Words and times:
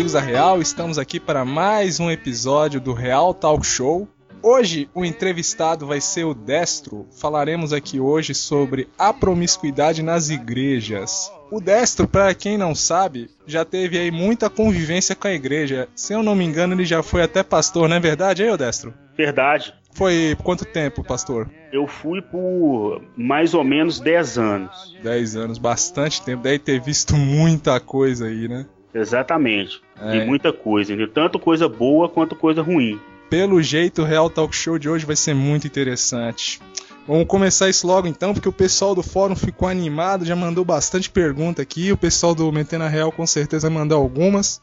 amigos 0.00 0.14
da 0.14 0.20
Real, 0.20 0.62
estamos 0.62 0.96
aqui 0.96 1.20
para 1.20 1.44
mais 1.44 2.00
um 2.00 2.10
episódio 2.10 2.80
do 2.80 2.94
Real 2.94 3.34
Talk 3.34 3.66
Show. 3.66 4.08
Hoje 4.42 4.88
o 4.94 5.04
entrevistado 5.04 5.86
vai 5.86 6.00
ser 6.00 6.24
o 6.24 6.32
Destro. 6.32 7.06
Falaremos 7.20 7.70
aqui 7.70 8.00
hoje 8.00 8.34
sobre 8.34 8.88
a 8.98 9.12
promiscuidade 9.12 10.02
nas 10.02 10.30
igrejas. 10.30 11.30
O 11.50 11.60
Destro, 11.60 12.08
para 12.08 12.34
quem 12.34 12.56
não 12.56 12.74
sabe, 12.74 13.28
já 13.46 13.62
teve 13.62 13.98
aí 13.98 14.10
muita 14.10 14.48
convivência 14.48 15.14
com 15.14 15.28
a 15.28 15.34
igreja. 15.34 15.86
Se 15.94 16.14
eu 16.14 16.22
não 16.22 16.34
me 16.34 16.46
engano, 16.46 16.72
ele 16.72 16.86
já 16.86 17.02
foi 17.02 17.22
até 17.22 17.42
pastor, 17.42 17.86
não 17.86 17.96
é 17.96 18.00
verdade, 18.00 18.42
aí, 18.42 18.56
Destro? 18.56 18.94
Verdade. 19.14 19.74
Foi 19.92 20.34
quanto 20.42 20.64
tempo, 20.64 21.04
pastor? 21.04 21.50
Eu 21.70 21.86
fui 21.86 22.22
por 22.22 23.02
mais 23.14 23.52
ou 23.52 23.62
menos 23.62 24.00
10 24.00 24.38
anos. 24.38 24.98
10 25.02 25.36
anos, 25.36 25.58
bastante 25.58 26.22
tempo. 26.22 26.42
Deve 26.42 26.58
ter 26.58 26.80
visto 26.80 27.14
muita 27.14 27.78
coisa 27.78 28.28
aí, 28.28 28.48
né? 28.48 28.64
Exatamente. 28.94 29.80
É. 30.00 30.16
E 30.16 30.26
muita 30.26 30.52
coisa, 30.52 30.94
né? 30.96 31.06
tanto 31.12 31.38
coisa 31.38 31.68
boa 31.68 32.08
quanto 32.08 32.34
coisa 32.34 32.62
ruim. 32.62 32.98
Pelo 33.28 33.62
jeito, 33.62 34.02
o 34.02 34.04
Real 34.04 34.28
Talk 34.28 34.54
Show 34.54 34.78
de 34.78 34.88
hoje 34.88 35.06
vai 35.06 35.14
ser 35.16 35.34
muito 35.34 35.66
interessante. 35.66 36.60
Vamos 37.06 37.26
começar 37.26 37.68
isso 37.68 37.86
logo 37.86 38.06
então, 38.06 38.32
porque 38.32 38.48
o 38.48 38.52
pessoal 38.52 38.94
do 38.94 39.02
fórum 39.02 39.34
ficou 39.34 39.68
animado, 39.68 40.24
já 40.24 40.36
mandou 40.36 40.64
bastante 40.64 41.10
pergunta 41.10 41.62
aqui. 41.62 41.92
O 41.92 41.96
pessoal 41.96 42.34
do 42.34 42.50
Metendo 42.52 42.86
Real 42.86 43.10
com 43.10 43.26
certeza 43.26 43.70
mandou 43.70 43.98
algumas. 43.98 44.60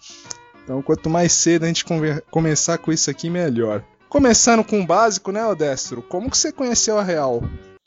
Então, 0.63 0.81
quanto 0.81 1.09
mais 1.09 1.31
cedo 1.31 1.63
a 1.63 1.67
gente 1.67 1.85
começar 2.29 2.77
com 2.77 2.91
isso 2.91 3.09
aqui, 3.09 3.29
melhor. 3.29 3.83
Começando 4.09 4.63
com 4.63 4.81
o 4.81 4.85
básico, 4.85 5.31
né, 5.31 5.45
Odestro? 5.45 6.01
Como 6.01 6.29
que 6.29 6.37
você 6.37 6.51
conheceu 6.51 6.97
a 6.97 7.03
Real? 7.03 7.41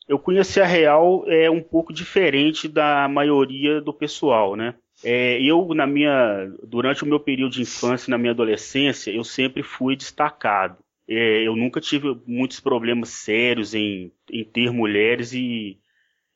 Eu 0.09 0.19
conheci 0.19 0.61
a 0.61 0.67
Real 0.67 1.25
é 1.27 1.51
um 1.51 1.63
pouco 1.63 1.93
diferente 1.93 2.69
da 2.69 3.09
maioria 3.09 3.81
do 3.81 3.93
pessoal, 3.93 4.57
né? 4.57 4.75
É, 5.03 5.41
eu, 5.43 5.75
na 5.75 5.87
minha, 5.87 6.53
durante 6.63 7.03
o 7.03 7.07
meu 7.07 7.21
período 7.21 7.53
de 7.53 7.63
infância 7.63 8.11
na 8.11 8.19
minha 8.19 8.33
adolescência, 8.33 9.11
eu 9.11 9.25
sempre 9.25 9.63
fui 9.63 9.97
destacado. 9.97 10.79
É, 11.09 11.43
eu 11.47 11.57
nunca 11.57 11.81
tive 11.81 12.17
muitos 12.27 12.61
problemas 12.61 13.09
sérios 13.09 13.75
em, 13.75 14.13
em 14.31 14.45
ter 14.45 14.71
mulheres 14.71 15.33
e, 15.33 15.79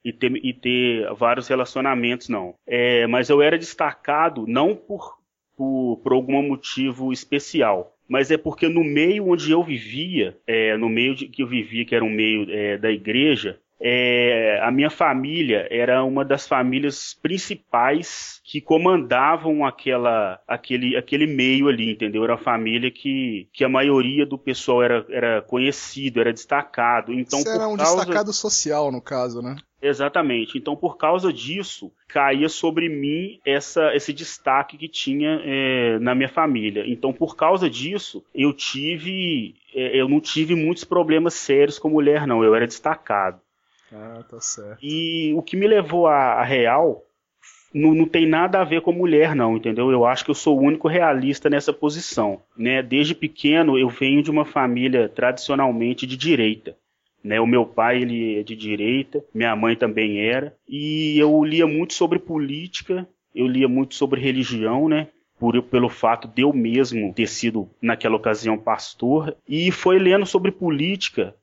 e, 0.04 0.12
ter, 0.12 0.32
e 0.44 0.52
ter 0.52 1.12
vários 1.14 1.46
relacionamentos, 1.46 2.28
não. 2.28 2.54
É, 2.66 3.06
mas 3.06 3.28
eu 3.28 3.40
era 3.40 3.58
destacado 3.58 4.46
não 4.48 4.74
por, 4.74 5.18
por, 5.56 6.00
por 6.02 6.12
algum 6.12 6.42
motivo 6.42 7.12
especial, 7.12 7.96
mas 8.08 8.30
é 8.30 8.36
porque 8.36 8.68
no 8.68 8.82
meio 8.82 9.28
onde 9.30 9.50
eu 9.50 9.62
vivia, 9.62 10.36
é, 10.46 10.76
no 10.76 10.88
meio 10.88 11.14
de, 11.14 11.28
que 11.28 11.42
eu 11.42 11.46
vivia, 11.46 11.84
que 11.84 11.94
era 11.94 12.04
um 12.04 12.10
meio 12.10 12.50
é, 12.50 12.76
da 12.76 12.90
igreja, 12.90 13.60
é, 13.80 14.60
a 14.62 14.70
minha 14.70 14.90
família 14.90 15.66
era 15.70 16.02
uma 16.04 16.24
das 16.24 16.46
famílias 16.46 17.14
principais 17.20 18.40
que 18.44 18.60
comandavam 18.60 19.64
aquela, 19.64 20.40
aquele, 20.46 20.96
aquele 20.96 21.26
meio 21.26 21.68
ali, 21.68 21.92
entendeu? 21.92 22.24
Era 22.24 22.34
uma 22.34 22.42
família 22.42 22.90
que, 22.90 23.48
que 23.52 23.64
a 23.64 23.68
maioria 23.68 24.24
do 24.24 24.38
pessoal 24.38 24.82
era, 24.82 25.06
era 25.08 25.42
conhecido, 25.42 26.20
era 26.20 26.32
destacado. 26.32 27.12
Então, 27.12 27.40
Você 27.40 27.48
era 27.48 27.68
um 27.68 27.76
causa... 27.76 27.96
destacado 27.96 28.32
social, 28.32 28.92
no 28.92 29.00
caso, 29.00 29.42
né? 29.42 29.56
Exatamente. 29.84 30.56
Então, 30.56 30.74
por 30.74 30.96
causa 30.96 31.30
disso, 31.30 31.92
caía 32.08 32.48
sobre 32.48 32.88
mim 32.88 33.38
essa, 33.44 33.94
esse 33.94 34.14
destaque 34.14 34.78
que 34.78 34.88
tinha 34.88 35.42
é, 35.44 35.98
na 35.98 36.14
minha 36.14 36.28
família. 36.28 36.84
Então, 36.86 37.12
por 37.12 37.36
causa 37.36 37.68
disso, 37.68 38.24
eu 38.34 38.54
tive, 38.54 39.54
é, 39.74 40.00
eu 40.00 40.08
não 40.08 40.20
tive 40.20 40.54
muitos 40.54 40.84
problemas 40.84 41.34
sérios 41.34 41.78
com 41.78 41.90
mulher, 41.90 42.26
não. 42.26 42.42
Eu 42.42 42.54
era 42.54 42.66
destacado. 42.66 43.40
Ah, 43.94 44.24
tá 44.28 44.40
certo. 44.40 44.78
E 44.82 45.32
o 45.34 45.42
que 45.42 45.56
me 45.56 45.66
levou 45.66 46.06
a, 46.06 46.34
a 46.34 46.44
real 46.44 47.04
não, 47.72 47.94
não, 47.94 48.06
tem 48.06 48.26
nada 48.26 48.60
a 48.60 48.64
ver 48.64 48.80
com 48.80 48.92
mulher, 48.92 49.34
não, 49.34 49.56
entendeu? 49.56 49.90
Eu 49.90 50.04
acho 50.04 50.24
que 50.24 50.30
eu 50.30 50.34
sou 50.34 50.58
o 50.58 50.62
único 50.62 50.88
realista 50.88 51.48
nessa 51.48 51.72
posição. 51.72 52.42
Né? 52.56 52.82
Desde 52.82 53.14
pequeno 53.14 53.78
eu 53.78 53.88
venho 53.88 54.22
de 54.22 54.30
uma 54.30 54.44
família 54.44 55.08
tradicionalmente 55.08 56.06
de 56.06 56.16
direita. 56.16 56.76
Né? 57.22 57.40
O 57.40 57.46
meu 57.46 57.64
pai 57.64 58.02
ele 58.02 58.40
é 58.40 58.42
de 58.42 58.54
direita, 58.54 59.24
minha 59.32 59.54
mãe 59.56 59.74
também 59.74 60.20
era, 60.20 60.54
e 60.68 61.18
eu 61.18 61.42
lia 61.42 61.66
muito 61.66 61.94
sobre 61.94 62.18
política, 62.18 63.08
eu 63.34 63.46
lia 63.46 63.66
muito 63.66 63.94
sobre 63.94 64.20
religião, 64.20 64.88
né? 64.88 65.08
Por, 65.38 65.60
pelo 65.62 65.88
fato 65.88 66.28
de 66.28 66.42
eu 66.42 66.52
mesmo 66.52 67.12
ter 67.12 67.26
sido 67.26 67.68
naquela 67.82 68.14
ocasião 68.14 68.56
pastor, 68.56 69.36
e 69.48 69.72
foi 69.72 69.98
lendo 69.98 70.24
sobre 70.24 70.52
política 70.52 71.34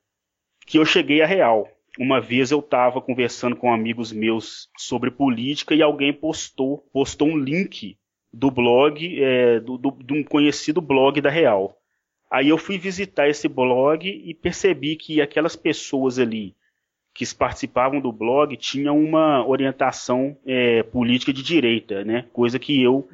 que 0.65 0.79
eu 0.79 0.85
cheguei 0.85 1.21
a 1.21 1.25
real 1.25 1.67
uma 1.99 2.21
vez 2.21 2.51
eu 2.51 2.59
estava 2.59 3.01
conversando 3.01 3.55
com 3.55 3.73
amigos 3.73 4.11
meus 4.11 4.69
sobre 4.77 5.11
política 5.11 5.75
e 5.75 5.81
alguém 5.81 6.13
postou, 6.13 6.79
postou 6.93 7.27
um 7.27 7.37
link 7.37 7.97
do 8.31 8.49
blog, 8.49 9.21
é, 9.21 9.59
do, 9.59 9.77
do, 9.77 9.91
de 9.91 10.13
um 10.13 10.23
conhecido 10.23 10.81
blog 10.81 11.19
da 11.19 11.29
Real. 11.29 11.77
Aí 12.31 12.47
eu 12.47 12.57
fui 12.57 12.77
visitar 12.77 13.27
esse 13.27 13.47
blog 13.49 14.07
e 14.07 14.33
percebi 14.33 14.95
que 14.95 15.21
aquelas 15.21 15.55
pessoas 15.55 16.17
ali 16.17 16.55
que 17.13 17.25
participavam 17.35 17.99
do 17.99 18.11
blog 18.11 18.55
tinham 18.55 18.97
uma 18.97 19.45
orientação 19.45 20.37
é, 20.45 20.81
política 20.83 21.33
de 21.33 21.43
direita, 21.43 22.05
né? 22.05 22.25
Coisa 22.31 22.57
que 22.57 22.81
eu 22.81 23.09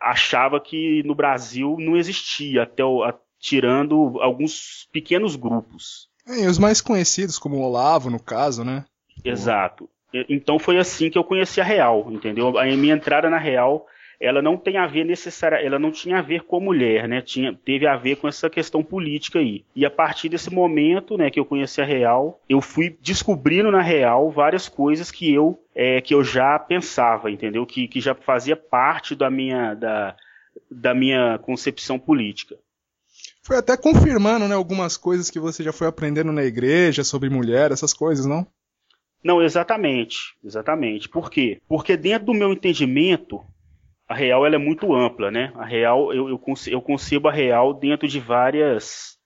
achava 0.00 0.60
que 0.60 1.02
no 1.02 1.14
Brasil 1.14 1.76
não 1.80 1.96
existia, 1.96 2.62
até 2.62 2.84
o, 2.84 3.02
a, 3.02 3.18
tirando 3.40 4.20
alguns 4.20 4.88
pequenos 4.92 5.34
grupos. 5.34 6.08
É, 6.26 6.42
e 6.42 6.46
os 6.46 6.58
mais 6.58 6.80
conhecidos, 6.80 7.38
como 7.38 7.56
o 7.56 7.62
Olavo, 7.62 8.10
no 8.10 8.20
caso, 8.20 8.64
né? 8.64 8.84
Exato. 9.24 9.88
Então 10.28 10.58
foi 10.58 10.78
assim 10.78 11.10
que 11.10 11.18
eu 11.18 11.24
conheci 11.24 11.60
a 11.60 11.64
Real, 11.64 12.06
entendeu? 12.10 12.58
A 12.58 12.64
minha 12.64 12.94
entrada 12.94 13.28
na 13.28 13.38
Real, 13.38 13.86
ela 14.18 14.40
não 14.40 14.56
tem 14.56 14.78
a 14.78 14.86
ver 14.86 15.04
necessária, 15.04 15.56
ela 15.56 15.78
não 15.78 15.90
tinha 15.90 16.18
a 16.18 16.22
ver 16.22 16.42
com 16.44 16.56
a 16.56 16.60
mulher, 16.60 17.06
né? 17.06 17.20
Tinha, 17.20 17.52
teve 17.52 17.86
a 17.86 17.96
ver 17.96 18.16
com 18.16 18.26
essa 18.26 18.48
questão 18.48 18.82
política 18.82 19.38
aí. 19.38 19.64
E 19.74 19.84
a 19.84 19.90
partir 19.90 20.28
desse 20.28 20.52
momento, 20.52 21.18
né, 21.18 21.30
que 21.30 21.38
eu 21.38 21.44
conheci 21.44 21.80
a 21.80 21.84
Real, 21.84 22.40
eu 22.48 22.60
fui 22.60 22.96
descobrindo 23.00 23.70
na 23.70 23.82
Real 23.82 24.30
várias 24.30 24.68
coisas 24.68 25.10
que 25.10 25.32
eu 25.32 25.58
é, 25.74 26.00
que 26.00 26.14
eu 26.14 26.24
já 26.24 26.58
pensava, 26.58 27.30
entendeu? 27.30 27.66
Que, 27.66 27.86
que 27.86 28.00
já 28.00 28.14
fazia 28.14 28.56
parte 28.56 29.14
da 29.14 29.30
minha 29.30 29.74
da, 29.74 30.16
da 30.70 30.94
minha 30.94 31.38
concepção 31.38 31.98
política 31.98 32.56
foi 33.46 33.56
até 33.56 33.76
confirmando, 33.76 34.48
né, 34.48 34.56
algumas 34.56 34.96
coisas 34.96 35.30
que 35.30 35.38
você 35.38 35.62
já 35.62 35.72
foi 35.72 35.86
aprendendo 35.86 36.32
na 36.32 36.42
igreja 36.42 37.04
sobre 37.04 37.30
mulher, 37.30 37.70
essas 37.70 37.94
coisas, 37.94 38.26
não? 38.26 38.44
Não, 39.22 39.40
exatamente, 39.40 40.36
exatamente. 40.44 41.08
Por 41.08 41.30
quê? 41.30 41.60
Porque 41.68 41.96
dentro 41.96 42.26
do 42.26 42.34
meu 42.34 42.52
entendimento, 42.52 43.40
a 44.08 44.14
real 44.14 44.44
ela 44.44 44.56
é 44.56 44.58
muito 44.58 44.92
ampla, 44.92 45.30
né? 45.30 45.52
A 45.54 45.64
real, 45.64 46.12
eu, 46.12 46.28
eu, 46.28 46.42
eu 46.66 46.82
concebo 46.82 47.28
a 47.28 47.32
real 47.32 47.72
dentro 47.72 48.08
de 48.08 48.18
várias, 48.18 49.16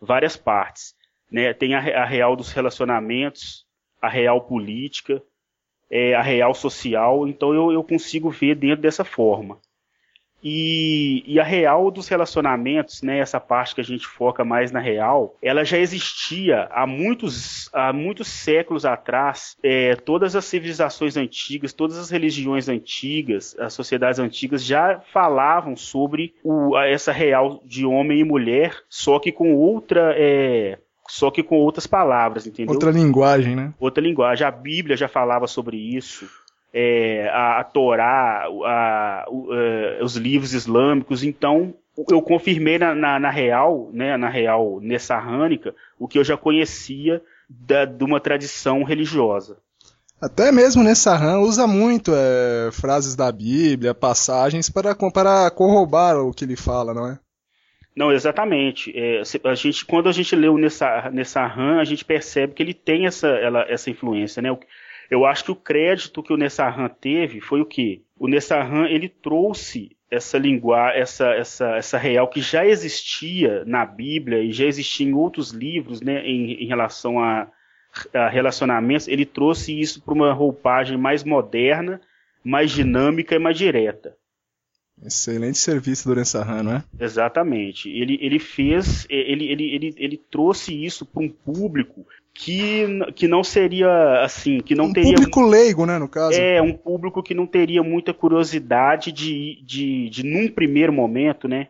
várias 0.00 0.38
partes. 0.38 0.94
Né? 1.30 1.52
Tem 1.52 1.74
a, 1.74 2.02
a 2.02 2.04
real 2.06 2.34
dos 2.34 2.52
relacionamentos, 2.52 3.66
a 4.00 4.08
real 4.08 4.40
política, 4.40 5.22
é, 5.90 6.14
a 6.14 6.22
real 6.22 6.54
social, 6.54 7.28
então 7.28 7.54
eu, 7.54 7.70
eu 7.72 7.84
consigo 7.84 8.30
ver 8.30 8.54
dentro 8.54 8.80
dessa 8.80 9.04
forma. 9.04 9.58
E, 10.42 11.24
e, 11.26 11.40
a 11.40 11.42
real 11.42 11.90
dos 11.90 12.08
relacionamentos, 12.08 13.02
né, 13.02 13.18
essa 13.18 13.40
parte 13.40 13.74
que 13.74 13.80
a 13.80 13.84
gente 13.84 14.06
foca 14.06 14.44
mais 14.44 14.70
na 14.70 14.78
real, 14.78 15.34
ela 15.42 15.64
já 15.64 15.78
existia 15.78 16.68
há 16.70 16.86
muitos, 16.86 17.68
há 17.72 17.92
muitos 17.92 18.28
séculos 18.28 18.84
atrás. 18.84 19.56
É, 19.62 19.96
todas 19.96 20.36
as 20.36 20.44
civilizações 20.44 21.16
antigas, 21.16 21.72
todas 21.72 21.98
as 21.98 22.10
religiões 22.10 22.68
antigas, 22.68 23.56
as 23.58 23.72
sociedades 23.72 24.20
antigas 24.20 24.64
já 24.64 25.00
falavam 25.12 25.74
sobre 25.74 26.34
o, 26.44 26.78
essa 26.78 27.12
real 27.12 27.60
de 27.64 27.84
homem 27.84 28.20
e 28.20 28.24
mulher, 28.24 28.76
só 28.88 29.18
que 29.18 29.32
com 29.32 29.54
outra. 29.54 30.14
É, 30.16 30.78
só 31.08 31.30
que 31.30 31.42
com 31.42 31.56
outras 31.56 31.86
palavras, 31.86 32.46
entendeu? 32.46 32.72
Outra 32.72 32.90
linguagem, 32.90 33.54
né? 33.54 33.72
Outra 33.78 34.02
linguagem. 34.02 34.46
A 34.46 34.50
Bíblia 34.50 34.96
já 34.96 35.06
falava 35.06 35.46
sobre 35.46 35.76
isso 35.76 36.28
é, 36.72 37.28
a, 37.32 37.60
a 37.60 37.64
Torá, 37.64 38.46
a, 38.46 38.66
a, 38.66 39.26
é, 39.28 40.02
os 40.02 40.16
livros 40.16 40.52
islâmicos. 40.52 41.22
Então, 41.22 41.74
eu 42.10 42.20
confirmei 42.20 42.78
na, 42.78 42.94
na, 42.94 43.18
na 43.18 43.30
real, 43.30 43.90
né, 43.92 44.16
na 44.16 44.28
real 44.28 44.78
nessarrânica, 44.80 45.74
o 45.98 46.06
que 46.06 46.18
eu 46.18 46.24
já 46.24 46.36
conhecia 46.36 47.22
da, 47.48 47.84
de 47.84 48.04
uma 48.04 48.20
tradição 48.20 48.82
religiosa. 48.82 49.58
Até 50.20 50.50
mesmo 50.50 50.82
Nessarran 50.82 51.40
usa 51.40 51.66
muito 51.66 52.12
é, 52.14 52.70
frases 52.72 53.14
da 53.14 53.30
Bíblia, 53.30 53.94
passagens 53.94 54.70
para, 54.70 54.94
para 54.94 55.50
corroborar 55.50 56.16
o 56.18 56.32
que 56.32 56.44
ele 56.44 56.56
fala, 56.56 56.94
não 56.94 57.06
é? 57.06 57.18
Não, 57.94 58.12
exatamente. 58.12 58.92
É, 58.94 59.22
a 59.44 59.54
gente, 59.54 59.84
quando 59.84 60.08
a 60.08 60.12
gente 60.12 60.36
lê 60.36 60.48
o 60.48 60.58
Nessarran, 60.58 61.80
a 61.80 61.84
gente 61.84 62.04
percebe 62.04 62.52
que 62.52 62.62
ele 62.62 62.74
tem 62.74 63.06
essa, 63.06 63.26
ela, 63.26 63.64
essa 63.68 63.90
influência, 63.90 64.42
né? 64.42 64.50
Eu 65.10 65.24
acho 65.24 65.44
que 65.44 65.50
o 65.50 65.56
crédito 65.56 66.22
que 66.22 66.32
o 66.32 66.36
Nessarran 66.36 66.88
teve 66.88 67.40
foi 67.40 67.60
o 67.60 67.66
quê? 67.66 68.02
O 68.18 68.26
Nessarran 68.26 68.86
ele 68.88 69.08
trouxe 69.08 69.96
essa 70.10 70.38
linguagem, 70.38 71.00
essa, 71.00 71.28
essa, 71.34 71.76
essa 71.76 71.98
real 71.98 72.28
que 72.28 72.40
já 72.40 72.64
existia 72.64 73.64
na 73.64 73.84
Bíblia 73.84 74.40
e 74.40 74.52
já 74.52 74.64
existia 74.64 75.06
em 75.06 75.14
outros 75.14 75.50
livros, 75.50 76.00
né, 76.00 76.24
em, 76.24 76.52
em 76.62 76.66
relação 76.66 77.18
a, 77.18 77.48
a 78.14 78.28
relacionamentos, 78.28 79.08
ele 79.08 79.26
trouxe 79.26 79.78
isso 79.78 80.02
para 80.02 80.14
uma 80.14 80.32
roupagem 80.32 80.96
mais 80.96 81.24
moderna, 81.24 82.00
mais 82.44 82.70
dinâmica 82.70 83.34
e 83.34 83.38
mais 83.38 83.58
direta. 83.58 84.16
Excelente 85.04 85.58
serviço 85.58 86.08
do 86.08 86.14
Nessarran, 86.14 86.62
não 86.62 86.72
é? 86.72 86.84
Exatamente. 86.98 87.88
Ele, 87.88 88.18
ele 88.20 88.38
fez, 88.38 89.06
ele, 89.10 89.46
ele, 89.46 89.74
ele, 89.74 89.94
ele 89.98 90.20
trouxe 90.30 90.72
isso 90.84 91.04
para 91.04 91.22
um 91.22 91.28
público 91.28 92.06
que, 92.32 92.86
que 93.14 93.28
não 93.28 93.42
seria 93.42 94.22
assim, 94.22 94.60
que 94.60 94.74
não 94.74 94.86
um 94.86 94.92
teria. 94.92 95.14
público 95.14 95.40
leigo, 95.42 95.86
né, 95.86 95.98
no 95.98 96.08
caso? 96.08 96.38
É, 96.38 96.60
um 96.60 96.72
público 96.72 97.22
que 97.22 97.34
não 97.34 97.46
teria 97.46 97.82
muita 97.82 98.12
curiosidade 98.12 99.12
de, 99.12 99.62
de, 99.64 100.10
de 100.10 100.22
num 100.22 100.48
primeiro 100.48 100.92
momento, 100.92 101.48
né, 101.48 101.68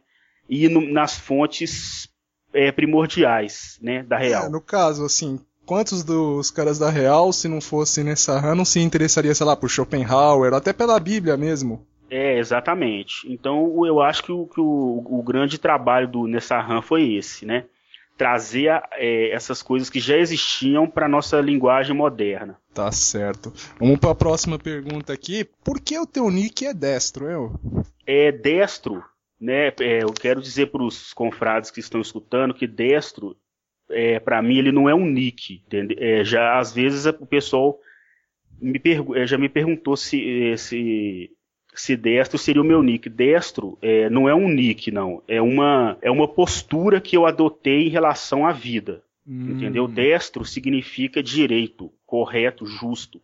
ir 0.49 0.69
no, 0.69 0.81
nas 0.81 1.17
fontes 1.17 2.08
é, 2.52 2.70
primordiais, 2.73 3.78
né, 3.82 4.02
da 4.02 4.19
Real. 4.19 4.46
É, 4.46 4.49
no 4.49 4.61
caso, 4.61 5.05
assim, 5.05 5.38
quantos 5.64 6.02
dos 6.02 6.50
caras 6.50 6.78
da 6.78 6.90
Real, 6.90 7.32
se 7.32 7.49
não 7.49 7.61
fosse 7.61 8.02
nessa 8.02 8.55
não 8.55 8.64
se 8.64 8.81
interessaria, 8.81 9.34
sei 9.34 9.46
lá, 9.46 9.56
por 9.56 9.69
Schopenhauer, 9.69 10.55
até 10.55 10.73
pela 10.73 10.99
Bíblia 10.99 11.37
mesmo? 11.37 11.87
É, 12.11 12.38
exatamente. 12.38 13.31
Então 13.31 13.85
eu 13.87 14.00
acho 14.00 14.23
que 14.23 14.32
o, 14.32 14.47
que 14.47 14.61
o, 14.61 15.05
o 15.06 15.23
grande 15.23 15.58
trabalho 15.58 16.08
do 16.08 16.26
Nessarran 16.26 16.82
foi 16.82 17.14
esse, 17.14 17.44
né? 17.44 17.64
Trazer 18.17 18.82
é, 18.93 19.31
essas 19.31 19.62
coisas 19.62 19.91
que 19.91 20.00
já 20.00 20.17
existiam 20.17 20.88
para 20.88 21.08
nossa 21.08 21.41
linguagem 21.41 21.94
moderna. 21.94 22.58
Tá 22.73 22.91
certo. 22.91 23.53
Vamos 23.79 23.99
para 23.99 24.11
a 24.11 24.14
próxima 24.14 24.58
pergunta 24.58 25.12
aqui. 25.12 25.44
Por 25.64 25.81
que 25.81 25.99
o 25.99 26.06
teu 26.06 26.31
nick 26.31 26.64
é 26.64 26.73
destro, 26.73 27.29
eu? 27.29 27.61
É 28.06 28.32
destro, 28.32 29.05
né? 29.38 29.69
É, 29.81 30.02
eu 30.02 30.12
quero 30.12 30.41
dizer 30.41 30.70
para 30.70 30.82
os 30.82 31.12
confrades 31.12 31.70
que 31.70 31.81
estão 31.81 32.00
escutando 32.00 32.55
que 32.55 32.67
destro, 32.67 33.37
é, 33.91 34.19
para 34.19 34.41
mim, 34.43 34.59
ele 34.59 34.73
não 34.73 34.88
é 34.88 34.94
um 34.94 35.05
nick. 35.05 35.62
É, 35.99 36.25
já 36.25 36.59
às 36.59 36.73
vezes 36.73 37.06
o 37.06 37.26
pessoal 37.26 37.79
me 38.61 38.81
é, 39.14 39.26
já 39.26 39.37
me 39.37 39.49
perguntou 39.49 39.97
se, 39.97 40.50
é, 40.50 40.56
se 40.56 41.31
se 41.81 41.96
destro 41.96 42.38
seria 42.38 42.62
o 42.62 42.64
meu 42.64 42.82
nick. 42.82 43.08
Destro 43.08 43.78
é, 43.82 44.08
não 44.11 44.28
é 44.28 44.34
um 44.34 44.49
nick, 44.49 44.90
não. 44.90 45.23
É 45.26 45.40
uma, 45.40 45.99
é 46.00 46.11
uma 46.11 46.28
postura 46.28 47.00
que 47.00 47.17
eu 47.17 47.26
adotei 47.26 47.87
em 47.87 47.90
relação 47.90 48.46
à 48.46 48.52
vida. 48.52 49.02
Hum. 49.26 49.52
Entendeu? 49.52 49.88
Destro 49.88 50.44
significa 50.44 51.23
direito, 51.23 51.93
correto, 52.06 52.64
justo. 52.64 53.20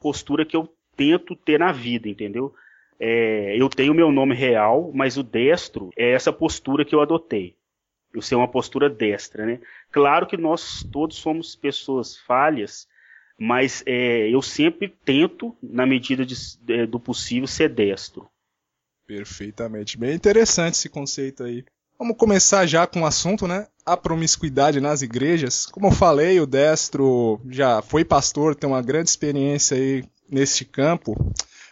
Postura 0.00 0.44
que 0.44 0.56
eu 0.56 0.68
tento 0.96 1.34
ter 1.34 1.58
na 1.58 1.72
vida, 1.72 2.08
entendeu? 2.08 2.54
É, 3.00 3.56
eu 3.56 3.68
tenho 3.68 3.94
meu 3.94 4.10
nome 4.10 4.34
real, 4.34 4.90
mas 4.92 5.16
o 5.16 5.22
destro 5.22 5.90
é 5.96 6.12
essa 6.12 6.32
postura 6.32 6.84
que 6.84 6.94
eu 6.94 7.00
adotei. 7.00 7.54
Eu 8.12 8.20
ser 8.20 8.34
uma 8.34 8.48
postura 8.48 8.90
destra, 8.90 9.46
né? 9.46 9.60
Claro 9.92 10.26
que 10.26 10.36
nós 10.36 10.82
todos 10.90 11.16
somos 11.16 11.54
pessoas 11.54 12.16
falhas, 12.16 12.88
mas 13.38 13.82
é, 13.86 14.28
eu 14.28 14.42
sempre 14.42 14.88
tento, 15.04 15.56
na 15.62 15.86
medida 15.86 16.26
de, 16.26 16.34
é, 16.68 16.86
do 16.86 16.98
possível, 16.98 17.46
ser 17.46 17.72
destro. 17.72 18.28
Perfeitamente. 19.06 19.96
Bem 19.96 20.14
interessante 20.14 20.74
esse 20.74 20.88
conceito 20.88 21.44
aí. 21.44 21.64
Vamos 21.98 22.16
começar 22.16 22.66
já 22.66 22.86
com 22.86 23.02
o 23.02 23.06
assunto, 23.06 23.48
né? 23.48 23.66
A 23.84 23.96
promiscuidade 23.96 24.80
nas 24.80 25.02
igrejas. 25.02 25.66
Como 25.66 25.86
eu 25.86 25.92
falei, 25.92 26.38
o 26.38 26.46
Destro 26.46 27.40
já 27.48 27.82
foi 27.82 28.04
pastor, 28.04 28.54
tem 28.54 28.68
uma 28.68 28.82
grande 28.82 29.08
experiência 29.08 29.76
aí 29.76 30.04
neste 30.30 30.64
campo. 30.64 31.14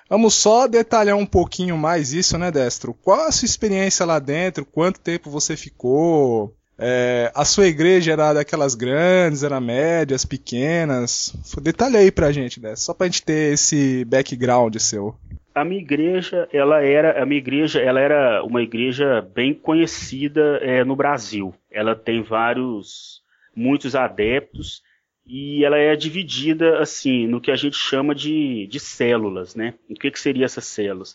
Vamos 0.08 0.34
só 0.34 0.66
detalhar 0.66 1.16
um 1.16 1.26
pouquinho 1.26 1.76
mais 1.76 2.12
isso, 2.12 2.38
né, 2.38 2.50
Destro? 2.50 2.94
Qual 2.94 3.20
a 3.20 3.32
sua 3.32 3.46
experiência 3.46 4.06
lá 4.06 4.18
dentro? 4.18 4.64
Quanto 4.64 5.00
tempo 5.00 5.30
você 5.30 5.56
ficou? 5.56 6.56
É, 6.78 7.32
a 7.34 7.44
sua 7.44 7.66
igreja 7.66 8.12
era 8.12 8.34
daquelas 8.34 8.74
grandes, 8.74 9.42
era 9.42 9.60
médias, 9.60 10.24
pequenas? 10.24 11.34
Detalhe 11.62 11.96
aí 11.96 12.10
pra 12.12 12.32
gente, 12.32 12.60
né? 12.60 12.76
Só 12.76 12.92
pra 12.92 13.06
gente 13.06 13.22
ter 13.22 13.54
esse 13.54 14.04
background 14.04 14.76
seu. 14.76 15.16
A 15.54 15.64
minha 15.64 15.80
igreja, 15.80 16.46
ela 16.52 16.82
era, 16.82 17.22
a 17.22 17.24
minha 17.24 17.38
igreja, 17.38 17.80
ela 17.80 17.98
era 17.98 18.44
uma 18.44 18.62
igreja 18.62 19.22
bem 19.34 19.54
conhecida 19.54 20.58
é, 20.60 20.84
no 20.84 20.94
Brasil. 20.94 21.54
Ela 21.70 21.96
tem 21.96 22.22
vários, 22.22 23.22
muitos 23.54 23.96
adeptos 23.96 24.82
e 25.24 25.64
ela 25.64 25.78
é 25.78 25.96
dividida 25.96 26.78
assim 26.78 27.26
no 27.26 27.40
que 27.40 27.50
a 27.50 27.56
gente 27.56 27.76
chama 27.76 28.14
de, 28.14 28.66
de 28.66 28.78
células, 28.78 29.54
né? 29.54 29.74
O 29.88 29.94
que, 29.94 30.10
que 30.10 30.20
seria 30.20 30.44
essas 30.44 30.66
células? 30.66 31.14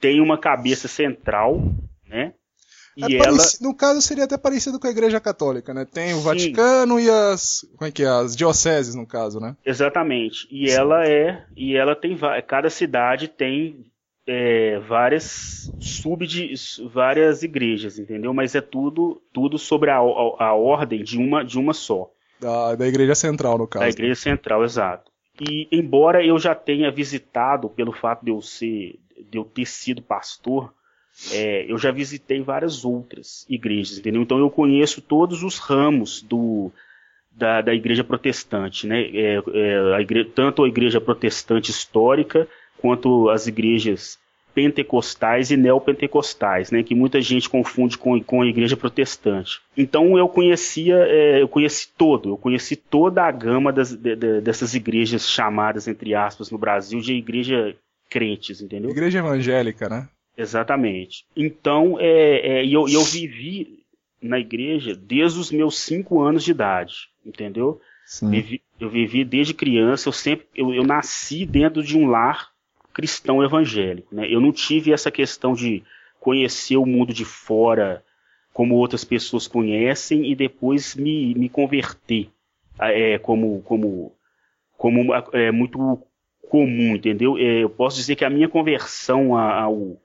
Tem 0.00 0.20
uma 0.20 0.36
cabeça 0.36 0.88
central, 0.88 1.62
né? 2.08 2.34
É 2.98 3.14
ela... 3.14 3.38
No 3.60 3.74
caso, 3.74 4.02
seria 4.02 4.24
até 4.24 4.36
parecido 4.36 4.78
com 4.78 4.86
a 4.86 4.90
Igreja 4.90 5.20
Católica, 5.20 5.72
né? 5.72 5.84
Tem 5.84 6.12
o 6.12 6.18
Sim. 6.18 6.22
Vaticano 6.24 6.98
e 6.98 7.08
as. 7.08 7.66
Como 7.76 7.88
é 7.88 7.92
que 7.92 8.02
é? 8.02 8.08
As 8.08 8.36
dioceses, 8.36 8.94
no 8.94 9.06
caso, 9.06 9.40
né? 9.40 9.56
Exatamente. 9.64 10.48
E 10.50 10.68
Sim. 10.68 10.74
ela 10.74 11.06
é. 11.06 11.44
E 11.56 11.76
ela 11.76 11.94
tem. 11.94 12.18
Cada 12.46 12.68
cidade 12.68 13.28
tem 13.28 13.86
é, 14.26 14.78
várias 14.78 15.72
sub 15.80 16.26
várias 16.92 17.42
igrejas, 17.42 17.98
entendeu? 17.98 18.32
Mas 18.32 18.54
é 18.54 18.60
tudo 18.60 19.20
tudo 19.32 19.58
sobre 19.58 19.90
a, 19.90 19.96
a, 19.96 20.44
a, 20.44 20.54
ordem 20.54 21.02
de 21.02 21.18
uma 21.18 21.44
de 21.44 21.58
uma 21.58 21.72
só. 21.72 22.10
Da, 22.38 22.74
da 22.74 22.86
igreja 22.86 23.14
central, 23.14 23.58
no 23.58 23.66
caso. 23.66 23.84
Da 23.84 23.90
igreja 23.90 24.14
central, 24.14 24.64
exato. 24.64 25.10
E 25.40 25.66
embora 25.72 26.24
eu 26.24 26.38
já 26.38 26.54
tenha 26.54 26.90
visitado, 26.90 27.68
pelo 27.68 27.92
fato 27.92 28.24
de 28.24 28.30
eu 28.30 28.40
ser, 28.40 28.98
de 29.28 29.38
eu 29.38 29.44
ter 29.44 29.66
sido 29.66 30.02
pastor, 30.02 30.72
é, 31.32 31.70
eu 31.70 31.76
já 31.78 31.90
visitei 31.90 32.40
várias 32.42 32.84
outras 32.84 33.44
igrejas, 33.48 33.98
entendeu? 33.98 34.22
Então 34.22 34.38
eu 34.38 34.50
conheço 34.50 35.02
todos 35.02 35.42
os 35.42 35.58
ramos 35.58 36.22
do, 36.22 36.72
da, 37.30 37.60
da 37.60 37.74
igreja 37.74 38.02
protestante, 38.02 38.86
né? 38.86 39.02
É, 39.02 39.42
é, 39.52 39.94
a 39.94 40.00
igreja, 40.00 40.30
tanto 40.34 40.64
a 40.64 40.68
igreja 40.68 41.00
protestante 41.00 41.70
histórica 41.70 42.48
quanto 42.78 43.28
as 43.28 43.46
igrejas 43.46 44.18
pentecostais 44.54 45.50
e 45.50 45.56
neopentecostais, 45.56 46.70
né, 46.72 46.82
que 46.82 46.94
muita 46.94 47.20
gente 47.20 47.48
confunde 47.48 47.96
com, 47.96 48.20
com 48.20 48.42
a 48.42 48.46
igreja 48.46 48.76
protestante. 48.76 49.60
Então 49.76 50.18
eu 50.18 50.28
conhecia, 50.28 50.96
é, 50.96 51.40
eu 51.40 51.48
conheci 51.48 51.88
todo, 51.96 52.30
eu 52.30 52.36
conheci 52.36 52.74
toda 52.74 53.22
a 53.22 53.30
gama 53.30 53.72
das, 53.72 53.94
de, 53.94 54.16
de, 54.16 54.40
dessas 54.40 54.74
igrejas 54.74 55.28
chamadas, 55.28 55.86
entre 55.86 56.14
aspas, 56.14 56.50
no 56.50 56.58
Brasil 56.58 57.00
de 57.00 57.14
igreja 57.14 57.76
crentes, 58.08 58.60
entendeu? 58.60 58.90
Igreja 58.90 59.20
evangélica, 59.20 59.88
né? 59.88 60.08
Exatamente. 60.40 61.26
Então, 61.36 61.98
é, 62.00 62.60
é, 62.60 62.66
eu, 62.66 62.88
eu 62.88 63.04
vivi 63.04 63.84
na 64.22 64.38
igreja 64.38 64.94
desde 64.94 65.38
os 65.38 65.50
meus 65.50 65.78
cinco 65.78 66.22
anos 66.22 66.44
de 66.44 66.50
idade, 66.50 66.94
entendeu? 67.24 67.80
Vivi, 68.30 68.62
eu 68.78 68.88
vivi 68.88 69.24
desde 69.24 69.54
criança, 69.54 70.08
eu 70.08 70.12
sempre, 70.12 70.46
eu, 70.54 70.74
eu 70.74 70.82
nasci 70.82 71.44
dentro 71.44 71.82
de 71.82 71.96
um 71.96 72.06
lar 72.06 72.50
cristão 72.92 73.44
evangélico, 73.44 74.14
né? 74.14 74.26
Eu 74.28 74.40
não 74.40 74.50
tive 74.50 74.92
essa 74.92 75.10
questão 75.10 75.52
de 75.52 75.82
conhecer 76.18 76.76
o 76.76 76.86
mundo 76.86 77.12
de 77.12 77.24
fora 77.24 78.02
como 78.52 78.74
outras 78.74 79.04
pessoas 79.04 79.46
conhecem 79.46 80.30
e 80.30 80.34
depois 80.34 80.96
me, 80.96 81.34
me 81.34 81.48
converter 81.48 82.30
é, 82.78 83.18
como, 83.18 83.62
como, 83.62 84.12
como 84.76 85.14
é 85.32 85.52
muito 85.52 86.02
comum, 86.48 86.96
entendeu? 86.96 87.38
É, 87.38 87.62
eu 87.62 87.70
posso 87.70 87.96
dizer 87.96 88.16
que 88.16 88.24
a 88.24 88.30
minha 88.30 88.48
conversão 88.48 89.36
ao, 89.36 89.96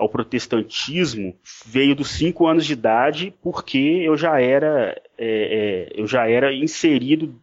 ao 0.00 0.08
protestantismo 0.08 1.36
veio 1.66 1.94
dos 1.94 2.10
cinco 2.10 2.46
anos 2.46 2.64
de 2.64 2.72
idade, 2.72 3.34
porque 3.42 3.78
eu 3.78 4.16
já 4.16 4.40
era, 4.40 5.00
é, 5.18 5.90
é, 5.96 6.00
eu 6.00 6.06
já 6.06 6.28
era 6.28 6.52
inserido 6.52 7.38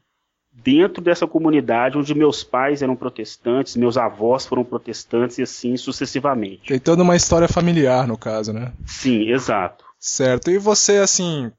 dentro 0.52 1.02
dessa 1.02 1.28
comunidade 1.28 1.98
onde 1.98 2.16
meus 2.16 2.44
pais 2.44 2.82
eram 2.82 2.96
protestantes, 2.96 3.76
meus 3.76 3.96
avós 3.96 4.46
foram 4.46 4.64
protestantes 4.64 5.38
e 5.38 5.44
assim 5.44 5.78
sucessivamente. 5.78 6.68
Tem 6.68 6.80
toda 6.80 7.04
uma 7.04 7.16
história 7.16 7.48
familiar 7.48 8.08
no 8.08 8.18
caso, 8.18 8.52
né? 8.52 8.74
Sim, 8.86 9.30
exato. 9.30 9.86
Certo. 10.00 10.50
E 10.50 10.58
você, 10.58 10.98
assim, 10.98 11.52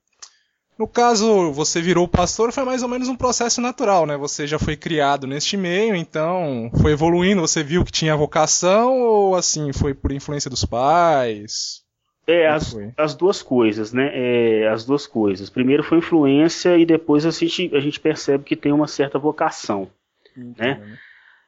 no 0.78 0.86
caso, 0.86 1.50
você 1.50 1.82
virou 1.82 2.06
pastor, 2.06 2.52
foi 2.52 2.64
mais 2.64 2.84
ou 2.84 2.88
menos 2.88 3.08
um 3.08 3.16
processo 3.16 3.60
natural, 3.60 4.06
né? 4.06 4.16
Você 4.16 4.46
já 4.46 4.60
foi 4.60 4.76
criado 4.76 5.26
neste 5.26 5.56
meio, 5.56 5.96
então 5.96 6.70
foi 6.80 6.92
evoluindo, 6.92 7.40
você 7.40 7.64
viu 7.64 7.84
que 7.84 7.90
tinha 7.90 8.16
vocação 8.16 9.00
ou 9.00 9.34
assim, 9.34 9.72
foi 9.72 9.92
por 9.92 10.12
influência 10.12 10.48
dos 10.48 10.64
pais? 10.64 11.82
É, 12.28 12.46
as, 12.46 12.76
as 12.96 13.14
duas 13.14 13.42
coisas, 13.42 13.92
né? 13.92 14.10
É, 14.12 14.68
as 14.68 14.84
duas 14.84 15.04
coisas. 15.04 15.50
Primeiro 15.50 15.82
foi 15.82 15.98
influência 15.98 16.78
e 16.78 16.86
depois 16.86 17.26
a 17.26 17.30
gente, 17.30 17.74
a 17.74 17.80
gente 17.80 17.98
percebe 17.98 18.44
que 18.44 18.54
tem 18.54 18.70
uma 18.70 18.86
certa 18.86 19.18
vocação, 19.18 19.90
né? 20.36 20.98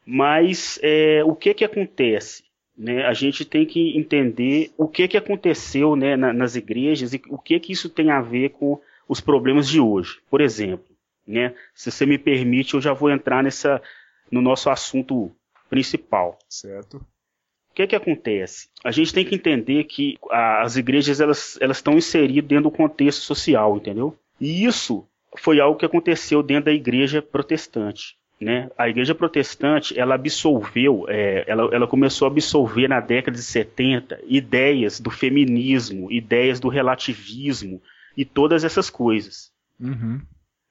Mas 0.05 0.77
é, 0.83 1.23
o 1.25 1.37
que 1.37 1.55
que 1.55 1.65
acontece? 1.65 2.43
Né, 2.77 3.05
a 3.05 3.13
gente 3.13 3.45
tem 3.45 3.67
que 3.67 3.97
entender 3.97 4.73
o 4.77 4.89
que, 4.89 5.07
que 5.07 5.17
aconteceu 5.19 5.95
né, 5.95 6.17
na, 6.17 6.33
nas 6.33 6.57
igrejas 6.57 7.13
e 7.13 7.21
o 7.29 7.37
que, 7.37 7.61
que 7.61 7.73
isso 7.73 7.91
tem 7.91 8.11
a 8.11 8.23
ver 8.23 8.51
com 8.51 8.81
os 9.11 9.21
problemas 9.21 9.69
de 9.69 9.81
hoje. 9.81 10.21
Por 10.31 10.41
exemplo, 10.41 10.87
né, 11.27 11.53
se 11.75 11.91
você 11.91 12.07
me 12.07 12.17
permite, 12.17 12.75
eu 12.75 12.81
já 12.81 12.93
vou 12.93 13.11
entrar 13.11 13.43
nessa, 13.43 13.83
no 14.31 14.41
nosso 14.41 14.71
assunto 14.71 15.33
principal. 15.69 16.39
Certo. 16.49 16.99
O 16.99 17.75
que, 17.75 17.89
que 17.89 17.97
acontece? 17.97 18.69
A 18.85 18.93
gente 18.93 19.13
tem 19.13 19.25
que 19.25 19.35
entender 19.35 19.83
que 19.85 20.17
as 20.31 20.77
igrejas 20.77 21.21
elas, 21.21 21.59
elas 21.61 21.79
estão 21.79 21.95
inseridas 21.95 22.49
dentro 22.49 22.65
do 22.65 22.71
contexto 22.71 23.23
social, 23.23 23.77
entendeu? 23.77 24.17
E 24.41 24.65
isso 24.65 25.05
foi 25.37 25.59
algo 25.59 25.79
que 25.79 25.87
aconteceu 25.87 26.41
dentro 26.41 26.67
da 26.67 26.73
igreja 26.73 27.21
protestante. 27.21 28.17
né? 28.41 28.71
A 28.79 28.89
igreja 28.89 29.13
protestante, 29.13 29.99
ela 29.99 30.15
absolveu, 30.15 31.07
é, 31.09 31.45
ela, 31.49 31.69
ela 31.73 31.87
começou 31.89 32.29
a 32.29 32.31
absorver 32.31 32.87
na 32.87 33.01
década 33.01 33.37
de 33.37 33.43
70 33.43 34.21
ideias 34.27 35.01
do 35.01 35.11
feminismo, 35.11 36.13
ideias 36.13 36.61
do 36.61 36.69
relativismo 36.69 37.83
e 38.17 38.25
todas 38.25 38.65
essas 38.65 38.91
coisas. 38.91 39.53
Uhum. 39.79 40.21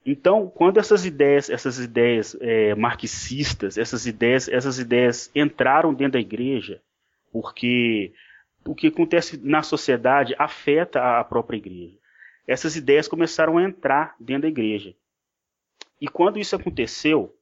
Então, 0.06 0.48
quando 0.48 0.80
essas 0.80 1.06
ideias, 1.06 1.50
essas 1.50 1.78
ideias 1.78 2.36
é, 2.40 2.74
marxistas, 2.76 3.78
essas 3.78 4.06
ideias, 4.06 4.48
essas 4.48 4.80
ideias 4.80 5.30
entraram 5.36 5.94
dentro 5.94 6.14
da 6.14 6.20
igreja, 6.20 6.82
porque 7.32 8.14
o 8.66 8.76
que 8.76 8.88
acontece 8.88 9.40
na 9.44 9.62
sociedade 9.62 10.36
afeta 10.38 11.20
a 11.20 11.24
própria 11.24 11.58
igreja. 11.58 11.98
Essas 12.48 12.76
ideias 12.76 13.08
começaram 13.08 13.58
a 13.58 13.64
entrar 13.64 14.16
dentro 14.20 14.44
da 14.44 14.48
igreja. 14.48 14.96
E 16.02 16.08
quando 16.08 16.40
isso 16.40 16.56
aconteceu, 16.56 17.36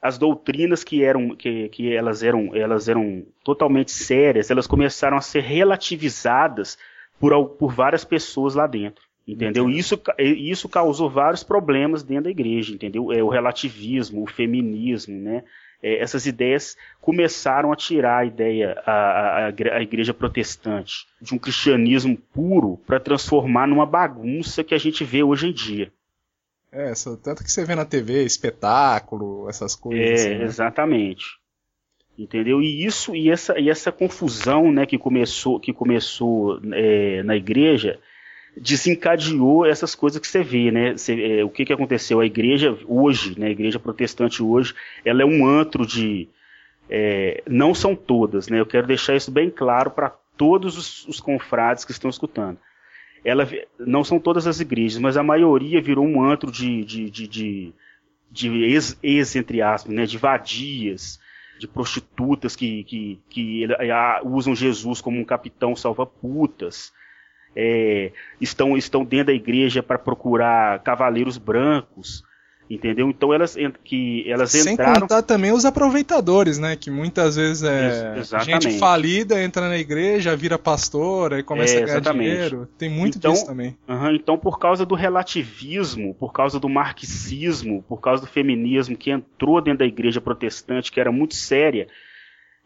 as 0.00 0.18
doutrinas 0.18 0.84
que 0.84 1.02
eram 1.02 1.34
que, 1.34 1.68
que 1.70 1.92
elas 1.92 2.22
eram 2.22 2.54
elas 2.54 2.88
eram 2.88 3.26
totalmente 3.42 3.90
sérias, 3.90 4.50
elas 4.50 4.66
começaram 4.66 5.16
a 5.16 5.20
ser 5.20 5.40
relativizadas 5.40 6.78
por, 7.18 7.32
por 7.50 7.72
várias 7.72 8.04
pessoas 8.04 8.54
lá 8.54 8.66
dentro. 8.66 9.05
Entendeu? 9.26 9.68
Isso, 9.68 10.00
isso 10.18 10.68
causou 10.68 11.10
vários 11.10 11.42
problemas 11.42 12.04
dentro 12.04 12.24
da 12.24 12.30
igreja, 12.30 12.72
entendeu? 12.72 13.12
É, 13.12 13.22
o 13.22 13.28
relativismo, 13.28 14.22
o 14.22 14.26
feminismo, 14.26 15.20
né? 15.20 15.42
É, 15.82 16.00
essas 16.00 16.26
ideias 16.26 16.76
começaram 17.00 17.72
a 17.72 17.76
tirar 17.76 18.18
a 18.18 18.24
ideia, 18.24 18.80
a, 18.86 18.92
a, 18.92 19.46
a 19.46 19.82
igreja 19.82 20.14
protestante, 20.14 21.06
de 21.20 21.34
um 21.34 21.38
cristianismo 21.38 22.16
puro 22.32 22.80
para 22.86 23.00
transformar 23.00 23.66
numa 23.66 23.84
bagunça 23.84 24.62
que 24.62 24.74
a 24.74 24.78
gente 24.78 25.02
vê 25.04 25.24
hoje 25.24 25.48
em 25.48 25.52
dia. 25.52 25.92
É, 26.70 26.92
tanto 27.22 27.42
que 27.42 27.50
você 27.50 27.64
vê 27.64 27.74
na 27.74 27.84
TV, 27.84 28.24
espetáculo, 28.24 29.48
essas 29.48 29.74
coisas. 29.74 30.08
É, 30.08 30.14
assim, 30.14 30.38
né? 30.38 30.44
exatamente. 30.44 31.24
Entendeu? 32.16 32.62
E 32.62 32.84
isso 32.84 33.14
e 33.14 33.28
essa, 33.28 33.58
e 33.58 33.68
essa 33.68 33.90
confusão 33.90 34.70
né, 34.70 34.86
que 34.86 34.96
começou, 34.96 35.58
que 35.58 35.72
começou 35.72 36.60
é, 36.72 37.22
na 37.24 37.36
igreja 37.36 37.98
desencadeou 38.56 39.66
essas 39.66 39.94
coisas 39.94 40.20
que 40.20 40.26
você 40.26 40.42
vê, 40.42 40.70
né? 40.70 40.92
Você, 40.96 41.40
é, 41.40 41.44
o 41.44 41.50
que, 41.50 41.64
que 41.64 41.72
aconteceu? 41.72 42.20
A 42.20 42.26
igreja 42.26 42.76
hoje, 42.86 43.38
né, 43.38 43.48
a 43.48 43.50
igreja 43.50 43.78
protestante 43.78 44.42
hoje, 44.42 44.74
ela 45.04 45.22
é 45.22 45.26
um 45.26 45.46
antro 45.46 45.86
de. 45.86 46.28
É, 46.88 47.42
não 47.48 47.74
são 47.74 47.94
todas, 47.96 48.48
né? 48.48 48.60
Eu 48.60 48.66
quero 48.66 48.86
deixar 48.86 49.16
isso 49.16 49.30
bem 49.30 49.50
claro 49.50 49.90
para 49.90 50.10
todos 50.36 50.78
os, 50.78 51.06
os 51.08 51.20
confrades 51.20 51.84
que 51.84 51.92
estão 51.92 52.08
escutando 52.08 52.58
ela 53.26 53.48
não 53.76 54.04
são 54.04 54.20
todas 54.20 54.46
as 54.46 54.60
igrejas, 54.60 55.00
mas 55.00 55.16
a 55.16 55.22
maioria 55.22 55.82
virou 55.82 56.06
um 56.06 56.22
antro 56.22 56.48
de, 56.48 56.84
de, 56.84 57.10
de, 57.10 57.26
de, 57.26 57.74
de 58.30 58.62
ex, 58.62 58.96
ex, 59.02 59.34
entre 59.34 59.60
aspas, 59.60 59.92
né, 59.92 60.06
de 60.06 60.16
vadias, 60.16 61.18
de 61.58 61.66
prostitutas 61.66 62.54
que, 62.54 62.84
que, 62.84 63.20
que 63.28 63.66
usam 64.24 64.54
Jesus 64.54 65.00
como 65.00 65.18
um 65.18 65.24
capitão 65.24 65.74
salva-putas. 65.74 66.92
É, 67.56 68.12
estão, 68.40 68.76
estão 68.76 69.04
dentro 69.04 69.26
da 69.26 69.32
igreja 69.32 69.82
para 69.82 69.98
procurar 69.98 70.82
cavaleiros 70.82 71.38
brancos 71.38 72.22
Entendeu? 72.68 73.08
Então 73.08 73.32
elas 73.32 73.56
que 73.84 74.28
elas 74.28 74.50
Sem 74.50 74.72
entraram. 74.72 74.94
Sem 74.94 75.00
contar 75.02 75.22
também 75.22 75.52
os 75.52 75.64
aproveitadores, 75.64 76.58
né? 76.58 76.74
Que 76.74 76.90
muitas 76.90 77.36
vezes 77.36 77.62
é 77.62 78.20
gente 78.42 78.76
falida 78.78 79.40
entra 79.40 79.68
na 79.68 79.78
igreja, 79.78 80.34
vira 80.34 80.58
pastor, 80.58 81.34
e 81.34 81.42
começa 81.44 81.76
é, 81.76 81.82
a 81.82 81.86
ganhar 81.86 82.00
dinheiro. 82.00 82.68
Tem 82.76 82.90
muito 82.90 83.18
então, 83.18 83.32
disso 83.32 83.46
também. 83.46 83.76
Uh 83.88 83.92
-huh, 83.92 84.16
então, 84.16 84.36
por 84.36 84.58
causa 84.58 84.84
do 84.84 84.96
relativismo, 84.96 86.12
por 86.14 86.32
causa 86.32 86.58
do 86.58 86.68
marxismo, 86.68 87.84
por 87.88 88.00
causa 88.00 88.22
do 88.22 88.28
feminismo 88.28 88.96
que 88.96 89.10
entrou 89.10 89.60
dentro 89.60 89.80
da 89.80 89.86
igreja 89.86 90.20
protestante, 90.20 90.90
que 90.90 90.98
era 90.98 91.12
muito 91.12 91.36
séria, 91.36 91.86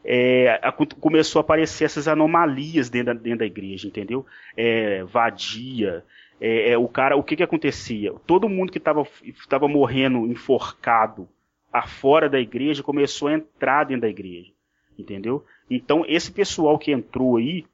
é, 0.04 0.58
a, 0.62 0.72
começou 0.72 1.40
a 1.40 1.42
aparecer 1.42 1.84
essas 1.84 2.08
anomalias 2.08 2.88
dentro 2.88 3.14
da, 3.14 3.20
dentro 3.20 3.40
da 3.40 3.46
igreja, 3.46 3.86
entendeu? 3.86 4.24
É, 4.56 5.04
vadia, 5.04 6.04
é, 6.40 6.70
é, 6.70 6.78
o 6.78 6.88
cara, 6.88 7.16
o 7.16 7.22
que 7.22 7.36
que 7.36 7.42
acontecia? 7.42 8.12
Todo 8.26 8.48
mundo 8.48 8.72
que 8.72 8.78
estava 8.78 9.68
morrendo 9.68 10.26
enforcado 10.26 11.28
afora 11.72 12.28
da 12.28 12.40
igreja 12.40 12.82
começou 12.82 13.28
a 13.28 13.34
entrar 13.34 13.84
dentro 13.84 14.02
da 14.02 14.08
igreja, 14.08 14.50
entendeu? 14.98 15.44
Então 15.68 16.04
esse 16.08 16.32
pessoal 16.32 16.78
que 16.78 16.90
entrou 16.90 17.36
aí, 17.36 17.64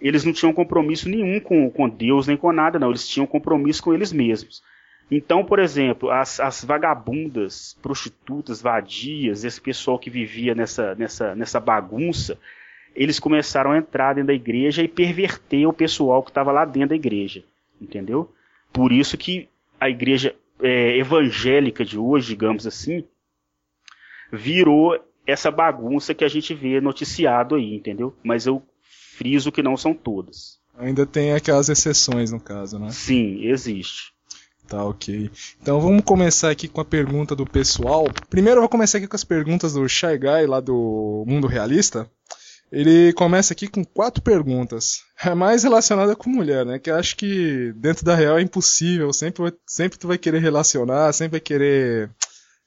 eles 0.00 0.24
não 0.24 0.32
tinham 0.32 0.52
compromisso 0.52 1.08
nenhum 1.08 1.38
com, 1.38 1.70
com 1.70 1.88
Deus 1.88 2.26
nem 2.26 2.36
com 2.36 2.50
nada, 2.52 2.78
não. 2.78 2.88
Eles 2.88 3.06
tinham 3.06 3.26
compromisso 3.26 3.82
com 3.82 3.92
eles 3.92 4.12
mesmos. 4.12 4.62
Então, 5.10 5.44
por 5.44 5.58
exemplo, 5.58 6.10
as, 6.10 6.38
as 6.38 6.64
vagabundas, 6.64 7.76
prostitutas, 7.82 8.62
vadias, 8.62 9.44
esse 9.44 9.60
pessoal 9.60 9.98
que 9.98 10.08
vivia 10.08 10.54
nessa, 10.54 10.94
nessa, 10.94 11.34
nessa 11.34 11.58
bagunça, 11.58 12.38
eles 12.94 13.18
começaram 13.18 13.72
a 13.72 13.78
entrar 13.78 14.14
dentro 14.14 14.28
da 14.28 14.34
igreja 14.34 14.82
e 14.82 14.88
perverter 14.88 15.66
o 15.66 15.72
pessoal 15.72 16.22
que 16.22 16.30
estava 16.30 16.52
lá 16.52 16.64
dentro 16.64 16.90
da 16.90 16.94
igreja 16.96 17.42
entendeu? 17.80 18.30
Por 18.72 18.92
isso 18.92 19.16
que 19.16 19.48
a 19.80 19.88
igreja 19.88 20.34
é, 20.60 20.98
evangélica 20.98 21.84
de 21.84 21.98
hoje, 21.98 22.28
digamos 22.28 22.66
assim, 22.66 23.04
virou 24.30 24.98
essa 25.26 25.50
bagunça 25.50 26.14
que 26.14 26.24
a 26.24 26.28
gente 26.28 26.54
vê 26.54 26.80
noticiado 26.80 27.54
aí, 27.54 27.74
entendeu? 27.74 28.14
Mas 28.22 28.46
eu 28.46 28.62
friso 29.16 29.50
que 29.50 29.62
não 29.62 29.76
são 29.76 29.94
todas. 29.94 30.58
Ainda 30.78 31.06
tem 31.06 31.32
aquelas 31.32 31.68
exceções 31.68 32.30
no 32.30 32.40
caso, 32.40 32.78
né? 32.78 32.90
Sim, 32.90 33.44
existe. 33.44 34.12
Tá, 34.70 34.84
ok. 34.84 35.28
Então 35.60 35.80
vamos 35.80 36.04
começar 36.04 36.48
aqui 36.48 36.68
com 36.68 36.80
a 36.80 36.84
pergunta 36.84 37.34
do 37.34 37.44
pessoal. 37.44 38.06
Primeiro 38.30 38.58
eu 38.58 38.62
vou 38.62 38.68
começar 38.68 38.98
aqui 38.98 39.08
com 39.08 39.16
as 39.16 39.24
perguntas 39.24 39.72
do 39.72 39.88
Shy 39.88 40.16
Guy 40.16 40.46
lá 40.46 40.60
do 40.60 41.24
Mundo 41.26 41.48
Realista. 41.48 42.08
Ele 42.70 43.12
começa 43.14 43.52
aqui 43.52 43.66
com 43.66 43.84
quatro 43.84 44.22
perguntas. 44.22 45.00
É 45.24 45.34
mais 45.34 45.64
relacionada 45.64 46.14
com 46.14 46.30
mulher, 46.30 46.64
né? 46.64 46.78
Que 46.78 46.88
eu 46.88 46.94
acho 46.94 47.16
que 47.16 47.72
dentro 47.74 48.04
da 48.04 48.14
real 48.14 48.38
é 48.38 48.42
impossível. 48.42 49.12
Sempre, 49.12 49.52
sempre 49.66 49.98
tu 49.98 50.06
vai 50.06 50.16
querer 50.16 50.40
relacionar, 50.40 51.12
sempre 51.12 51.32
vai 51.32 51.40
querer 51.40 52.08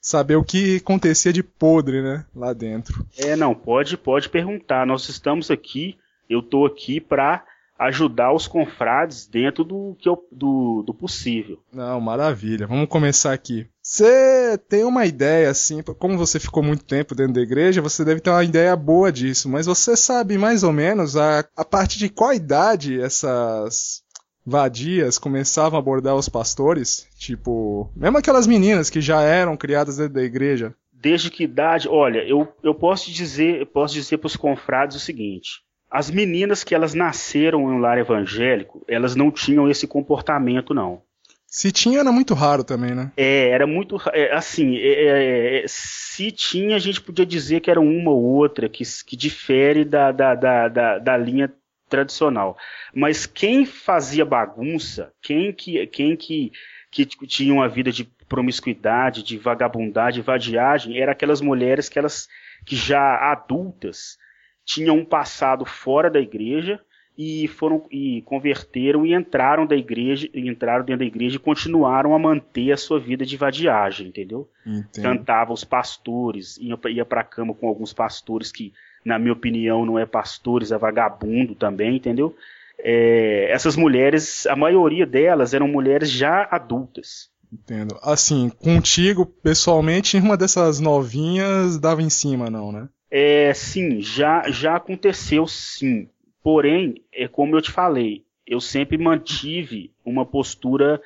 saber 0.02 0.36
o 0.36 0.44
que 0.44 0.76
acontecia 0.76 1.32
de 1.32 1.42
podre, 1.42 2.02
né? 2.02 2.26
Lá 2.36 2.52
dentro. 2.52 3.08
É, 3.18 3.38
não, 3.38 3.56
pode, 3.56 3.96
pode 3.96 4.28
perguntar. 4.28 4.86
Nós 4.86 5.08
estamos 5.08 5.50
aqui, 5.50 5.96
eu 6.30 6.42
tô 6.42 6.66
aqui 6.66 7.00
pra 7.00 7.46
ajudar 7.78 8.34
os 8.34 8.48
confrades 8.48 9.26
dentro 9.26 9.64
do, 9.64 9.96
que 10.00 10.08
eu, 10.08 10.18
do, 10.32 10.84
do 10.84 10.94
possível. 10.94 11.60
Não, 11.72 12.00
maravilha. 12.00 12.68
Vamos 12.68 12.88
começar 12.88 13.34
aqui. 13.34 13.68
Você 13.82 14.58
tem 14.70 14.84
uma 14.84 15.06
ideia, 15.06 15.50
assim, 15.50 15.82
como 15.82 16.18
você 16.18 16.40
ficou 16.40 16.64
muito 16.64 16.86
tempo 16.86 17.16
dentro 17.16 17.34
da 17.34 17.42
igreja, 17.42 17.82
você 17.82 18.06
deve 18.06 18.22
ter 18.22 18.30
uma 18.30 18.44
ideia 18.44 18.76
boa 18.76 19.12
disso, 19.12 19.50
mas 19.50 19.66
você 19.66 19.96
sabe 19.96 20.38
mais 20.38 20.64
ou 20.64 20.72
menos 20.72 21.18
a, 21.18 21.46
a 21.56 21.66
partir 21.66 22.00
de 22.00 22.10
qual 22.10 22.34
idade 22.34 23.02
essas 23.02 24.04
vadias 24.46 25.18
começavam 25.18 25.78
a 25.78 25.82
abordar 25.82 26.16
os 26.16 26.30
pastores? 26.30 27.08
Tipo, 27.18 27.92
mesmo 27.96 28.18
aquelas 28.18 28.48
meninas 28.48 28.90
que 28.90 29.02
já 29.02 29.22
eram 29.22 29.58
criadas 29.58 29.98
dentro 29.98 30.14
da 30.14 30.24
igreja. 30.24 30.74
Desde 30.92 31.30
que 31.30 31.44
idade? 31.44 31.90
Olha, 31.90 32.20
eu, 32.20 32.48
eu 32.64 32.74
posso 32.74 33.12
dizer, 33.12 33.66
posso 33.68 33.94
dizer 33.94 34.18
para 34.18 34.28
os 34.28 34.38
confrades 34.38 34.96
o 34.96 35.00
seguinte: 35.02 35.62
as 35.94 36.10
meninas 36.10 36.64
que 36.64 36.74
elas 36.74 36.96
nasceram 36.96 37.62
em 37.62 37.76
um 37.76 37.78
lar 37.78 38.00
evangélico, 38.00 38.84
elas 38.88 39.16
não 39.16 39.30
tinham 39.30 39.70
esse 39.70 39.86
comportamento, 39.86 40.74
não. 40.74 41.04
Se 41.46 41.72
tinha, 41.72 42.00
era 42.00 42.12
muito 42.12 42.34
raro 42.34 42.64
também, 42.64 42.96
né? 42.96 43.12
É, 43.16 43.50
era 43.50 43.68
muito. 43.68 44.02
É, 44.12 44.34
assim, 44.34 44.76
é, 44.76 44.88
é, 44.88 45.64
é, 45.64 45.66
se 45.68 46.32
tinha, 46.32 46.76
a 46.76 46.80
gente 46.80 47.00
podia 47.00 47.28
dizer 47.28 47.60
que 47.60 47.70
era 47.70 47.80
uma 47.80 48.10
ou 48.10 48.24
outra 48.24 48.68
que, 48.68 48.84
que 49.06 49.16
difere 49.16 49.86
da, 49.86 50.12
da, 50.12 50.34
da, 50.34 50.68
da, 50.68 50.98
da 50.98 51.16
linha 51.16 51.54
tradicional. 51.88 52.58
Mas 52.92 53.28
quem 53.28 53.64
fazia 53.64 54.26
bagunça, 54.26 55.14
quem 55.22 55.54
que, 55.54 55.86
quem 55.86 56.18
que, 56.18 56.52
que 56.90 57.06
tinha 57.06 57.54
uma 57.54 57.70
vida 57.70 57.92
de 57.92 58.04
promiscuidade, 58.28 59.22
de 59.22 59.38
vagabundade, 59.38 60.16
de 60.16 60.22
vadiagem, 60.24 60.98
eram 60.98 61.12
aquelas 61.12 61.40
mulheres 61.40 61.88
que 61.88 62.00
elas 62.00 62.28
que 62.66 62.76
já 62.76 63.32
adultas 63.32 64.18
tinham 64.66 64.98
um 64.98 65.06
passado 65.06 65.66
fora 65.66 66.10
da 66.10 66.20
igreja 66.20 66.80
e 67.18 67.48
foram 67.48 67.86
e 67.92 68.22
converteram 68.24 69.06
e 69.06 69.14
entraram 69.14 69.68
da 69.68 69.76
igreja, 69.76 70.28
entraram 70.34 70.84
dentro 70.84 71.00
da 71.00 71.06
igreja 71.06 71.36
e 71.36 71.40
continuaram 71.40 72.16
a 72.16 72.20
manter 72.20 72.72
a 72.72 72.78
sua 72.78 73.00
vida 73.00 73.26
de 73.26 73.38
vadiagem, 73.38 74.08
entendeu? 74.08 74.50
Entendo. 74.66 75.04
Cantava 75.04 75.54
os 75.54 75.64
pastores, 75.64 76.58
ia, 76.58 76.78
ia 76.90 77.06
para 77.06 77.24
cama 77.24 77.54
com 77.54 77.68
alguns 77.68 77.94
pastores 77.94 78.52
que, 78.52 78.74
na 79.06 79.20
minha 79.20 79.34
opinião, 79.34 79.86
não 79.86 80.00
é 80.00 80.06
pastores, 80.06 80.72
é 80.72 80.78
vagabundo 80.78 81.54
também, 81.54 81.98
entendeu? 81.98 82.36
É, 82.80 83.52
essas 83.52 83.76
mulheres, 83.76 84.48
a 84.48 84.56
maioria 84.56 85.06
delas 85.06 85.54
eram 85.54 85.68
mulheres 85.68 86.10
já 86.10 86.48
adultas. 86.50 87.32
Entendo. 87.52 87.96
Assim, 88.02 88.50
contigo, 88.50 89.26
pessoalmente, 89.26 90.18
uma 90.20 90.36
dessas 90.36 90.80
novinhas 90.80 91.78
dava 91.78 92.02
em 92.02 92.10
cima, 92.10 92.50
não, 92.50 92.72
né? 92.72 92.90
É, 93.16 93.54
sim, 93.54 94.02
já, 94.02 94.50
já 94.50 94.76
aconteceu 94.76 95.46
sim. 95.46 96.10
Porém, 96.42 97.04
é 97.14 97.28
como 97.28 97.56
eu 97.56 97.62
te 97.62 97.72
falei, 97.72 98.24
eu 98.46 98.60
sempre 98.60 98.98
mantive 98.98 99.92
uma 100.04 100.26
postura 100.26 101.00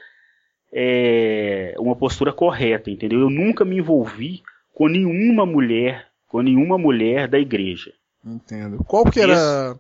é, 0.72 1.76
uma 1.78 1.98
postura 1.98 2.32
correta, 2.32 2.90
entendeu? 2.90 3.20
Eu 3.20 3.30
nunca 3.30 3.66
me 3.66 3.78
envolvi 3.78 4.42
com 4.74 4.88
nenhuma 4.88 5.46
mulher, 5.46 6.08
com 6.30 6.42
nenhuma 6.42 6.78
mulher 6.78 7.28
da 7.28 7.38
igreja. 7.38 7.92
Entendo. 8.26 8.84
Qual 8.86 9.04
que 9.04 9.20
era. 9.20 9.78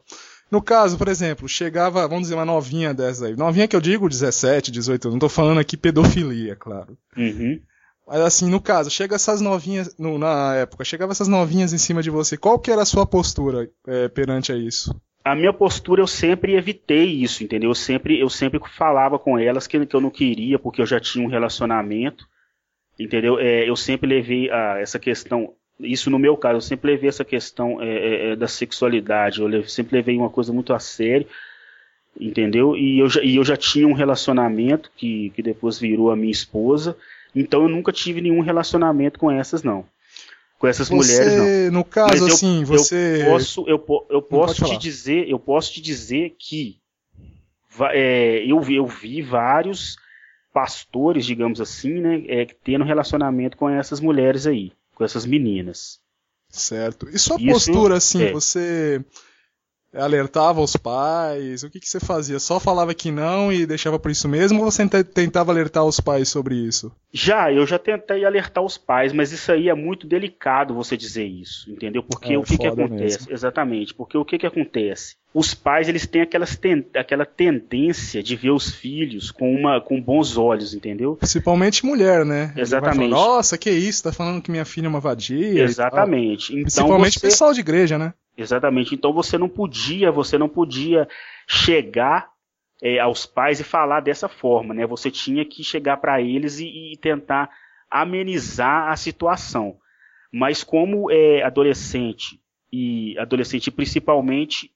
No 0.52 0.62
caso, 0.62 0.98
por 0.98 1.08
exemplo, 1.08 1.48
chegava, 1.48 2.08
vamos 2.08 2.24
dizer, 2.24 2.36
uma 2.36 2.46
novinha 2.46 2.94
dessa 2.94 3.28
aí. 3.28 3.38
Novinha 3.38 3.70
que 3.70 3.76
eu 3.76 3.82
digo 3.82 4.10
17, 4.10 4.70
18, 4.70 5.10
não 5.12 5.20
tô 5.20 5.30
falando 5.30 5.60
aqui 5.60 5.78
pedofilia, 5.78 6.56
claro. 6.58 6.98
Uhum. 7.16 7.60
Mas 8.08 8.22
assim, 8.22 8.50
no 8.50 8.62
caso, 8.62 8.90
chega 8.90 9.16
essas 9.16 9.42
novinhas, 9.42 9.94
no, 9.98 10.18
na 10.18 10.56
época, 10.56 10.86
chegava 10.86 11.12
essas 11.12 11.28
novinhas 11.28 11.74
em 11.74 11.78
cima 11.78 12.02
de 12.02 12.10
você, 12.10 12.38
qual 12.38 12.58
que 12.58 12.72
era 12.72 12.84
a 12.84 12.86
sua 12.86 13.06
postura 13.06 13.70
é, 13.86 14.08
perante 14.08 14.52
a 14.52 14.56
isso? 14.56 14.96
A 15.26 15.36
minha 15.36 15.52
postura 15.52 16.02
eu 16.02 16.08
sempre 16.08 16.56
evitei 16.56 17.04
isso, 17.04 17.44
entendeu? 17.44 17.70
Eu 17.70 17.76
sempre, 17.76 18.18
eu 18.18 18.30
sempre 18.30 18.62
falava 18.78 19.20
com 19.20 19.38
elas 19.38 19.68
que, 19.68 19.86
que 19.86 19.94
eu 19.94 20.00
não 20.00 20.10
queria, 20.10 20.58
porque 20.58 20.82
eu 20.82 20.86
já 20.86 21.02
tinha 21.02 21.26
um 21.26 21.30
relacionamento, 21.30 22.26
entendeu? 22.98 23.38
É, 23.38 23.70
eu 23.70 23.76
sempre 23.76 24.08
levei 24.08 24.50
a, 24.50 24.80
essa 24.80 24.98
questão, 24.98 25.54
isso 25.78 26.10
no 26.10 26.18
meu 26.18 26.38
caso, 26.38 26.56
eu 26.56 26.62
sempre 26.62 26.92
levei 26.92 27.10
essa 27.10 27.26
questão 27.26 27.82
é, 27.82 27.90
é, 27.90 28.32
é 28.32 28.36
da 28.38 28.48
sexualidade, 28.48 29.42
eu 29.42 29.68
sempre 29.68 29.98
levei 29.98 30.18
uma 30.18 30.30
coisa 30.30 30.54
muito 30.54 30.74
a 30.74 30.80
sério, 30.80 31.28
entendeu? 32.18 32.78
E 32.78 33.00
eu 33.00 33.10
já, 33.10 33.22
e 33.22 33.36
eu 33.36 33.44
já 33.44 33.58
tinha 33.58 33.86
um 33.86 33.94
relacionamento 33.94 34.90
que, 34.96 35.32
que 35.32 35.44
depois 35.44 35.78
virou 35.78 36.10
a 36.10 36.16
minha 36.16 36.32
esposa, 36.32 36.96
então 37.42 37.64
eu 37.64 37.70
nunca 37.70 37.92
tive 37.92 38.22
nenhum 38.22 38.42
relacionamento 38.42 39.20
com 39.20 39.32
essas, 39.32 39.64
não. 39.64 39.86
Com 40.60 40.68
essas 40.68 40.90
você, 40.90 40.96
mulheres, 40.96 41.72
não. 41.72 41.80
No 41.80 41.86
caso, 41.86 42.24
eu, 42.24 42.28
assim, 42.28 42.64
você. 42.64 43.22
Eu 43.22 43.32
posso, 43.32 43.66
eu, 43.68 44.08
eu 44.10 44.22
posso 44.22 44.66
te 44.66 44.78
dizer, 44.78 45.30
eu 45.30 45.38
posso 45.38 45.74
te 45.74 45.82
dizer 45.82 46.36
que 46.38 46.80
é, 47.92 48.44
eu, 48.46 48.60
vi, 48.60 48.76
eu 48.76 48.88
vi 48.88 49.22
vários 49.22 49.98
pastores, 50.54 51.26
digamos 51.26 51.62
assim, 51.62 52.00
né, 52.00 52.24
é, 52.28 52.48
tendo 52.64 52.84
relacionamento 52.84 53.56
com 53.56 53.70
essas 53.70 54.00
mulheres 54.00 54.48
aí, 54.48 54.72
com 54.96 55.04
essas 55.04 55.26
meninas. 55.26 56.00
Certo. 56.50 57.08
E 57.10 57.20
sua 57.20 57.38
Isso, 57.40 57.72
postura, 57.72 57.98
assim, 57.98 58.24
é. 58.24 58.32
você 58.32 59.04
alertava 59.98 60.62
os 60.62 60.76
pais? 60.76 61.64
O 61.64 61.70
que, 61.70 61.80
que 61.80 61.90
você 61.90 62.00
fazia? 62.00 62.40
Só 62.40 62.60
falava 62.60 62.94
que 62.94 63.12
não 63.12 63.52
e 63.52 63.66
deixava 63.66 64.00
por 64.00 64.12
isso 64.12 64.28
mesmo 64.28 64.64
ou 64.64 64.72
você 64.72 64.88
tentava 65.04 65.52
alertar 65.52 65.86
os 65.86 66.00
pais 66.00 66.30
sobre 66.30 66.56
isso? 66.56 66.92
Já, 67.12 67.52
eu 67.52 67.66
já 67.66 67.80
tentei 67.80 68.26
alertar 68.26 68.64
os 68.64 68.78
pais, 68.78 69.14
mas 69.14 69.32
isso 69.32 69.52
aí 69.52 69.70
é 69.70 69.74
muito 69.74 70.06
delicado 70.08 70.74
você 70.74 70.96
dizer 70.96 71.26
isso, 71.26 71.70
entendeu? 71.72 72.04
Porque 72.04 72.34
é, 72.34 72.38
o 72.38 72.44
que, 72.44 72.58
que 72.58 72.68
acontece? 72.68 73.20
Mesmo. 73.20 73.34
Exatamente, 73.34 73.94
porque 73.94 74.18
o 74.18 74.26
que, 74.26 74.38
que 74.38 74.46
acontece? 74.46 75.16
Os 75.34 75.54
pais 75.54 75.88
eles 75.88 76.08
têm 76.08 76.22
aquelas 76.22 76.56
ten... 76.56 76.84
aquela 76.96 77.26
tendência 77.26 78.24
de 78.24 78.36
ver 78.36 78.52
os 78.52 78.72
filhos 78.72 79.30
com, 79.30 79.54
uma... 79.54 79.80
com 79.80 80.02
bons 80.02 80.38
olhos, 80.38 80.74
entendeu? 80.74 81.16
Principalmente 81.16 81.86
mulher, 81.86 82.26
né? 82.26 82.54
Exatamente. 82.56 83.12
Falar, 83.12 83.28
Nossa, 83.28 83.58
que 83.58 83.70
isso? 83.70 84.04
Tá 84.04 84.12
falando 84.12 84.42
que 84.42 84.50
minha 84.50 84.66
filha 84.66 84.88
é 84.88 84.90
uma 84.90 85.00
vadia? 85.00 85.64
Exatamente. 85.64 86.54
Então, 86.54 86.64
Principalmente 86.64 87.20
você... 87.20 87.28
pessoal 87.28 87.54
de 87.54 87.60
igreja, 87.60 87.98
né? 87.98 88.14
Exatamente. 88.38 88.94
Então 88.94 89.12
você 89.12 89.38
não 89.38 89.50
podia, 89.50 90.12
você 90.12 90.38
não 90.38 90.48
podia 90.48 91.08
chegar 91.48 92.30
é, 92.82 93.00
aos 93.00 93.26
pais 93.26 93.60
e 93.60 93.64
falar 93.64 94.02
dessa 94.02 94.30
forma, 94.30 94.74
né? 94.74 94.86
Você 94.86 95.10
tinha 95.10 95.44
que 95.44 95.64
chegar 95.64 95.98
para 95.98 96.22
eles 96.22 96.60
e, 96.60 96.94
e, 96.94 96.98
tentar 96.98 97.50
amenizar 97.90 98.90
a 98.90 98.96
situação. 98.96 99.78
Mas 100.32 100.64
como 100.64 101.10
é 101.10 101.42
adolescente 101.42 102.40
e 102.72 103.18
adolescente 103.18 103.72
principalmente 103.72 104.72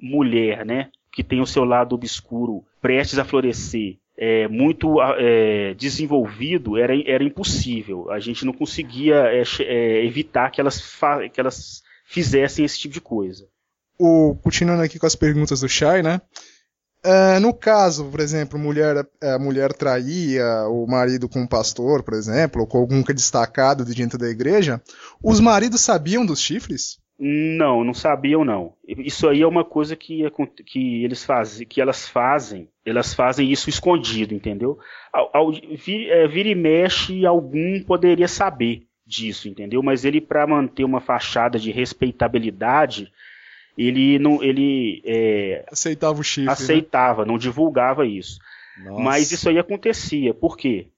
mulher, 0.00 0.66
né? 0.66 0.90
Que 1.12 1.22
tem 1.22 1.40
o 1.40 1.46
seu 1.46 1.64
lado 1.64 1.94
obscuro 1.94 2.64
prestes 2.80 3.20
a 3.20 3.24
florescer, 3.24 3.96
é, 4.16 4.48
muito 4.48 5.00
é, 5.00 5.74
desenvolvido, 5.74 6.76
era, 6.76 6.92
era 7.08 7.22
impossível. 7.22 8.10
A 8.10 8.18
gente 8.18 8.44
não 8.44 8.52
conseguia 8.52 9.28
é, 9.28 9.44
é 9.60 10.04
evitar 10.04 10.50
que 10.50 10.60
elas, 10.60 10.98
que 11.32 11.40
elas 11.40 11.83
fizessem 12.04 12.64
esse 12.64 12.78
tipo 12.78 12.94
de 12.94 13.00
coisa. 13.00 13.46
O, 13.98 14.36
continuando 14.42 14.82
aqui 14.82 14.98
com 14.98 15.06
as 15.06 15.14
perguntas 15.14 15.60
do 15.60 15.68
Shai, 15.68 16.02
né? 16.02 16.20
Uh, 17.04 17.38
no 17.38 17.52
caso, 17.52 18.06
por 18.06 18.20
exemplo, 18.20 18.58
mulher, 18.58 19.06
a 19.22 19.38
mulher 19.38 19.74
traía 19.74 20.66
o 20.68 20.86
marido 20.86 21.28
com 21.28 21.40
um 21.40 21.46
pastor, 21.46 22.02
por 22.02 22.14
exemplo, 22.14 22.62
ou 22.62 22.66
com 22.66 22.78
algum 22.78 23.02
destacado 23.02 23.84
de 23.84 23.94
dentro 23.94 24.18
da 24.18 24.28
igreja, 24.28 24.80
os 25.22 25.38
maridos 25.38 25.82
sabiam 25.82 26.24
dos 26.24 26.40
chifres? 26.40 26.98
Não, 27.18 27.84
não 27.84 27.92
sabiam 27.92 28.44
não. 28.44 28.72
Isso 28.88 29.28
aí 29.28 29.42
é 29.42 29.46
uma 29.46 29.64
coisa 29.64 29.94
que, 29.94 30.22
que 30.66 31.04
eles 31.04 31.22
fazem, 31.24 31.66
que 31.66 31.80
elas 31.80 32.08
fazem, 32.08 32.68
elas 32.84 33.14
fazem 33.14 33.52
isso 33.52 33.68
escondido, 33.68 34.34
entendeu? 34.34 34.78
Ao, 35.12 35.30
ao 35.36 35.52
vir, 35.52 36.10
é, 36.10 36.26
vir 36.26 36.46
e 36.46 36.54
mexe, 36.54 37.24
algum 37.26 37.82
poderia 37.84 38.26
saber 38.26 38.86
disso, 39.06 39.48
entendeu? 39.48 39.82
Mas 39.82 40.04
ele, 40.04 40.20
para 40.20 40.46
manter 40.46 40.84
uma 40.84 41.00
fachada 41.00 41.58
de 41.58 41.70
respeitabilidade, 41.70 43.12
ele 43.76 44.18
não, 44.18 44.42
ele 44.42 45.02
é, 45.04 45.64
aceitava 45.70 46.20
o 46.20 46.24
chifre, 46.24 46.46
né? 46.46 46.52
aceitava, 46.52 47.22
né? 47.24 47.28
não 47.30 47.38
divulgava 47.38 48.06
isso. 48.06 48.38
Nossa. 48.78 49.02
Mas 49.02 49.30
isso 49.30 49.48
aí 49.48 49.58
acontecia. 49.58 50.32
Por 50.32 50.56
quê? 50.56 50.88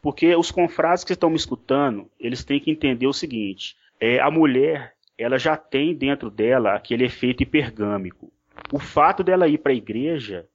Porque 0.00 0.34
os 0.34 0.50
confrades 0.50 1.04
que 1.04 1.12
estão 1.12 1.30
me 1.30 1.36
escutando, 1.36 2.10
eles 2.18 2.44
têm 2.44 2.60
que 2.60 2.70
entender 2.70 3.06
o 3.06 3.12
seguinte: 3.12 3.76
é, 4.00 4.20
a 4.20 4.30
mulher, 4.30 4.94
ela 5.16 5.38
já 5.38 5.56
tem 5.56 5.94
dentro 5.94 6.30
dela 6.30 6.74
aquele 6.74 7.04
efeito 7.04 7.42
hipergâmico. 7.42 8.32
O 8.72 8.78
fato 8.78 9.22
dela 9.22 9.48
ir 9.48 9.58
para 9.58 9.72
a 9.72 9.76
igreja 9.76 10.46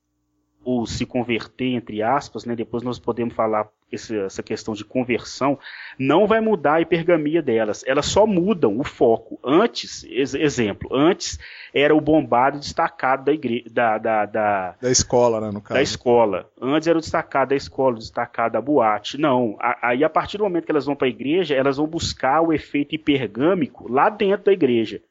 ou 0.64 0.86
se 0.86 1.06
converter, 1.06 1.74
entre 1.74 2.02
aspas, 2.02 2.46
né, 2.46 2.56
depois 2.56 2.84
nós 2.84 3.00
podemos 3.00 3.34
falar 3.34 3.70
esse, 3.92 4.18
essa 4.18 4.44
questão 4.44 4.74
de 4.74 4.84
conversão, 4.84 5.58
não 5.98 6.28
vai 6.28 6.42
mudar 6.42 6.76
a 6.76 6.82
hipergamia 6.82 7.42
delas. 7.42 7.84
Elas 7.88 8.06
só 8.06 8.28
mudam 8.28 8.78
o 8.78 8.84
foco. 8.84 9.40
Antes, 9.44 10.04
ex 10.04 10.34
exemplo, 10.34 10.90
antes 10.94 11.40
era 11.74 11.96
o 11.96 12.02
bombado 12.02 12.60
destacado 12.60 13.24
da, 13.24 13.32
da, 13.72 13.98
da, 13.98 14.26
da, 14.26 14.76
da 14.82 14.92
escola, 14.92 15.40
né, 15.40 15.52
no 15.52 15.62
caso. 15.62 15.76
Da 15.76 15.82
escola. 15.82 16.50
Antes 16.62 16.88
era 16.88 16.98
o 16.98 17.02
destacado 17.02 17.50
da 17.50 17.56
escola, 17.56 17.96
o 17.96 18.00
destacado 18.00 18.54
da 18.54 18.62
boate. 18.62 19.18
Não. 19.18 19.58
Aí, 19.82 20.04
a 20.04 20.10
partir 20.10 20.38
do 20.38 20.44
momento 20.44 20.66
que 20.66 20.72
elas 20.72 20.86
vão 20.86 20.96
para 20.96 21.08
a 21.08 21.10
igreja, 21.10 21.56
elas 21.56 21.78
vão 21.78 21.88
buscar 21.88 22.42
o 22.42 22.52
efeito 22.52 22.94
hipergâmico 22.94 23.90
lá 23.92 24.10
dentro 24.10 24.46
da 24.46 24.52
igreja. 24.52 25.02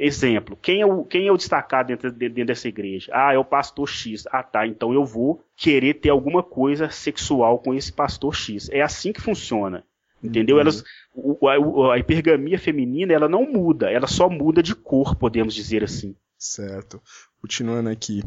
Exemplo, 0.00 0.56
quem 0.62 0.80
é 0.80 0.86
o, 0.86 1.04
quem 1.04 1.26
é 1.26 1.32
o 1.32 1.36
destacado 1.36 1.88
dentro, 1.88 2.12
dentro 2.12 2.44
dessa 2.46 2.68
igreja? 2.68 3.10
Ah, 3.12 3.34
é 3.34 3.38
o 3.38 3.44
pastor 3.44 3.88
X. 3.88 4.24
Ah, 4.30 4.44
tá, 4.44 4.64
então 4.64 4.94
eu 4.94 5.04
vou 5.04 5.44
querer 5.56 5.94
ter 5.94 6.10
alguma 6.10 6.40
coisa 6.40 6.88
sexual 6.88 7.58
com 7.58 7.74
esse 7.74 7.92
pastor 7.92 8.32
X. 8.34 8.68
É 8.70 8.80
assim 8.80 9.12
que 9.12 9.20
funciona. 9.20 9.84
Entendeu? 10.22 10.56
Uhum. 10.56 10.60
Elas, 10.60 10.84
o, 11.14 11.48
a, 11.48 11.94
a 11.94 11.98
hipergamia 11.98 12.58
feminina, 12.58 13.12
ela 13.12 13.28
não 13.28 13.44
muda, 13.44 13.90
ela 13.90 14.06
só 14.06 14.28
muda 14.28 14.62
de 14.62 14.74
cor, 14.74 15.16
podemos 15.16 15.52
dizer 15.52 15.82
assim. 15.82 16.14
Certo. 16.38 17.02
Continuando 17.40 17.88
aqui. 17.88 18.22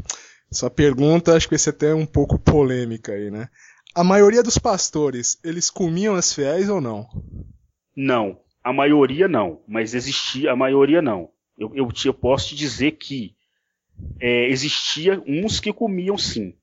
Sua 0.50 0.68
pergunta, 0.68 1.34
acho 1.34 1.46
que 1.46 1.54
vai 1.54 1.58
ser 1.58 1.70
até 1.70 1.94
um 1.94 2.04
pouco 2.04 2.38
polêmica 2.38 3.12
aí, 3.12 3.30
né? 3.30 3.48
A 3.94 4.04
maioria 4.04 4.42
dos 4.42 4.58
pastores, 4.58 5.38
eles 5.42 5.70
comiam 5.70 6.14
as 6.14 6.34
fiéis 6.34 6.68
ou 6.68 6.80
não? 6.80 7.06
Não. 7.96 8.38
A 8.62 8.72
maioria 8.72 9.26
não, 9.26 9.60
mas 9.66 9.94
existia, 9.94 10.52
a 10.52 10.56
maioria 10.56 11.02
não. 11.02 11.30
Eu, 11.62 11.70
eu, 11.74 11.88
eu 12.04 12.14
posso 12.14 12.48
te 12.48 12.56
dizer 12.56 12.92
que 12.92 13.34
é, 14.20 14.48
existia 14.48 15.22
uns 15.26 15.60
que 15.60 15.72
comiam 15.72 16.18
sim, 16.18 16.54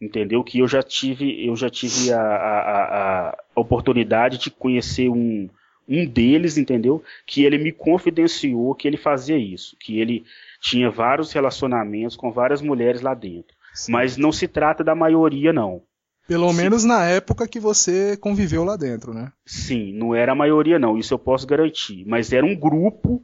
entendeu? 0.00 0.42
Que 0.42 0.58
eu 0.58 0.66
já 0.66 0.82
tive, 0.82 1.46
eu 1.46 1.54
já 1.54 1.70
tive 1.70 2.12
a, 2.12 2.20
a, 2.20 3.28
a 3.30 3.38
oportunidade 3.54 4.38
de 4.38 4.50
conhecer 4.50 5.08
um, 5.08 5.48
um 5.88 6.04
deles, 6.04 6.58
entendeu? 6.58 7.02
Que 7.24 7.44
ele 7.44 7.58
me 7.58 7.70
confidenciou 7.70 8.74
que 8.74 8.88
ele 8.88 8.96
fazia 8.96 9.38
isso, 9.38 9.76
que 9.78 10.00
ele 10.00 10.24
tinha 10.60 10.90
vários 10.90 11.32
relacionamentos 11.32 12.16
com 12.16 12.32
várias 12.32 12.60
mulheres 12.60 13.00
lá 13.02 13.14
dentro. 13.14 13.56
Sim. 13.72 13.92
Mas 13.92 14.16
não 14.16 14.32
se 14.32 14.48
trata 14.48 14.82
da 14.82 14.96
maioria, 14.96 15.52
não. 15.52 15.82
Pelo 16.26 16.50
Sim. 16.50 16.56
menos 16.56 16.84
na 16.84 17.04
época 17.06 17.46
que 17.46 17.60
você 17.60 18.16
conviveu 18.16 18.64
lá 18.64 18.76
dentro, 18.76 19.14
né? 19.14 19.32
Sim, 19.46 19.92
não 19.92 20.14
era 20.14 20.32
a 20.32 20.34
maioria, 20.34 20.78
não. 20.78 20.98
Isso 20.98 21.14
eu 21.14 21.18
posso 21.18 21.46
garantir. 21.46 22.04
Mas 22.06 22.32
era 22.32 22.44
um 22.44 22.54
grupo 22.54 23.22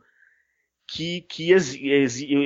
que, 0.86 1.22
que 1.22 1.50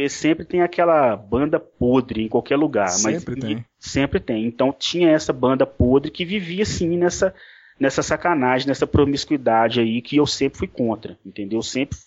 sempre 0.09 0.45
tem 0.45 0.63
aquela 0.63 1.15
banda 1.15 1.61
podre 1.61 2.23
em 2.23 2.29
qualquer 2.29 2.57
lugar. 2.57 2.89
Sempre 2.89 3.35
mas, 3.35 3.45
tem. 3.45 3.65
Sempre 3.79 4.21
tem. 4.21 4.47
Então 4.47 4.73
tinha 4.73 5.11
essa 5.11 5.33
banda 5.33 5.67
podre 5.67 6.11
que 6.11 6.25
vivia 6.25 6.63
assim 6.63 6.97
nessa, 6.97 7.35
nessa 7.79 8.03
sacanagem, 8.03 8.67
nessa 8.67 8.87
promiscuidade 8.87 9.81
aí 9.81 10.01
que 10.01 10.17
eu 10.17 10.27
sempre 10.27 10.59
fui 10.59 10.69
contra, 10.69 11.19
entendeu? 11.25 11.59
Eu 11.59 11.63
sempre 11.63 11.99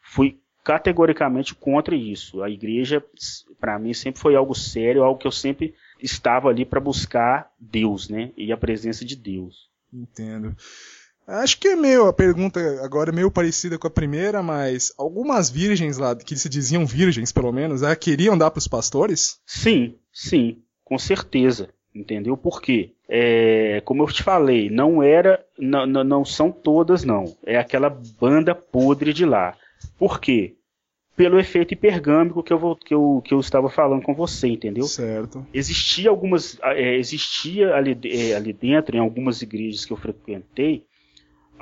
fui 0.00 0.38
categoricamente 0.62 1.54
contra 1.54 1.94
isso. 1.94 2.42
A 2.42 2.50
igreja, 2.50 3.02
para 3.58 3.78
mim, 3.78 3.94
sempre 3.94 4.20
foi 4.20 4.36
algo 4.36 4.54
sério, 4.54 5.02
algo 5.02 5.18
que 5.18 5.26
eu 5.26 5.32
sempre 5.32 5.74
estava 6.00 6.48
ali 6.48 6.64
para 6.64 6.80
buscar 6.80 7.50
Deus, 7.58 8.08
né? 8.08 8.30
E 8.36 8.52
a 8.52 8.56
presença 8.56 9.04
de 9.04 9.16
Deus. 9.16 9.70
Entendo. 9.92 10.54
Acho 11.26 11.58
que 11.58 11.68
é 11.68 11.76
meio, 11.76 12.06
a 12.06 12.12
pergunta 12.12 12.60
agora 12.84 13.10
é 13.10 13.14
meio 13.14 13.30
parecida 13.30 13.78
com 13.78 13.86
a 13.86 13.90
primeira, 13.90 14.42
mas 14.42 14.92
algumas 14.98 15.50
virgens 15.50 15.98
lá, 15.98 16.14
que 16.16 16.36
se 16.36 16.48
diziam 16.48 16.84
virgens 16.84 17.32
pelo 17.32 17.52
menos, 17.52 17.82
é, 17.82 17.94
queriam 17.94 18.36
dar 18.36 18.50
para 18.50 18.58
os 18.58 18.68
pastores? 18.68 19.40
Sim, 19.46 19.94
sim, 20.12 20.58
com 20.84 20.98
certeza. 20.98 21.68
Entendeu? 21.94 22.38
Por 22.38 22.62
quê? 22.62 22.92
É, 23.06 23.82
como 23.84 24.02
eu 24.02 24.06
te 24.06 24.22
falei, 24.22 24.70
não 24.70 25.02
era, 25.02 25.44
não, 25.58 25.86
não 25.86 26.24
são 26.24 26.50
todas 26.50 27.04
não. 27.04 27.36
É 27.44 27.58
aquela 27.58 27.90
banda 27.90 28.54
podre 28.54 29.12
de 29.12 29.26
lá. 29.26 29.54
Por 29.98 30.18
quê? 30.18 30.54
Pelo 31.14 31.38
efeito 31.38 31.74
hipergâmico 31.74 32.42
que 32.42 32.50
eu, 32.50 32.58
vou, 32.58 32.74
que, 32.74 32.94
eu, 32.94 33.22
que 33.22 33.34
eu 33.34 33.40
estava 33.40 33.68
falando 33.68 34.02
com 34.02 34.14
você, 34.14 34.48
entendeu? 34.48 34.84
Certo. 34.84 35.46
Existia 35.52 36.08
algumas, 36.08 36.58
é, 36.62 36.96
existia 36.96 37.74
ali, 37.74 37.98
é, 38.06 38.34
ali 38.34 38.54
dentro, 38.54 38.96
em 38.96 39.00
algumas 39.00 39.42
igrejas 39.42 39.84
que 39.84 39.92
eu 39.92 39.96
frequentei, 39.98 40.86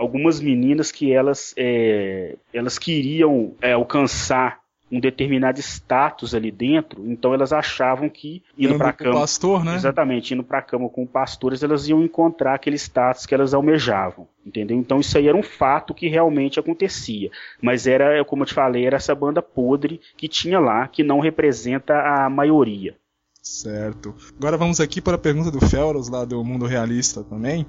algumas 0.01 0.41
meninas 0.41 0.91
que 0.91 1.13
elas, 1.13 1.53
é, 1.59 2.35
elas 2.55 2.79
queriam 2.79 3.53
é, 3.61 3.73
alcançar 3.73 4.59
um 4.91 4.99
determinado 4.99 5.61
status 5.61 6.35
ali 6.35 6.51
dentro, 6.51 7.07
então 7.07 7.33
elas 7.33 7.53
achavam 7.53 8.09
que 8.09 8.43
indo 8.59 8.77
para 8.77 8.93
cama, 8.93 9.21
pastor, 9.21 9.65
né? 9.65 9.77
exatamente, 9.77 10.35
indo 10.35 10.43
para 10.43 10.61
cama 10.61 10.89
com 10.89 11.07
pastores, 11.07 11.63
elas 11.63 11.87
iam 11.87 12.03
encontrar 12.03 12.55
aquele 12.55 12.77
status 12.77 13.25
que 13.25 13.33
elas 13.33 13.55
almejavam, 13.55 14.27
entendeu? 14.45 14.77
Então 14.77 14.99
isso 14.99 15.17
aí 15.17 15.29
era 15.29 15.37
um 15.37 15.45
fato 15.45 15.95
que 15.95 16.09
realmente 16.09 16.59
acontecia, 16.59 17.31
mas 17.63 17.87
era, 17.87 18.25
como 18.25 18.43
eu 18.43 18.47
te 18.47 18.55
falei, 18.55 18.85
era 18.85 18.97
essa 18.97 19.15
banda 19.15 19.41
podre 19.41 20.01
que 20.17 20.27
tinha 20.27 20.59
lá, 20.59 20.89
que 20.89 21.05
não 21.05 21.21
representa 21.21 21.95
a 21.95 22.29
maioria. 22.29 22.97
Certo. 23.41 24.15
Agora 24.37 24.57
vamos 24.57 24.81
aqui 24.81 25.01
para 25.01 25.15
a 25.15 25.19
pergunta 25.19 25.51
do 25.51 25.65
Felros 25.67 26.09
lá 26.09 26.25
do 26.25 26.43
Mundo 26.45 26.67
Realista 26.67 27.23
também. 27.23 27.65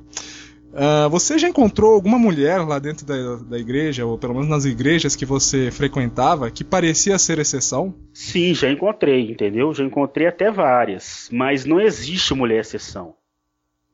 Uh, 0.71 1.09
você 1.09 1.37
já 1.37 1.49
encontrou 1.49 1.93
alguma 1.93 2.17
mulher 2.17 2.59
lá 2.59 2.79
dentro 2.79 3.05
da, 3.05 3.35
da 3.35 3.59
igreja, 3.59 4.05
ou 4.05 4.17
pelo 4.17 4.33
menos 4.33 4.47
nas 4.47 4.63
igrejas 4.63 5.17
que 5.17 5.25
você 5.25 5.69
frequentava, 5.69 6.49
que 6.49 6.63
parecia 6.63 7.17
ser 7.19 7.39
exceção? 7.39 7.93
Sim, 8.13 8.53
já 8.53 8.71
encontrei, 8.71 9.29
entendeu? 9.29 9.73
Já 9.73 9.83
encontrei 9.83 10.27
até 10.27 10.49
várias, 10.49 11.29
mas 11.31 11.65
não 11.65 11.79
existe 11.79 12.33
mulher 12.33 12.61
exceção. 12.61 13.15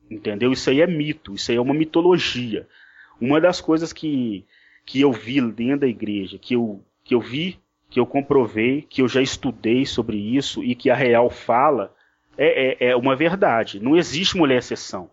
Entendeu? 0.08 0.52
Isso 0.52 0.70
aí 0.70 0.80
é 0.80 0.86
mito, 0.86 1.34
isso 1.34 1.50
aí 1.50 1.56
é 1.56 1.60
uma 1.60 1.74
mitologia. 1.74 2.66
Uma 3.20 3.40
das 3.40 3.60
coisas 3.60 3.92
que, 3.92 4.44
que 4.86 5.00
eu 5.00 5.12
vi 5.12 5.40
dentro 5.40 5.80
da 5.80 5.88
igreja, 5.88 6.38
que 6.38 6.54
eu, 6.54 6.80
que 7.04 7.14
eu 7.14 7.20
vi, 7.20 7.58
que 7.90 7.98
eu 7.98 8.06
comprovei, 8.06 8.82
que 8.82 9.02
eu 9.02 9.08
já 9.08 9.20
estudei 9.20 9.84
sobre 9.84 10.16
isso 10.16 10.62
e 10.62 10.76
que 10.76 10.90
a 10.90 10.94
real 10.94 11.28
fala, 11.28 11.92
é, 12.36 12.86
é, 12.86 12.90
é 12.90 12.96
uma 12.96 13.16
verdade. 13.16 13.80
Não 13.80 13.96
existe 13.96 14.36
mulher 14.36 14.58
exceção. 14.58 15.10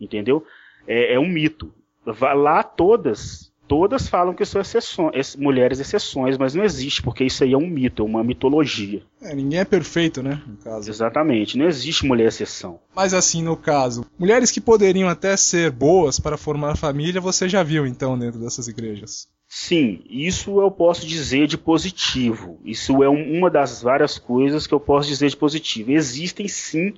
Entendeu? 0.00 0.46
É, 0.88 1.14
é 1.14 1.20
um 1.20 1.28
mito. 1.28 1.72
Lá 2.06 2.62
todas, 2.62 3.52
todas 3.68 4.08
falam 4.08 4.32
que 4.34 4.46
são 4.46 4.62
exceções, 4.62 5.36
mulheres 5.36 5.78
exceções, 5.78 6.38
mas 6.38 6.54
não 6.54 6.64
existe, 6.64 7.02
porque 7.02 7.22
isso 7.22 7.44
aí 7.44 7.52
é 7.52 7.56
um 7.56 7.68
mito, 7.68 8.02
é 8.02 8.06
uma 8.06 8.24
mitologia. 8.24 9.02
É, 9.20 9.34
ninguém 9.34 9.60
é 9.60 9.64
perfeito, 9.64 10.22
né? 10.22 10.40
No 10.46 10.56
caso. 10.56 10.88
Exatamente, 10.88 11.58
não 11.58 11.68
existe 11.68 12.06
mulher 12.06 12.28
exceção. 12.28 12.80
Mas 12.96 13.12
assim, 13.12 13.42
no 13.42 13.56
caso, 13.56 14.06
mulheres 14.18 14.50
que 14.50 14.60
poderiam 14.60 15.08
até 15.08 15.36
ser 15.36 15.70
boas 15.70 16.18
para 16.18 16.38
formar 16.38 16.78
família, 16.78 17.20
você 17.20 17.46
já 17.46 17.62
viu 17.62 17.86
então 17.86 18.18
dentro 18.18 18.40
dessas 18.40 18.66
igrejas? 18.66 19.28
Sim, 19.46 20.02
isso 20.08 20.60
eu 20.60 20.70
posso 20.70 21.06
dizer 21.06 21.46
de 21.46 21.56
positivo. 21.56 22.58
Isso 22.64 23.02
é 23.02 23.08
uma 23.08 23.50
das 23.50 23.82
várias 23.82 24.18
coisas 24.18 24.66
que 24.66 24.74
eu 24.74 24.80
posso 24.80 25.08
dizer 25.08 25.28
de 25.30 25.36
positivo. 25.36 25.90
Existem 25.90 26.48
sim 26.48 26.94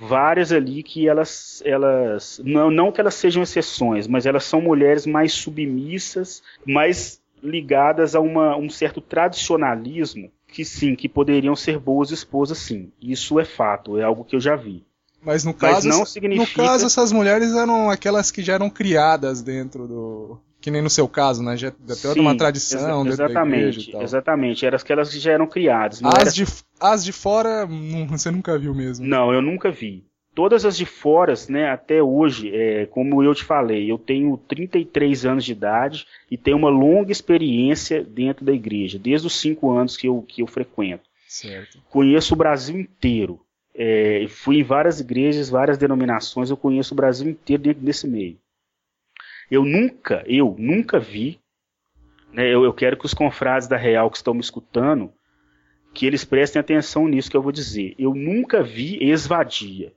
várias 0.00 0.52
ali 0.52 0.82
que 0.82 1.08
elas, 1.08 1.62
elas 1.64 2.40
não, 2.44 2.70
não 2.70 2.92
que 2.92 3.00
elas 3.00 3.14
sejam 3.14 3.42
exceções, 3.42 4.06
mas 4.06 4.26
elas 4.26 4.44
são 4.44 4.60
mulheres 4.60 5.06
mais 5.06 5.32
submissas, 5.32 6.42
mais 6.64 7.20
ligadas 7.42 8.14
a 8.14 8.20
uma, 8.20 8.56
um 8.56 8.68
certo 8.68 9.00
tradicionalismo 9.00 10.30
que 10.46 10.64
sim, 10.64 10.94
que 10.94 11.08
poderiam 11.08 11.54
ser 11.54 11.78
boas 11.78 12.10
esposas 12.10 12.58
sim. 12.58 12.90
Isso 13.00 13.38
é 13.38 13.44
fato, 13.44 13.98
é 13.98 14.02
algo 14.02 14.24
que 14.24 14.34
eu 14.34 14.40
já 14.40 14.56
vi. 14.56 14.84
Mas 15.20 15.44
no 15.44 15.52
caso, 15.52 15.88
Mas 15.88 15.98
não 15.98 16.06
significa... 16.06 16.62
no 16.62 16.68
caso 16.68 16.86
essas 16.86 17.12
mulheres 17.12 17.52
eram 17.52 17.90
aquelas 17.90 18.30
que 18.30 18.42
já 18.42 18.54
eram 18.54 18.70
criadas 18.70 19.42
dentro 19.42 19.86
do 19.86 20.38
que 20.68 20.70
nem 20.70 20.82
no 20.82 20.90
seu 20.90 21.08
caso, 21.08 21.42
né? 21.42 21.56
Já 21.56 21.70
tem 21.70 21.96
toda 21.96 22.20
uma 22.20 22.36
tradição 22.36 23.06
exa 23.06 23.24
exatamente, 23.24 23.96
exatamente. 23.96 24.66
Eram 24.66 24.76
aquelas 24.76 25.10
que 25.10 25.18
já 25.18 25.32
eram 25.32 25.46
criadas. 25.46 26.00
as, 26.04 26.14
era... 26.14 26.30
de, 26.30 26.44
as 26.78 27.04
de 27.04 27.12
fora, 27.12 27.66
não, 27.66 28.06
você 28.18 28.30
nunca 28.30 28.58
viu 28.58 28.74
mesmo? 28.74 29.06
Não, 29.06 29.32
eu 29.32 29.40
nunca 29.40 29.70
vi. 29.70 30.04
Todas 30.34 30.64
as 30.64 30.76
de 30.76 30.86
fora, 30.86 31.34
né, 31.48 31.68
até 31.68 32.00
hoje, 32.00 32.54
é, 32.54 32.86
como 32.86 33.24
eu 33.24 33.34
te 33.34 33.42
falei, 33.42 33.90
eu 33.90 33.98
tenho 33.98 34.36
33 34.36 35.26
anos 35.26 35.44
de 35.44 35.50
idade 35.50 36.06
e 36.30 36.36
tenho 36.36 36.56
uma 36.56 36.68
longa 36.68 37.10
experiência 37.10 38.04
dentro 38.04 38.44
da 38.44 38.52
igreja, 38.52 39.00
desde 39.00 39.26
os 39.26 39.34
5 39.40 39.70
anos 39.70 39.96
que 39.96 40.06
eu, 40.06 40.22
que 40.28 40.42
eu 40.42 40.46
frequento. 40.46 41.02
Certo. 41.26 41.80
Conheço 41.90 42.34
o 42.34 42.36
Brasil 42.36 42.78
inteiro. 42.78 43.40
É, 43.74 44.26
fui 44.28 44.60
em 44.60 44.62
várias 44.62 45.00
igrejas, 45.00 45.48
várias 45.50 45.78
denominações, 45.78 46.50
eu 46.50 46.56
conheço 46.56 46.94
o 46.94 46.96
Brasil 46.96 47.28
inteiro 47.28 47.62
dentro 47.62 47.82
desse 47.82 48.06
meio. 48.06 48.38
Eu 49.50 49.64
nunca, 49.64 50.22
eu 50.26 50.54
nunca 50.58 50.98
vi, 50.98 51.40
né, 52.32 52.46
eu, 52.46 52.64
eu 52.64 52.72
quero 52.72 52.96
que 52.96 53.06
os 53.06 53.14
confrades 53.14 53.66
da 53.66 53.76
Real 53.76 54.10
que 54.10 54.18
estão 54.18 54.34
me 54.34 54.40
escutando, 54.40 55.12
que 55.94 56.06
eles 56.06 56.24
prestem 56.24 56.60
atenção 56.60 57.08
nisso 57.08 57.30
que 57.30 57.36
eu 57.36 57.42
vou 57.42 57.52
dizer. 57.52 57.94
Eu 57.98 58.14
nunca 58.14 58.62
vi 58.62 58.98
esvadia. 59.10 59.92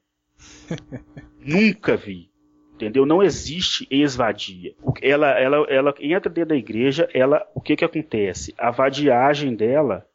nunca 1.39 1.97
vi. 1.97 2.29
Entendeu? 2.75 3.05
Não 3.05 3.21
existe 3.21 3.87
esvadia. 3.91 4.73
Ela, 5.01 5.39
ela, 5.39 5.57
ela 5.69 5.93
entra 5.99 6.31
dentro 6.31 6.49
da 6.49 6.55
igreja, 6.55 7.07
ela, 7.13 7.45
o 7.53 7.61
que 7.61 7.75
que 7.75 7.85
acontece? 7.85 8.55
A 8.57 8.71
vadiagem 8.71 9.53
dela, 9.53 10.07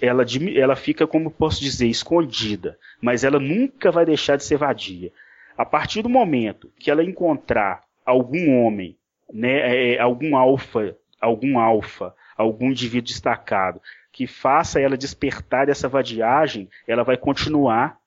ela, 0.00 0.24
ela 0.56 0.74
fica, 0.74 1.06
como 1.06 1.30
posso 1.30 1.60
dizer, 1.60 1.86
escondida. 1.86 2.76
Mas 3.00 3.22
ela 3.22 3.38
nunca 3.38 3.92
vai 3.92 4.04
deixar 4.04 4.36
de 4.36 4.44
ser 4.44 4.56
vadia. 4.56 5.12
A 5.56 5.64
partir 5.64 6.02
do 6.02 6.08
momento 6.08 6.72
que 6.76 6.90
ela 6.90 7.04
encontrar 7.04 7.84
algum 8.08 8.58
homem, 8.58 8.96
né, 9.32 9.52
é, 9.52 9.94
é, 9.94 10.00
algum 10.00 10.36
alfa, 10.36 10.96
algum 11.20 11.58
alfa, 11.58 12.14
algum 12.36 12.70
indivíduo 12.70 13.08
destacado 13.08 13.80
que 14.10 14.26
faça 14.26 14.80
ela 14.80 14.96
despertar 14.96 15.66
dessa 15.66 15.88
vadiagem, 15.88 16.68
ela 16.86 17.04
vai 17.04 17.16
continuar 17.16 17.98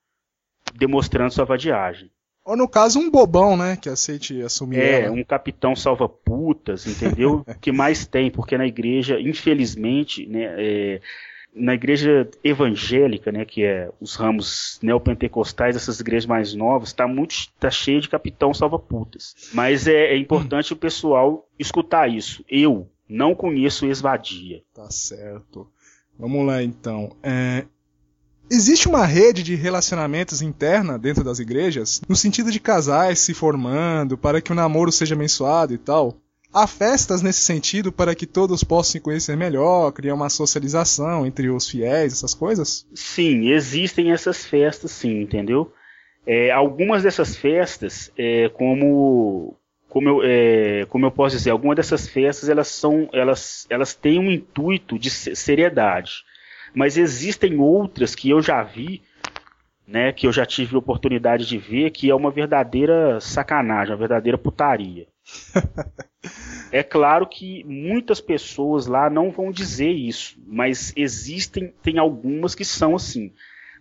demonstrando 0.73 1.31
sua 1.31 1.45
vadiagem. 1.45 2.11
Ou 2.43 2.57
no 2.57 2.67
caso 2.67 2.99
um 2.99 3.09
bobão, 3.09 3.55
né, 3.55 3.77
que 3.77 3.87
aceite 3.87 4.41
assumir 4.41 4.79
É, 4.79 5.01
ela. 5.01 5.13
um 5.13 5.23
capitão 5.23 5.75
salva 5.75 6.09
putas, 6.09 6.87
entendeu? 6.87 7.45
que 7.61 7.71
mais 7.71 8.05
tem, 8.05 8.31
porque 8.31 8.57
na 8.57 8.65
igreja, 8.65 9.19
infelizmente, 9.21 10.25
né, 10.25 10.55
é, 10.57 11.01
na 11.53 11.73
igreja 11.73 12.29
evangélica, 12.43 13.31
né, 13.31 13.45
que 13.45 13.63
é 13.63 13.89
os 13.99 14.15
ramos 14.15 14.79
neopentecostais, 14.81 15.75
essas 15.75 15.99
igrejas 15.99 16.25
mais 16.25 16.53
novas, 16.53 16.89
está 16.89 17.07
muito 17.07 17.35
tá 17.59 17.69
cheio 17.69 18.01
de 18.01 18.09
capitão 18.09 18.53
salva-putas. 18.53 19.35
Mas 19.53 19.87
é, 19.87 20.13
é 20.13 20.17
importante 20.17 20.73
hum. 20.73 20.77
o 20.77 20.79
pessoal 20.79 21.47
escutar 21.59 22.09
isso. 22.09 22.43
Eu 22.49 22.89
não 23.07 23.35
conheço 23.35 23.85
esvadia. 23.85 24.61
Tá 24.73 24.89
certo. 24.89 25.67
Vamos 26.17 26.45
lá 26.45 26.63
então. 26.63 27.15
É, 27.21 27.65
Existe 28.53 28.89
uma 28.89 29.05
rede 29.05 29.43
de 29.43 29.55
relacionamentos 29.55 30.41
interna 30.41 30.99
dentro 30.99 31.23
das 31.23 31.39
igrejas, 31.39 32.01
no 32.05 32.17
sentido 32.17 32.51
de 32.51 32.59
casais 32.59 33.19
se 33.19 33.33
formando 33.33 34.17
para 34.17 34.41
que 34.41 34.51
o 34.51 34.55
namoro 34.55 34.91
seja 34.91 35.15
abençoado 35.15 35.73
e 35.73 35.77
tal? 35.77 36.17
Há 36.53 36.67
festas 36.67 37.21
nesse 37.21 37.39
sentido 37.39 37.91
para 37.91 38.13
que 38.13 38.25
todos 38.25 38.63
possam 38.63 38.91
se 38.91 38.99
conhecer 38.99 39.37
melhor, 39.37 39.91
criar 39.93 40.13
uma 40.13 40.29
socialização 40.29 41.25
entre 41.25 41.49
os 41.49 41.69
fiéis, 41.69 42.11
essas 42.11 42.33
coisas? 42.33 42.85
Sim, 42.93 43.49
existem 43.49 44.11
essas 44.11 44.45
festas, 44.45 44.91
sim, 44.91 45.21
entendeu? 45.21 45.71
É, 46.27 46.51
algumas 46.51 47.03
dessas 47.03 47.35
festas, 47.35 48.11
é, 48.17 48.49
como 48.49 49.57
como 49.91 50.07
eu, 50.07 50.21
é, 50.23 50.85
como 50.87 51.05
eu 51.05 51.11
posso 51.11 51.35
dizer, 51.35 51.49
algumas 51.49 51.75
dessas 51.75 52.07
festas 52.07 52.47
elas 52.47 52.69
são, 52.69 53.09
elas, 53.11 53.67
elas 53.69 53.93
têm 53.93 54.19
um 54.19 54.31
intuito 54.31 54.97
de 54.97 55.09
seriedade, 55.09 56.23
mas 56.73 56.95
existem 56.95 57.59
outras 57.59 58.15
que 58.15 58.29
eu 58.29 58.41
já 58.41 58.63
vi, 58.63 59.01
né, 59.85 60.13
que 60.13 60.25
eu 60.25 60.31
já 60.31 60.45
tive 60.45 60.77
oportunidade 60.77 61.45
de 61.45 61.57
ver, 61.57 61.91
que 61.91 62.09
é 62.09 62.15
uma 62.15 62.31
verdadeira 62.31 63.19
sacanagem, 63.19 63.93
uma 63.93 63.99
verdadeira 63.99 64.37
putaria. 64.37 65.07
é 66.71 66.83
claro 66.83 67.27
que 67.27 67.63
muitas 67.63 68.21
pessoas 68.21 68.87
lá 68.87 69.09
não 69.09 69.31
vão 69.31 69.51
dizer 69.51 69.91
isso, 69.91 70.37
mas 70.45 70.93
existem, 70.95 71.73
tem 71.81 71.97
algumas 71.97 72.55
que 72.55 72.65
são 72.65 72.95
assim. 72.95 73.31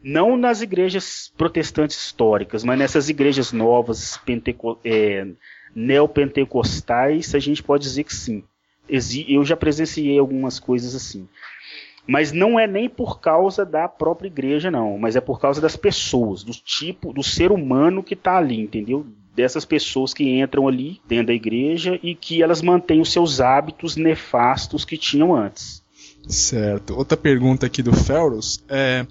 Não 0.02 0.36
nas 0.36 0.62
igrejas 0.62 1.32
protestantes 1.36 1.96
históricas, 1.96 2.64
mas 2.64 2.78
nessas 2.78 3.08
igrejas 3.08 3.52
novas, 3.52 4.16
penteco, 4.18 4.78
é, 4.82 5.26
neopentecostais, 5.74 7.34
a 7.34 7.38
gente 7.38 7.62
pode 7.62 7.84
dizer 7.84 8.04
que 8.04 8.14
sim. 8.14 8.42
Eu 9.28 9.44
já 9.44 9.56
presenciei 9.56 10.18
algumas 10.18 10.58
coisas 10.58 10.94
assim. 10.94 11.28
Mas 12.06 12.32
não 12.32 12.58
é 12.58 12.66
nem 12.66 12.88
por 12.88 13.20
causa 13.20 13.64
da 13.64 13.86
própria 13.86 14.26
igreja, 14.26 14.70
não. 14.70 14.98
Mas 14.98 15.14
é 15.14 15.20
por 15.20 15.38
causa 15.38 15.60
das 15.60 15.76
pessoas, 15.76 16.42
do 16.42 16.52
tipo, 16.52 17.12
do 17.12 17.22
ser 17.22 17.52
humano 17.52 18.02
que 18.02 18.14
está 18.14 18.36
ali, 18.36 18.58
entendeu? 18.58 19.06
Dessas 19.34 19.64
pessoas 19.64 20.12
que 20.12 20.40
entram 20.40 20.66
ali 20.66 21.00
dentro 21.06 21.28
da 21.28 21.32
igreja 21.32 21.98
e 22.02 22.14
que 22.14 22.42
elas 22.42 22.62
mantêm 22.62 23.00
os 23.00 23.12
seus 23.12 23.40
hábitos 23.40 23.96
nefastos 23.96 24.84
que 24.84 24.98
tinham 24.98 25.34
antes. 25.34 25.82
Certo. 26.28 26.96
Outra 26.96 27.16
pergunta 27.16 27.66
aqui 27.66 27.82
do 27.82 27.92
Ferus 27.92 28.62
é 28.68 29.06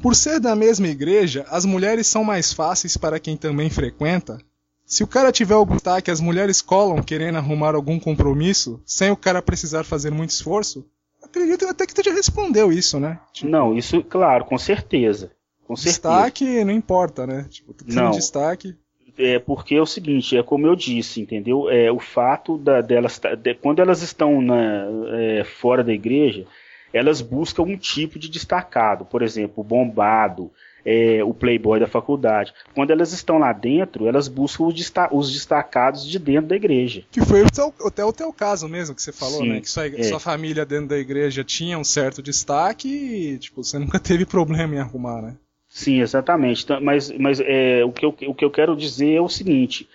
Por 0.00 0.14
ser 0.14 0.40
da 0.40 0.54
mesma 0.54 0.88
igreja, 0.88 1.44
as 1.48 1.64
mulheres 1.64 2.06
são 2.06 2.24
mais 2.24 2.52
fáceis 2.52 2.96
para 2.96 3.18
quem 3.18 3.36
também 3.36 3.68
frequenta? 3.68 4.38
Se 4.84 5.02
o 5.02 5.06
cara 5.06 5.32
tiver 5.32 5.56
o 5.56 5.66
que 6.02 6.10
as 6.10 6.20
mulheres 6.20 6.60
colam 6.60 7.02
querendo 7.02 7.38
arrumar 7.38 7.74
algum 7.74 7.98
compromisso, 7.98 8.82
sem 8.84 9.10
o 9.10 9.16
cara 9.16 9.40
precisar 9.40 9.84
fazer 9.84 10.10
muito 10.10 10.30
esforço? 10.30 10.84
Acredito 11.22 11.64
até 11.66 11.86
que 11.86 11.94
tu 11.94 12.02
já 12.04 12.12
respondeu 12.12 12.70
isso, 12.70 13.00
né? 13.00 13.18
Tipo, 13.32 13.48
não, 13.48 13.74
isso, 13.76 14.02
claro, 14.02 14.44
com 14.44 14.58
certeza. 14.58 15.30
Com 15.66 15.74
destaque 15.74 16.44
certeza. 16.44 16.64
não 16.66 16.72
importa, 16.72 17.26
né? 17.26 17.46
Tipo, 17.48 17.72
tu 17.72 17.84
não. 17.88 18.10
destaque. 18.10 18.76
É 19.24 19.38
porque 19.38 19.74
é 19.74 19.80
o 19.80 19.86
seguinte, 19.86 20.36
é 20.36 20.42
como 20.42 20.66
eu 20.66 20.74
disse, 20.74 21.20
entendeu? 21.20 21.70
É 21.70 21.90
o 21.90 21.98
fato 21.98 22.58
da, 22.58 22.80
delas, 22.80 23.20
de, 23.38 23.54
quando 23.54 23.80
elas 23.80 24.02
estão 24.02 24.40
na, 24.40 24.86
é, 25.12 25.44
fora 25.44 25.84
da 25.84 25.92
igreja, 25.92 26.46
elas 26.92 27.20
buscam 27.20 27.62
um 27.62 27.76
tipo 27.76 28.18
de 28.18 28.28
destacado, 28.28 29.04
por 29.04 29.22
exemplo, 29.22 29.64
bombado, 29.64 30.50
é, 30.84 31.22
o 31.24 31.32
playboy 31.32 31.80
da 31.80 31.86
faculdade. 31.86 32.52
Quando 32.74 32.90
elas 32.90 33.12
estão 33.12 33.38
lá 33.38 33.52
dentro, 33.52 34.06
elas 34.06 34.28
buscam 34.28 34.64
os, 34.64 34.74
desta 34.74 35.08
os 35.12 35.32
destacados 35.32 36.06
de 36.06 36.18
dentro 36.18 36.48
da 36.48 36.56
igreja. 36.56 37.04
Que 37.10 37.24
foi 37.24 37.42
até 37.42 38.04
o 38.04 38.12
teu 38.12 38.32
caso 38.32 38.68
mesmo 38.68 38.94
que 38.94 39.02
você 39.02 39.12
falou, 39.12 39.40
Sim, 39.40 39.48
né? 39.48 39.60
Que 39.60 39.70
sua, 39.70 39.86
é. 39.86 40.02
sua, 40.02 40.20
família 40.20 40.66
dentro 40.66 40.88
da 40.88 40.98
igreja 40.98 41.44
tinha 41.44 41.78
um 41.78 41.84
certo 41.84 42.22
destaque 42.22 42.88
e 42.88 43.38
tipo, 43.38 43.62
você 43.62 43.78
nunca 43.80 43.98
teve 43.98 44.26
problema 44.26 44.74
em 44.74 44.78
arrumar, 44.78 45.22
né? 45.22 45.36
Sim, 45.72 46.02
exatamente. 46.02 46.64
Então, 46.64 46.78
mas 46.82 47.10
mas 47.12 47.40
é, 47.40 47.82
o, 47.82 47.90
que 47.90 48.04
eu, 48.04 48.14
o 48.28 48.34
que 48.34 48.44
eu 48.44 48.50
quero 48.50 48.76
dizer 48.76 49.14
é 49.14 49.20
o 49.22 49.28
seguinte. 49.28 49.88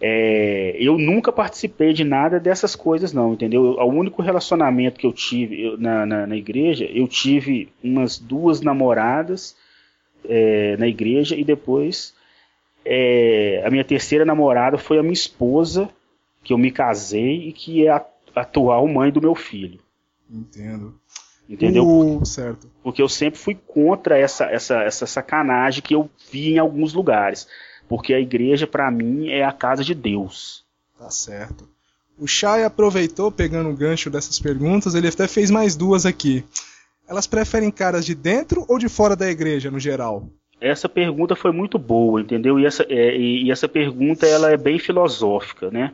É, 0.00 0.76
eu 0.76 0.98
nunca 0.98 1.30
participei 1.30 1.92
de 1.92 2.02
nada 2.02 2.40
dessas 2.40 2.74
coisas, 2.74 3.12
não, 3.12 3.32
entendeu? 3.32 3.62
O 3.62 3.86
único 3.86 4.22
relacionamento 4.22 4.98
que 4.98 5.06
eu 5.06 5.12
tive 5.12 5.62
eu, 5.62 5.78
na, 5.78 6.04
na, 6.04 6.26
na, 6.26 6.36
igreja, 6.36 6.84
eu 6.92 7.06
tive 7.06 7.72
umas 7.82 8.18
duas 8.18 8.60
namoradas 8.60 9.56
é, 10.28 10.76
na 10.78 10.88
igreja 10.88 11.36
e 11.36 11.44
depois 11.44 12.12
é, 12.84 13.62
a 13.64 13.70
minha 13.70 13.84
terceira 13.84 14.24
namorada 14.24 14.76
foi 14.76 14.98
a 14.98 15.02
minha 15.02 15.12
esposa, 15.12 15.88
que 16.42 16.52
eu 16.52 16.58
me 16.58 16.72
casei 16.72 17.48
e 17.48 17.52
que 17.52 17.86
é 17.86 17.90
a 17.90 18.04
atual 18.34 18.88
mãe 18.88 19.12
do 19.12 19.22
meu 19.22 19.36
filho. 19.36 19.78
Entendo. 20.28 21.00
Entendeu? 21.48 21.86
Uh, 21.86 22.24
certo. 22.24 22.70
Porque 22.82 23.02
eu 23.02 23.08
sempre 23.08 23.38
fui 23.38 23.54
contra 23.54 24.18
essa, 24.18 24.46
essa, 24.46 24.82
essa 24.82 25.06
sacanagem 25.06 25.82
que 25.82 25.94
eu 25.94 26.08
vi 26.30 26.54
em 26.54 26.58
alguns 26.58 26.94
lugares. 26.94 27.46
Porque 27.88 28.14
a 28.14 28.20
igreja, 28.20 28.66
para 28.66 28.90
mim, 28.90 29.28
é 29.28 29.44
a 29.44 29.52
casa 29.52 29.84
de 29.84 29.94
Deus. 29.94 30.64
Tá 30.98 31.10
certo. 31.10 31.68
O 32.18 32.26
Chay 32.26 32.64
aproveitou, 32.64 33.30
pegando 33.30 33.68
o 33.68 33.76
gancho 33.76 34.08
dessas 34.08 34.38
perguntas, 34.38 34.94
ele 34.94 35.08
até 35.08 35.26
fez 35.26 35.50
mais 35.50 35.76
duas 35.76 36.06
aqui. 36.06 36.44
Elas 37.08 37.26
preferem 37.26 37.70
caras 37.70 38.06
de 38.06 38.14
dentro 38.14 38.64
ou 38.68 38.78
de 38.78 38.88
fora 38.88 39.14
da 39.14 39.28
igreja, 39.28 39.70
no 39.70 39.78
geral? 39.78 40.26
Essa 40.60 40.88
pergunta 40.88 41.36
foi 41.36 41.52
muito 41.52 41.78
boa, 41.78 42.20
entendeu? 42.20 42.58
E 42.58 42.64
essa, 42.64 42.84
é, 42.88 43.16
e, 43.18 43.50
essa 43.50 43.68
pergunta 43.68 44.26
ela 44.26 44.50
é 44.50 44.56
bem 44.56 44.78
filosófica, 44.78 45.70
né? 45.70 45.92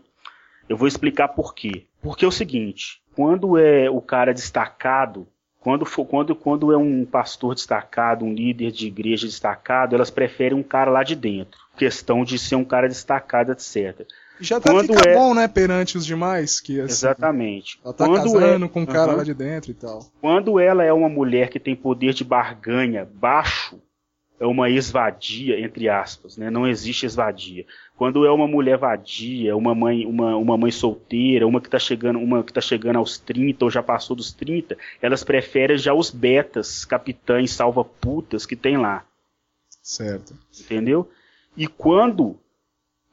Eu 0.68 0.76
vou 0.76 0.86
explicar 0.86 1.28
por 1.28 1.54
quê. 1.54 1.86
Porque 2.00 2.24
é 2.24 2.28
o 2.28 2.32
seguinte, 2.32 3.02
quando 3.16 3.58
é 3.58 3.90
o 3.90 4.00
cara 4.00 4.32
destacado, 4.32 5.26
quando, 5.60 5.84
for, 5.84 6.06
quando, 6.06 6.34
quando 6.34 6.72
é 6.72 6.76
um 6.76 7.04
pastor 7.04 7.54
destacado, 7.54 8.24
um 8.24 8.32
líder 8.32 8.72
de 8.72 8.86
igreja 8.86 9.26
destacado, 9.26 9.94
elas 9.94 10.10
preferem 10.10 10.58
um 10.58 10.62
cara 10.62 10.90
lá 10.90 11.02
de 11.02 11.14
dentro. 11.14 11.60
Questão 11.76 12.24
de 12.24 12.38
ser 12.38 12.56
um 12.56 12.64
cara 12.64 12.88
destacado, 12.88 13.52
etc. 13.52 14.06
Já 14.40 14.58
tá 14.58 14.70
quando 14.72 14.94
fica 14.94 15.10
é... 15.10 15.14
bom, 15.14 15.34
né, 15.34 15.46
perante 15.46 15.98
os 15.98 16.06
demais. 16.06 16.60
que 16.60 16.80
assim, 16.80 16.92
Exatamente. 16.92 17.78
Ela 17.84 17.92
tá 17.92 18.06
quando 18.06 18.32
casando 18.32 18.64
é... 18.64 18.68
com 18.68 18.80
um 18.80 18.86
cara 18.86 19.12
uhum. 19.12 19.18
lá 19.18 19.22
de 19.22 19.34
dentro 19.34 19.70
e 19.70 19.74
tal. 19.74 20.06
Quando 20.20 20.58
ela 20.58 20.82
é 20.82 20.92
uma 20.92 21.10
mulher 21.10 21.50
que 21.50 21.60
tem 21.60 21.76
poder 21.76 22.14
de 22.14 22.24
barganha 22.24 23.06
baixo, 23.12 23.78
é 24.40 24.46
uma 24.46 24.70
esvadia, 24.70 25.60
entre 25.60 25.86
aspas, 25.90 26.38
né? 26.38 26.48
Não 26.48 26.66
existe 26.66 27.04
esvadia. 27.04 27.66
Quando 27.94 28.24
é 28.24 28.30
uma 28.30 28.48
mulher 28.48 28.78
vadia, 28.78 29.54
uma 29.54 29.74
mãe, 29.74 30.06
uma, 30.06 30.34
uma 30.34 30.56
mãe 30.56 30.70
solteira, 30.70 31.46
uma 31.46 31.60
que 31.60 31.66
está 31.66 31.78
chegando, 31.78 32.18
uma 32.18 32.42
que 32.42 32.50
tá 32.50 32.60
chegando 32.62 32.96
aos 32.96 33.18
30 33.18 33.66
ou 33.66 33.70
já 33.70 33.82
passou 33.82 34.16
dos 34.16 34.32
30, 34.32 34.78
elas 35.02 35.22
preferem 35.22 35.76
já 35.76 35.92
os 35.92 36.10
betas, 36.10 36.86
capitães, 36.86 37.50
salva-putas 37.50 38.46
que 38.46 38.56
tem 38.56 38.78
lá. 38.78 39.04
Certo. 39.82 40.34
Entendeu? 40.58 41.10
E 41.54 41.66
quando 41.66 42.38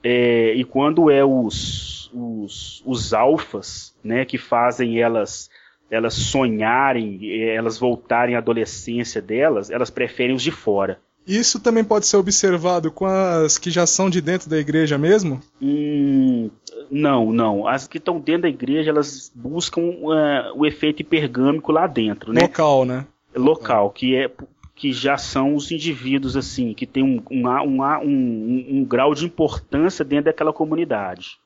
é, 0.01 0.53
e 0.53 0.63
quando 0.63 1.11
é 1.11 1.25
os, 1.25 2.09
os, 2.13 2.81
os 2.85 3.13
alfas, 3.13 3.93
né, 4.01 4.23
que 4.23 4.37
fazem 4.37 5.01
elas 5.01 5.49
elas 5.89 6.13
sonharem, 6.13 7.49
elas 7.49 7.77
voltarem 7.77 8.35
à 8.35 8.39
adolescência 8.39 9.21
delas, 9.21 9.69
elas 9.69 9.89
preferem 9.89 10.35
os 10.35 10.43
de 10.43 10.51
fora. 10.51 10.99
Isso 11.27 11.59
também 11.59 11.83
pode 11.83 12.07
ser 12.07 12.17
observado 12.17 12.89
com 12.89 13.05
as 13.05 13.57
que 13.57 13.69
já 13.69 13.85
são 13.85 14.09
de 14.09 14.21
dentro 14.21 14.49
da 14.49 14.57
igreja 14.57 14.97
mesmo? 14.97 15.41
Hum, 15.61 16.49
não, 16.89 17.33
não. 17.33 17.67
As 17.67 17.87
que 17.87 17.97
estão 17.97 18.19
dentro 18.19 18.43
da 18.43 18.49
igreja, 18.49 18.89
elas 18.89 19.29
buscam 19.35 19.81
uh, 19.81 20.53
o 20.55 20.65
efeito 20.65 21.01
hipergâmico 21.01 21.71
lá 21.71 21.85
dentro, 21.85 22.31
né? 22.31 22.41
Local, 22.41 22.85
né? 22.85 23.05
Local, 23.35 23.89
que 23.91 24.15
é 24.15 24.31
que 24.73 24.93
já 24.93 25.17
são 25.17 25.55
os 25.55 25.71
indivíduos 25.71 26.37
assim, 26.37 26.71
que 26.71 26.85
tem 26.85 27.03
um, 27.03 27.19
um, 27.31 27.49
um, 27.49 27.83
um, 28.03 28.65
um 28.69 28.85
grau 28.85 29.15
de 29.15 29.25
importância 29.25 30.05
dentro 30.05 30.25
daquela 30.25 30.53
comunidade 30.53 31.39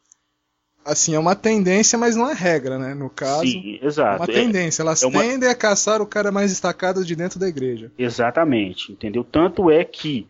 assim, 0.86 1.15
é 1.15 1.20
uma 1.20 1.36
tendência, 1.36 1.98
mas 1.98 2.15
não 2.15 2.30
é 2.30 2.34
regra, 2.34 2.78
né? 2.78 2.94
No 2.94 3.10
caso. 3.10 3.46
Sim, 3.46 3.80
exato. 3.82 4.15
É 4.15 4.17
uma 4.17 4.28
tendência. 4.28 4.82
Elas 4.82 5.04
é 5.04 5.08
uma... 5.08 5.22
tendem 5.22 5.50
a 5.50 5.56
caçar 5.56 6.02
o 6.02 6.06
cara 6.06 6.32
mais 6.32 6.52
destacado 6.52 7.06
de 7.06 7.15
dentro 7.15 7.39
da 7.39 7.48
igreja. 7.48 7.91
Exatamente, 7.98 8.91
entendeu? 8.91 9.24
Tanto 9.24 9.70
é 9.70 9.84
que 9.84 10.28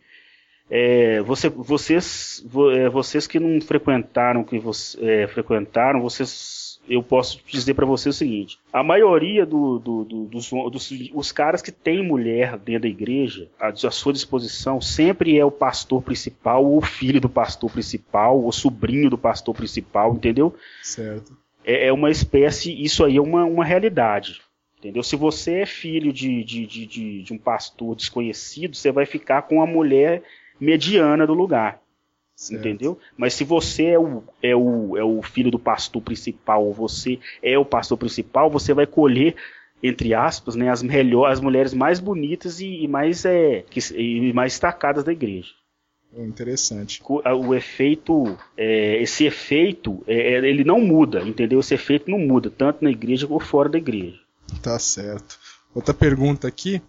é, 0.70 1.22
você, 1.22 1.50
vocês, 1.50 2.44
é, 2.76 2.90
vocês 2.90 3.28
que 3.28 3.40
não 3.40 3.60
frequentaram, 3.60 4.44
que 4.44 4.58
você, 4.58 4.98
é, 5.04 5.28
frequentaram, 5.28 6.02
vocês 6.02 6.61
eu 6.90 7.04
posso 7.04 7.40
dizer 7.48 7.74
para 7.74 7.86
você 7.86 8.10
o 8.10 8.14
seguinte: 8.14 8.60
a 8.72 8.84
maioria 8.84 9.46
do, 9.46 9.80
do, 9.80 10.04
do, 10.04 10.26
dos, 10.26 10.50
dos 10.50 10.92
os 11.14 11.32
caras 11.32 11.62
que 11.62 11.72
têm 11.72 12.04
mulher 12.04 12.58
dentro 12.58 12.84
da 12.84 12.88
igreja, 12.88 13.50
à, 13.60 13.74
sua 13.92 14.14
disposição, 14.14 14.82
sempre 14.82 15.38
é 15.38 15.46
o 15.46 15.52
pastor 15.52 16.02
principal, 16.02 16.66
ou 16.66 16.78
o 16.78 16.82
filho 16.82 17.22
do 17.22 17.30
pastor 17.30 17.72
principal, 17.72 18.46
o 18.46 18.52
sobrinho 18.52 19.10
do 19.10 19.18
pastor 19.18 19.56
principal, 19.56 20.14
entendeu? 20.14 20.56
Certo. 20.82 21.38
É, 21.64 21.88
é 21.88 21.94
uma 21.94 22.10
espécie, 22.10 22.84
isso 22.84 23.04
aí 23.06 23.18
é 23.18 23.22
uma, 23.22 23.46
uma 23.46 23.64
realidade. 23.64 24.42
Entendeu? 24.80 25.04
Se 25.04 25.16
você 25.16 25.60
é 25.60 25.66
filho 25.68 26.12
de, 26.12 26.44
de, 26.44 26.66
de, 26.66 26.86
de, 26.88 27.22
de 27.22 27.34
um 27.34 27.38
pastor 27.38 27.96
desconhecido, 27.96 28.76
você 28.76 28.92
vai 28.92 29.06
ficar 29.06 29.44
com 29.44 29.62
a 29.62 29.68
mulher 29.68 30.24
mediana 30.60 31.28
do 31.28 31.36
lugar. 31.36 31.80
Certo. 32.42 32.60
Entendeu? 32.60 32.98
Mas 33.16 33.36
se 33.36 33.44
você 33.44 33.86
é 33.86 34.00
o, 34.00 34.24
é, 34.42 34.56
o, 34.56 34.98
é 34.98 35.04
o 35.04 35.22
filho 35.22 35.52
do 35.52 35.60
pastor 35.60 36.02
principal, 36.02 36.66
ou 36.66 36.74
você 36.74 37.20
é 37.40 37.56
o 37.56 37.64
pastor 37.64 38.00
principal, 38.00 38.50
você 38.50 38.74
vai 38.74 38.88
colher, 38.88 39.36
entre 39.84 40.16
aspas, 40.16 40.56
né, 40.56 40.68
as, 40.68 40.82
melhor, 40.82 41.32
as 41.32 41.40
mulheres 41.40 41.72
mais 41.72 42.00
bonitas 42.00 42.60
e, 42.60 42.84
e 42.84 42.88
mais, 42.88 43.26
é, 43.26 43.64
que, 43.70 43.80
e 43.94 44.34
mais 44.34 44.54
destacadas 44.54 45.04
da 45.04 45.12
igreja. 45.12 45.50
Interessante. 46.18 47.00
O, 47.08 47.22
o 47.22 47.54
efeito, 47.54 48.36
é, 48.58 49.00
esse 49.00 49.24
efeito, 49.24 50.04
é, 50.08 50.34
é, 50.34 50.50
ele 50.50 50.64
não 50.64 50.82
muda, 50.82 51.22
entendeu? 51.22 51.60
Esse 51.60 51.76
efeito 51.76 52.10
não 52.10 52.18
muda, 52.18 52.50
tanto 52.50 52.84
na 52.84 52.90
igreja 52.90 53.28
como 53.28 53.40
fora 53.40 53.70
da 53.70 53.78
igreja. 53.78 54.18
Tá 54.64 54.80
certo. 54.80 55.38
Outra 55.76 55.94
pergunta 55.94 56.48
aqui. 56.48 56.82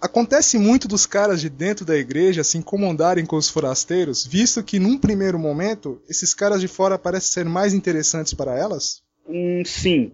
Acontece 0.00 0.58
muito 0.58 0.86
dos 0.86 1.06
caras 1.06 1.40
de 1.40 1.48
dentro 1.48 1.84
da 1.84 1.96
igreja 1.96 2.44
se 2.44 2.56
incomodarem 2.56 3.26
com 3.26 3.36
os 3.36 3.48
forasteiros, 3.48 4.24
visto 4.24 4.62
que 4.62 4.78
num 4.78 4.96
primeiro 4.96 5.38
momento 5.38 6.00
esses 6.08 6.32
caras 6.32 6.60
de 6.60 6.68
fora 6.68 6.98
parecem 6.98 7.32
ser 7.32 7.44
mais 7.44 7.74
interessantes 7.74 8.32
para 8.32 8.56
elas? 8.56 9.02
Hum, 9.28 9.62
sim, 9.64 10.12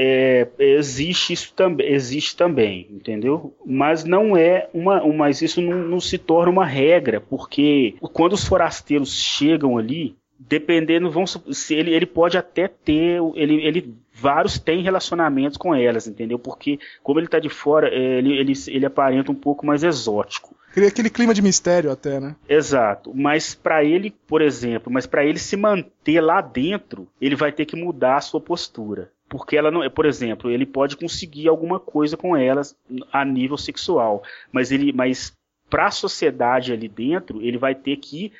é, 0.00 0.46
existe 0.58 1.32
isso 1.32 1.52
também, 1.54 1.92
existe 1.92 2.36
também, 2.36 2.86
entendeu? 2.88 3.52
Mas 3.66 4.04
não 4.04 4.36
é 4.36 4.68
uma, 4.72 5.04
mas 5.12 5.42
isso 5.42 5.60
não, 5.60 5.76
não 5.76 6.00
se 6.00 6.16
torna 6.16 6.52
uma 6.52 6.64
regra, 6.64 7.20
porque 7.20 7.96
quando 8.12 8.34
os 8.34 8.44
forasteiros 8.44 9.12
chegam 9.12 9.76
ali, 9.76 10.14
dependendo, 10.38 11.10
vão, 11.10 11.26
se 11.26 11.74
ele, 11.74 11.92
ele 11.92 12.06
pode 12.06 12.38
até 12.38 12.68
ter, 12.68 13.20
ele, 13.34 13.66
ele 13.66 13.96
vários 14.12 14.58
têm 14.58 14.82
relacionamentos 14.82 15.56
com 15.56 15.74
elas, 15.74 16.06
entendeu? 16.06 16.38
Porque 16.38 16.78
como 17.02 17.18
ele 17.18 17.26
está 17.26 17.38
de 17.38 17.48
fora, 17.48 17.88
é, 17.88 18.18
ele, 18.18 18.36
ele, 18.38 18.52
ele 18.68 18.86
aparenta 18.86 19.32
um 19.32 19.34
pouco 19.34 19.66
mais 19.66 19.82
exótico. 19.82 20.56
Cria 20.72 20.88
aquele 20.88 21.10
clima 21.10 21.34
de 21.34 21.42
mistério 21.42 21.90
até, 21.90 22.20
né? 22.20 22.36
Exato. 22.48 23.12
Mas 23.14 23.54
para 23.54 23.82
ele, 23.82 24.14
por 24.28 24.40
exemplo, 24.40 24.92
mas 24.92 25.06
para 25.06 25.24
ele 25.24 25.38
se 25.38 25.56
manter 25.56 26.20
lá 26.20 26.40
dentro, 26.40 27.08
ele 27.20 27.34
vai 27.34 27.50
ter 27.50 27.64
que 27.64 27.74
mudar 27.74 28.16
a 28.16 28.20
sua 28.20 28.40
postura. 28.40 29.10
Porque 29.28 29.56
ela 29.56 29.70
não 29.70 29.82
é, 29.82 29.88
por 29.88 30.06
exemplo, 30.06 30.50
ele 30.50 30.64
pode 30.64 30.96
conseguir 30.96 31.48
alguma 31.48 31.80
coisa 31.80 32.16
com 32.16 32.36
elas 32.36 32.76
a 33.12 33.24
nível 33.24 33.58
sexual, 33.58 34.22
mas 34.50 34.72
ele, 34.72 34.92
mas 34.92 35.32
para 35.68 35.86
a 35.86 35.90
sociedade 35.90 36.72
ali 36.72 36.88
dentro, 36.88 37.42
ele 37.42 37.58
vai 37.58 37.74
ter 37.74 37.96
que 37.96 38.32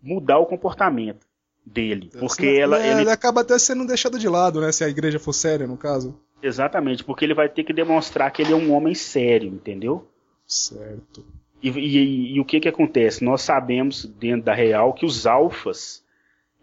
mudar 0.00 0.38
o 0.38 0.46
comportamento 0.46 1.27
dele. 1.72 2.10
Porque 2.18 2.46
ela. 2.46 2.82
É, 2.82 2.90
ele... 2.90 3.00
ele 3.02 3.10
acaba 3.10 3.42
até 3.42 3.58
sendo 3.58 3.86
deixado 3.86 4.18
de 4.18 4.28
lado, 4.28 4.60
né? 4.60 4.72
Se 4.72 4.84
a 4.84 4.88
igreja 4.88 5.18
for 5.18 5.32
séria, 5.32 5.66
no 5.66 5.76
caso. 5.76 6.18
Exatamente, 6.42 7.02
porque 7.02 7.24
ele 7.24 7.34
vai 7.34 7.48
ter 7.48 7.64
que 7.64 7.72
demonstrar 7.72 8.30
que 8.30 8.42
ele 8.42 8.52
é 8.52 8.56
um 8.56 8.72
homem 8.72 8.94
sério, 8.94 9.48
entendeu? 9.48 10.06
Certo. 10.46 11.24
E, 11.62 11.68
e, 11.68 12.36
e, 12.36 12.40
o 12.40 12.44
que 12.44 12.60
que 12.60 12.68
acontece? 12.68 13.24
Nós 13.24 13.42
sabemos 13.42 14.04
dentro 14.04 14.44
da 14.44 14.54
real 14.54 14.92
que 14.92 15.04
os 15.04 15.26
alfas, 15.26 16.04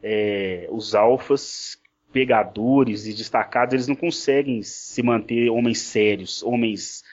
é, 0.01 0.67
os 0.71 0.95
alfas 0.95 1.77
pegadores 2.13 3.05
e 3.05 3.13
destacados, 3.13 3.73
eles 3.73 3.87
não 3.87 3.95
conseguem 3.95 4.61
se 4.61 5.03
manter 5.03 5.49
homens 5.49 5.79
sérios, 5.79 6.41
homens 6.41 7.03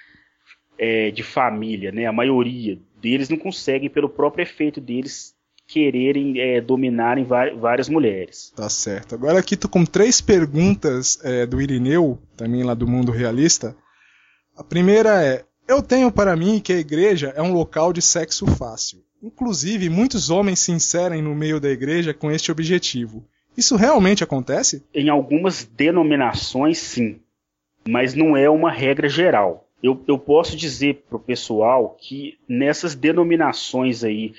é, 0.79 1.11
de 1.11 1.25
família, 1.25 1.91
né? 1.91 2.07
A 2.07 2.13
maioria 2.13 2.79
deles 3.01 3.29
não 3.29 3.37
conseguem 3.37 3.91
pelo 3.91 4.09
próprio 4.09 4.45
efeito 4.45 4.81
deles 4.81 5.32
quererem 5.73 6.39
é, 6.39 6.61
dominarem 6.61 7.25
várias 7.25 7.89
mulheres. 7.89 8.53
Tá 8.55 8.69
certo. 8.69 9.15
Agora 9.15 9.39
aqui 9.39 9.57
tô 9.57 9.69
com 9.69 9.87
três 9.87 10.21
perguntas 10.21 11.19
é, 11.25 11.47
do 11.47 11.63
Irineu, 11.63 12.19
também 12.37 12.63
lá 12.63 12.75
do 12.75 12.87
mundo 12.87 13.11
realista. 13.11 13.75
A 14.55 14.63
primeira 14.63 15.25
é: 15.25 15.45
eu 15.67 15.83
tenho 15.83 16.13
para 16.13 16.37
mim 16.37 16.61
que 16.61 16.75
a 16.75 16.79
igreja 16.79 17.33
é 17.35 17.41
um 17.41 17.55
local 17.55 17.91
de 17.91 18.03
sexo 18.03 18.47
fácil. 18.47 19.03
Inclusive, 19.23 19.89
muitos 19.89 20.29
homens 20.29 20.59
se 20.59 20.73
inserem 20.73 21.23
no 21.23 21.35
meio 21.35 21.59
da 21.59 21.71
igreja 21.71 22.13
com 22.13 22.31
este 22.31 22.53
objetivo. 22.53 23.25
Isso 23.57 23.77
realmente 23.77 24.23
acontece? 24.23 24.83
Em 24.95 25.09
algumas 25.09 25.65
denominações, 25.65 26.79
sim. 26.79 27.19
Mas 27.89 28.15
não 28.15 28.37
é 28.37 28.51
uma 28.51 28.71
regra 28.71 29.09
geral. 29.09 29.67
Eu, 29.83 30.03
eu 30.07 30.19
posso 30.19 30.55
dizer 30.55 31.05
para 31.09 31.17
o 31.17 31.21
pessoal 31.21 31.97
que 31.99 32.37
nessas 32.49 32.95
denominações 32.95 34.05
aí 34.05 34.35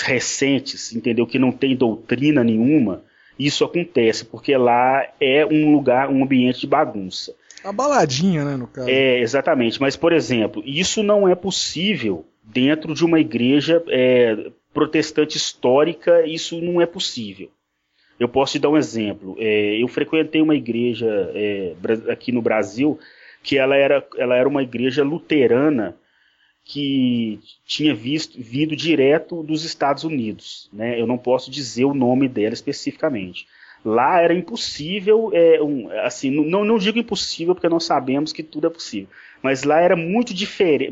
recentes, 0.00 0.94
entendeu? 0.94 1.26
Que 1.26 1.38
não 1.38 1.52
tem 1.52 1.76
doutrina 1.76 2.42
nenhuma, 2.42 3.02
isso 3.38 3.64
acontece, 3.64 4.24
porque 4.24 4.56
lá 4.56 5.06
é 5.20 5.44
um 5.44 5.72
lugar, 5.72 6.08
um 6.08 6.22
ambiente 6.22 6.60
de 6.60 6.66
bagunça. 6.66 7.34
A 7.64 7.72
baladinha, 7.72 8.44
né, 8.44 8.56
no 8.56 8.66
caso. 8.66 8.88
É, 8.88 9.20
exatamente. 9.20 9.80
Mas, 9.80 9.96
por 9.96 10.12
exemplo, 10.12 10.62
isso 10.66 11.02
não 11.02 11.28
é 11.28 11.34
possível 11.34 12.24
dentro 12.42 12.94
de 12.94 13.04
uma 13.04 13.20
igreja 13.20 13.82
é, 13.88 14.50
protestante 14.74 15.36
histórica, 15.36 16.26
isso 16.26 16.60
não 16.60 16.80
é 16.80 16.86
possível. 16.86 17.50
Eu 18.18 18.28
posso 18.28 18.52
te 18.52 18.58
dar 18.58 18.70
um 18.70 18.76
exemplo. 18.76 19.36
É, 19.38 19.80
eu 19.80 19.88
frequentei 19.88 20.42
uma 20.42 20.54
igreja 20.54 21.06
é, 21.34 21.74
aqui 22.10 22.32
no 22.32 22.42
Brasil 22.42 22.98
que 23.42 23.58
ela 23.58 23.76
era, 23.76 24.06
ela 24.16 24.36
era 24.36 24.48
uma 24.48 24.62
igreja 24.62 25.02
luterana 25.02 25.96
que 26.64 27.40
tinha 27.66 27.94
visto, 27.94 28.40
vindo 28.40 28.76
direto 28.76 29.42
dos 29.42 29.64
Estados 29.64 30.04
Unidos. 30.04 30.68
Né? 30.72 31.00
Eu 31.00 31.06
não 31.06 31.18
posso 31.18 31.50
dizer 31.50 31.84
o 31.84 31.94
nome 31.94 32.28
dela 32.28 32.54
especificamente. 32.54 33.46
Lá 33.84 34.20
era 34.20 34.32
impossível, 34.32 35.30
é, 35.34 35.60
um, 35.60 35.90
assim, 36.02 36.30
não, 36.30 36.64
não 36.64 36.78
digo 36.78 36.98
impossível 36.98 37.52
porque 37.54 37.68
nós 37.68 37.84
sabemos 37.84 38.32
que 38.32 38.42
tudo 38.42 38.68
é 38.68 38.70
possível, 38.70 39.08
mas 39.42 39.64
lá 39.64 39.80
era 39.80 39.96
muito 39.96 40.32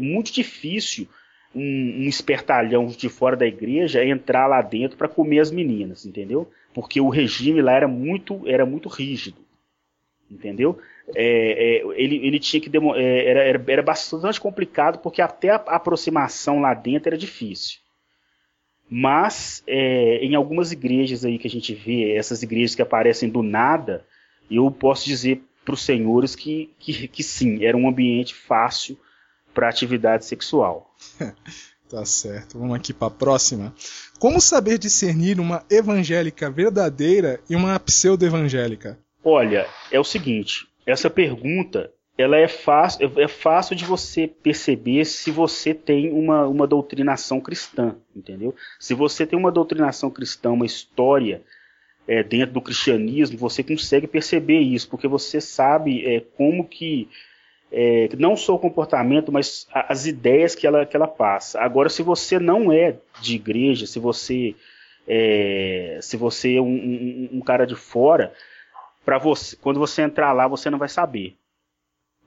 muito 0.01 0.33
difícil 0.33 1.07
um, 1.55 1.63
um, 1.63 2.09
espertalhão 2.09 2.87
de 2.87 3.09
fora 3.09 3.37
da 3.37 3.47
igreja 3.47 4.05
entrar 4.05 4.49
lá 4.49 4.61
dentro 4.61 4.97
para 4.97 5.09
comer 5.09 5.39
as 5.39 5.53
meninas, 5.53 6.05
entendeu? 6.05 6.51
Porque 6.75 7.01
o 7.01 7.09
regime 7.09 7.63
lá 7.63 7.75
era 7.75 7.87
muito, 7.87 8.43
era 8.45 8.67
muito 8.67 8.89
rígido, 8.89 9.39
entendeu? 10.29 10.77
É, 11.15 11.79
é, 11.79 12.03
ele, 12.03 12.27
ele 12.27 12.39
tinha 12.39 12.61
que 12.61 12.71
é, 12.97 13.29
era, 13.29 13.41
era, 13.41 13.65
era 13.67 13.83
bastante 13.83 14.41
complicado 14.41 14.99
porque 14.99 15.23
até 15.23 15.51
a 15.51 15.57
aproximação 15.57 16.61
lá 16.61 16.75
dentro 16.75 17.09
era 17.09 17.19
difícil. 17.19 17.79
Mas 18.89 19.63
é, 19.67 20.17
em 20.25 20.35
algumas 20.35 20.73
igrejas 20.73 21.25
aí 21.25 21.39
que 21.39 21.47
a 21.47 21.51
gente 21.51 21.75
vê, 21.75 22.13
essas 22.15 22.43
igrejas 22.43 22.75
que 22.75 22.83
aparecem 22.83 23.29
do 23.29 23.43
nada, 23.43 24.05
eu 24.51 24.69
posso 24.71 25.05
dizer 25.05 25.43
para 25.65 25.75
os 25.75 25.85
senhores 25.85 26.35
que, 26.35 26.75
que, 26.79 27.07
que 27.07 27.23
sim, 27.23 27.65
era 27.65 27.77
um 27.77 27.89
ambiente 27.89 28.35
fácil 28.35 28.99
para 29.55 29.69
atividade 29.69 30.25
sexual. 30.25 30.93
tá 31.89 32.05
certo. 32.05 32.59
Vamos 32.59 32.75
aqui 32.75 32.93
para 32.93 33.09
a 33.09 33.11
próxima. 33.11 33.73
Como 34.19 34.41
saber 34.41 34.79
discernir 34.79 35.39
uma 35.39 35.65
evangélica 35.71 36.51
verdadeira 36.51 37.41
e 37.49 37.55
uma 37.55 37.79
pseudo-evangélica? 37.79 38.99
Olha, 39.23 39.67
é 39.93 40.01
o 40.01 40.05
seguinte: 40.05 40.67
essa 40.87 41.11
pergunta 41.11 41.91
ela 42.19 42.37
é 42.37 42.49
fácil, 42.49 43.11
é 43.17 43.29
fácil 43.29 43.75
de 43.75 43.85
você 43.85 44.27
perceber 44.27 45.05
se 45.07 45.31
você 45.31 45.73
tem 45.73 46.13
uma, 46.13 46.47
uma 46.47 46.67
doutrinação 46.67 47.41
cristã, 47.41 47.97
entendeu? 48.15 48.55
Se 48.79 48.93
você 48.93 49.27
tem 49.27 49.39
uma 49.39 49.51
doutrinação 49.51 50.11
cristã, 50.11 50.51
uma 50.51 50.67
história 50.67 51.43
é, 52.07 52.23
dentro 52.23 52.55
do 52.55 52.61
cristianismo, 52.61 53.39
você 53.39 53.63
consegue 53.63 54.07
perceber 54.07 54.59
isso, 54.61 54.89
porque 54.89 55.09
você 55.09 55.41
sabe 55.41 56.05
é, 56.05 56.21
como 56.37 56.67
que 56.67 57.09
é, 57.73 58.09
não 58.19 58.37
só 58.37 58.55
o 58.55 58.59
comportamento, 58.59 59.33
mas 59.33 59.67
as 59.73 60.07
ideias 60.07 60.55
que 60.55 60.67
ela, 60.67 60.85
que 60.85 60.97
ela 60.97 61.09
passa. 61.09 61.61
Agora, 61.61 61.89
se 61.89 62.03
você 62.03 62.39
não 62.39 62.73
é 62.73 62.97
de 63.23 63.37
igreja, 63.37 63.87
se 63.87 63.99
você 63.99 64.55
é, 65.07 65.99
se 66.03 66.17
você 66.17 66.57
é 66.57 66.61
um, 66.61 66.67
um, 66.67 67.29
um 67.35 67.41
cara 67.41 67.65
de 67.65 67.77
fora, 67.77 68.33
para 69.05 69.19
você, 69.19 69.57
quando 69.57 69.79
você 69.79 70.03
entrar 70.03 70.33
lá, 70.33 70.47
você 70.47 70.71
não 70.71 70.79
vai 70.79 70.89
saber. 70.89 71.37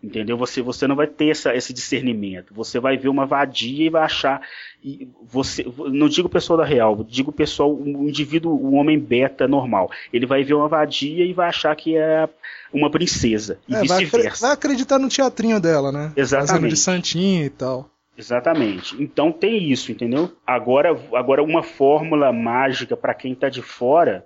Entendeu? 0.04 0.36
Você, 0.36 0.62
você 0.62 0.86
não 0.86 0.98
vai 0.98 1.08
ter 1.08 1.30
essa, 1.30 1.56
esse 1.56 1.72
discernimento. 1.72 2.54
Você 2.54 2.78
vai 2.78 2.98
ver 2.98 3.08
uma 3.08 3.26
vadia 3.26 3.86
e 3.86 3.90
vai 3.90 4.04
achar. 4.04 4.42
E 4.84 5.08
você, 5.24 5.66
não 5.78 6.10
digo 6.10 6.28
pessoa 6.28 6.58
da 6.58 6.66
real, 6.66 7.06
digo 7.08 7.32
pessoal, 7.32 7.74
um 7.74 8.10
indivíduo, 8.10 8.54
um 8.54 8.76
homem 8.76 9.00
beta 9.00 9.48
normal. 9.48 9.90
Ele 10.12 10.26
vai 10.26 10.44
ver 10.44 10.56
uma 10.56 10.68
vadia 10.68 11.26
e 11.26 11.32
vai 11.32 11.48
achar 11.48 11.74
que 11.78 11.96
é 11.96 12.28
uma 12.74 12.90
princesa. 12.92 13.60
E 13.66 13.76
é, 13.76 13.80
vice-versa. 13.80 14.48
Vai, 14.48 14.54
acreditar 14.54 15.00
no 15.00 15.08
teatrinho 15.08 15.62
dela, 15.62 15.90
né? 15.90 16.12
Exatamente. 16.18 16.72
De 16.72 16.78
santinho 16.78 17.46
e 17.46 17.50
tal. 17.50 17.90
Exatamente. 18.18 19.02
Então 19.02 19.32
tem 19.32 19.72
isso, 19.72 19.90
entendeu? 19.90 20.36
Agora, 20.46 20.90
agora 21.14 21.42
uma 21.42 21.64
fórmula 21.64 22.34
mágica 22.34 22.98
para 22.98 23.14
quem 23.14 23.32
está 23.32 23.48
de 23.48 23.62
fora 23.62 24.26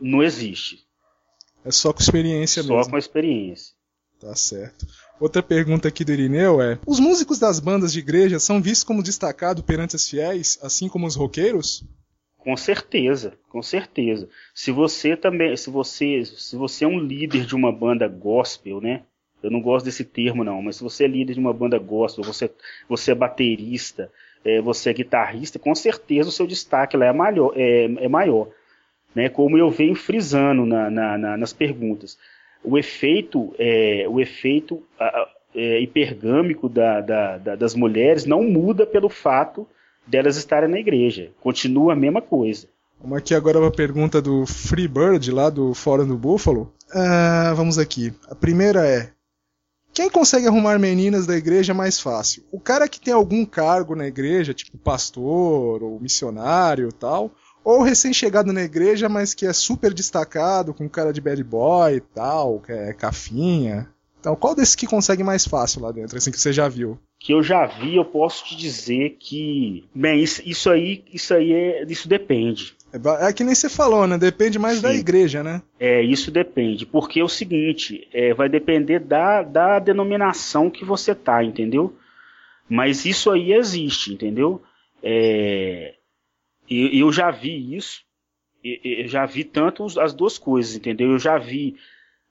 não 0.00 0.22
existe. 0.22 0.78
É 1.64 1.70
só 1.70 1.92
com 1.92 2.00
experiência 2.00 2.62
só 2.62 2.68
mesmo. 2.68 2.84
Só 2.84 2.90
com 2.90 2.98
experiência. 2.98 3.74
Tá 4.20 4.34
certo. 4.34 4.86
Outra 5.20 5.42
pergunta 5.42 5.88
aqui 5.88 6.04
do 6.04 6.12
Irineu 6.12 6.60
é: 6.60 6.78
Os 6.86 7.00
músicos 7.00 7.38
das 7.38 7.60
bandas 7.60 7.92
de 7.92 7.98
igreja 7.98 8.38
são 8.38 8.60
vistos 8.60 8.84
como 8.84 9.02
destacados 9.02 9.62
perante 9.62 9.96
os 9.96 10.08
fiéis, 10.08 10.58
assim 10.62 10.88
como 10.88 11.06
os 11.06 11.16
roqueiros? 11.16 11.84
Com 12.38 12.56
certeza, 12.56 13.34
com 13.48 13.62
certeza. 13.62 14.28
Se 14.52 14.72
você 14.72 15.16
também, 15.16 15.56
se 15.56 15.70
você, 15.70 16.24
se 16.24 16.56
você 16.56 16.84
é 16.84 16.88
um 16.88 16.98
líder 16.98 17.46
de 17.46 17.54
uma 17.54 17.70
banda 17.70 18.08
gospel, 18.08 18.80
né? 18.80 19.02
Eu 19.42 19.50
não 19.50 19.60
gosto 19.60 19.84
desse 19.84 20.04
termo 20.04 20.44
não, 20.44 20.62
mas 20.62 20.76
se 20.76 20.82
você 20.84 21.04
é 21.04 21.08
líder 21.08 21.34
de 21.34 21.40
uma 21.40 21.52
banda 21.52 21.78
gospel, 21.78 22.24
você, 22.24 22.50
você 22.88 23.10
é 23.10 23.14
baterista, 23.14 24.10
é, 24.44 24.60
você 24.60 24.90
é 24.90 24.92
guitarrista, 24.92 25.58
com 25.58 25.74
certeza 25.74 26.28
o 26.28 26.32
seu 26.32 26.46
destaque 26.46 26.96
lá 26.96 27.06
é 27.06 27.12
maior. 27.12 27.52
É, 27.56 27.84
é 27.84 28.08
maior 28.08 28.48
né, 29.14 29.28
como 29.28 29.58
eu 29.58 29.70
venho 29.70 29.94
frisando 29.94 30.64
na, 30.64 30.90
na, 30.90 31.18
na, 31.18 31.36
nas 31.36 31.52
perguntas. 31.52 32.18
O 32.64 32.78
efeito, 32.78 33.54
é, 33.58 34.06
o 34.08 34.20
efeito 34.20 34.82
é, 35.54 35.80
hipergâmico 35.80 36.68
da, 36.68 37.00
da, 37.00 37.38
da, 37.38 37.56
das 37.56 37.74
mulheres 37.74 38.24
não 38.24 38.42
muda 38.42 38.86
pelo 38.86 39.08
fato 39.08 39.66
delas 40.06 40.36
estarem 40.36 40.68
na 40.68 40.78
igreja. 40.78 41.30
Continua 41.40 41.92
a 41.92 41.96
mesma 41.96 42.22
coisa. 42.22 42.68
Vamos 43.00 43.18
aqui 43.18 43.34
agora 43.34 43.58
uma 43.58 43.70
pergunta 43.70 44.22
do 44.22 44.46
Freebird, 44.46 45.30
lá 45.32 45.50
do 45.50 45.74
Fórum 45.74 46.06
do 46.06 46.16
Buffalo. 46.16 46.72
Uh, 46.94 47.54
vamos 47.56 47.78
aqui. 47.78 48.14
A 48.30 48.34
primeira 48.34 48.86
é: 48.86 49.10
Quem 49.92 50.08
consegue 50.08 50.46
arrumar 50.46 50.78
meninas 50.78 51.26
da 51.26 51.36
igreja 51.36 51.74
mais 51.74 51.98
fácil? 51.98 52.44
O 52.52 52.60
cara 52.60 52.88
que 52.88 53.00
tem 53.00 53.12
algum 53.12 53.44
cargo 53.44 53.96
na 53.96 54.06
igreja, 54.06 54.54
tipo 54.54 54.78
pastor 54.78 55.82
ou 55.82 55.98
missionário 55.98 56.92
tal, 56.92 57.32
ou 57.64 57.82
recém-chegado 57.82 58.52
na 58.52 58.62
igreja, 58.62 59.08
mas 59.08 59.34
que 59.34 59.46
é 59.46 59.52
super 59.52 59.92
destacado, 59.92 60.74
com 60.74 60.88
cara 60.88 61.12
de 61.12 61.20
bad 61.20 61.42
boy 61.44 61.96
e 61.96 62.00
tal, 62.00 62.60
que 62.60 62.72
é 62.72 62.92
cafinha. 62.92 63.88
Então, 64.22 64.36
qual 64.36 64.54
desses 64.54 64.76
que 64.76 64.86
consegue 64.86 65.24
mais 65.24 65.44
fácil 65.44 65.82
lá 65.82 65.90
dentro, 65.90 66.16
assim 66.16 66.30
que 66.30 66.40
você 66.40 66.52
já 66.52 66.68
viu? 66.68 66.96
Que 67.18 67.34
eu 67.34 67.42
já 67.42 67.66
vi, 67.66 67.96
eu 67.96 68.04
posso 68.04 68.44
te 68.44 68.56
dizer 68.56 69.16
que, 69.18 69.84
bem, 69.92 70.22
isso, 70.22 70.40
isso 70.44 70.70
aí, 70.70 71.02
isso 71.12 71.34
aí 71.34 71.52
é, 71.52 71.84
isso 71.88 72.08
depende. 72.08 72.72
É, 72.92 73.28
é, 73.28 73.32
que 73.32 73.42
nem 73.42 73.54
você 73.54 73.68
falou, 73.68 74.06
né? 74.06 74.16
Depende 74.16 74.60
mais 74.60 74.76
Sim. 74.76 74.82
da 74.82 74.94
igreja, 74.94 75.42
né? 75.42 75.60
É, 75.80 76.00
isso 76.02 76.30
depende, 76.30 76.86
porque 76.86 77.18
é 77.18 77.24
o 77.24 77.28
seguinte, 77.28 78.06
é, 78.12 78.32
vai 78.32 78.48
depender 78.48 79.00
da, 79.00 79.42
da 79.42 79.80
denominação 79.80 80.70
que 80.70 80.84
você 80.84 81.16
tá, 81.16 81.42
entendeu? 81.42 81.92
Mas 82.68 83.04
isso 83.04 83.28
aí 83.28 83.52
existe, 83.52 84.12
entendeu? 84.12 84.62
É, 85.02 85.94
e 86.68 87.00
eu 87.00 87.12
já 87.12 87.30
vi 87.30 87.74
isso, 87.76 88.04
eu 88.64 89.08
já 89.08 89.26
vi 89.26 89.44
tanto 89.44 89.84
as 90.00 90.14
duas 90.14 90.38
coisas, 90.38 90.76
entendeu? 90.76 91.10
Eu 91.10 91.18
já 91.18 91.36
vi 91.36 91.76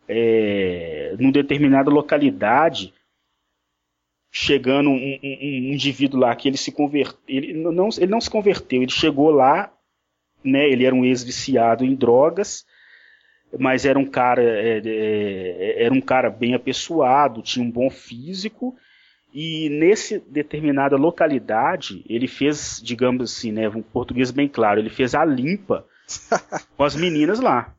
é, 0.08 1.16
numa 1.20 1.32
determinada 1.32 1.90
localidade 1.90 2.94
chegando 4.32 4.90
um, 4.90 4.94
um, 4.94 5.20
um, 5.24 5.74
indivíduo 5.74 6.20
lá 6.20 6.34
que 6.36 6.48
ele 6.48 6.58
se 6.58 6.72
converteu, 6.72 7.20
ele 7.28 7.54
não, 7.54 7.90
ele 7.98 8.12
não 8.12 8.22
se 8.22 8.30
converteu, 8.30 8.82
ele 8.82 8.92
chegou 8.92 9.30
lá, 9.30 9.72
né? 10.42 10.70
Ele 10.70 10.86
era 10.86 10.96
um 10.96 11.04
ex-viciado 11.04 11.84
em 11.84 11.94
drogas, 11.94 12.66
mas 13.60 13.86
era 13.86 14.00
um 14.00 14.06
cara 14.06 14.42
é, 14.42 14.82
é, 14.86 15.84
era 15.84 15.94
um 15.94 16.00
cara 16.00 16.30
bem 16.30 16.54
apessoado, 16.54 17.42
tinha 17.42 17.66
um 17.66 17.70
bom 17.70 17.90
físico 17.90 18.78
E 19.34 19.70
nesse 19.70 20.20
determinada 20.20 20.98
localidade, 20.98 22.04
ele 22.10 22.28
fez, 22.28 22.82
digamos 22.84 23.32
assim, 23.32 23.52
né, 23.52 23.70
um 23.70 23.82
português 23.82 24.30
bem 24.32 24.48
claro, 24.48 24.80
ele 24.80 24.90
fez 24.90 25.16
a 25.16 25.24
limpa 25.24 25.86
com 26.76 26.84
as 26.84 26.96
meninas 26.96 27.40
lá. 27.40 27.74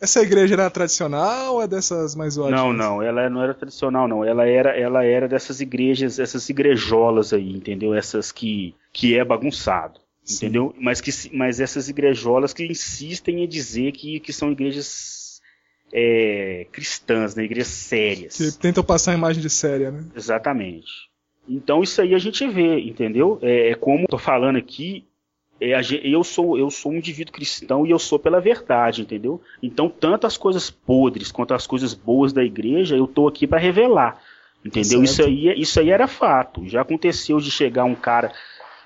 Essa 0.00 0.22
igreja 0.22 0.54
era 0.54 0.70
tradicional 0.70 1.54
ou 1.54 1.62
é 1.62 1.68
dessas 1.68 2.14
mais 2.14 2.38
ótimas? 2.38 2.58
Não, 2.58 2.72
não, 2.72 3.02
ela 3.02 3.28
não 3.28 3.42
era 3.42 3.52
tradicional, 3.52 4.08
não. 4.08 4.24
Ela 4.24 4.46
era, 4.46 4.70
ela 4.70 5.04
era 5.04 5.28
dessas 5.28 5.60
igrejas, 5.60 6.18
essas 6.18 6.48
igrejolas 6.48 7.34
aí, 7.34 7.52
entendeu? 7.52 7.94
Essas 7.94 8.32
que, 8.32 8.74
que 8.94 9.14
é 9.14 9.22
bagunçado, 9.22 10.00
Sim. 10.24 10.36
entendeu? 10.36 10.74
Mas, 10.78 11.02
que, 11.02 11.10
mas 11.36 11.60
essas 11.60 11.90
igrejolas 11.90 12.54
que 12.54 12.64
insistem 12.64 13.44
em 13.44 13.48
dizer 13.48 13.92
que, 13.92 14.20
que 14.20 14.32
são 14.32 14.50
igrejas 14.50 15.19
é, 15.92 16.66
cristãs, 16.72 17.34
né? 17.34 17.44
igrejas 17.44 17.68
sérias. 17.68 18.36
Que 18.36 18.52
tentam 18.58 18.84
passar 18.84 19.12
a 19.12 19.14
imagem 19.14 19.42
de 19.42 19.50
séria, 19.50 19.90
né? 19.90 20.04
Exatamente. 20.14 21.10
Então 21.48 21.82
isso 21.82 22.00
aí 22.00 22.14
a 22.14 22.18
gente 22.18 22.46
vê, 22.46 22.80
entendeu? 22.80 23.38
É, 23.42 23.70
é 23.70 23.74
como 23.74 24.06
tô 24.06 24.18
falando 24.18 24.56
aqui, 24.56 25.04
é, 25.60 25.72
eu 26.02 26.22
sou 26.24 26.56
eu 26.56 26.70
sou 26.70 26.92
um 26.92 26.96
indivíduo 26.96 27.34
cristão 27.34 27.86
e 27.86 27.90
eu 27.90 27.98
sou 27.98 28.18
pela 28.18 28.40
verdade, 28.40 29.02
entendeu? 29.02 29.40
Então, 29.62 29.88
tanto 29.88 30.26
as 30.26 30.36
coisas 30.36 30.70
podres 30.70 31.30
quanto 31.30 31.52
as 31.52 31.66
coisas 31.66 31.92
boas 31.92 32.32
da 32.32 32.42
igreja, 32.42 32.96
eu 32.96 33.06
tô 33.06 33.28
aqui 33.28 33.46
para 33.46 33.58
revelar. 33.58 34.22
Entendeu? 34.64 35.02
Isso 35.02 35.22
aí, 35.22 35.60
isso 35.60 35.80
aí 35.80 35.90
era 35.90 36.06
fato. 36.06 36.68
Já 36.68 36.82
aconteceu 36.82 37.38
de 37.38 37.50
chegar 37.50 37.84
um 37.84 37.94
cara 37.94 38.32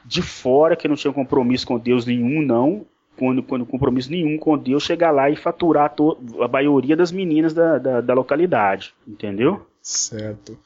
de 0.04 0.22
fora 0.22 0.76
que 0.76 0.86
não 0.86 0.96
tinha 0.96 1.12
compromisso 1.12 1.66
com 1.66 1.78
Deus 1.78 2.06
nenhum, 2.06 2.42
não. 2.42 2.86
Quando, 3.16 3.42
quando 3.42 3.66
compromisso 3.66 4.10
nenhum 4.10 4.36
com 4.38 4.58
Deus, 4.58 4.82
chegar 4.82 5.10
lá 5.10 5.30
e 5.30 5.36
faturar 5.36 5.92
a, 5.92 6.44
a 6.44 6.48
maioria 6.48 6.96
das 6.96 7.12
meninas 7.12 7.54
da, 7.54 7.78
da, 7.78 8.00
da, 8.00 8.14
localidade. 8.14 8.94
Entendeu? 9.06 9.64
Certo. 9.80 10.58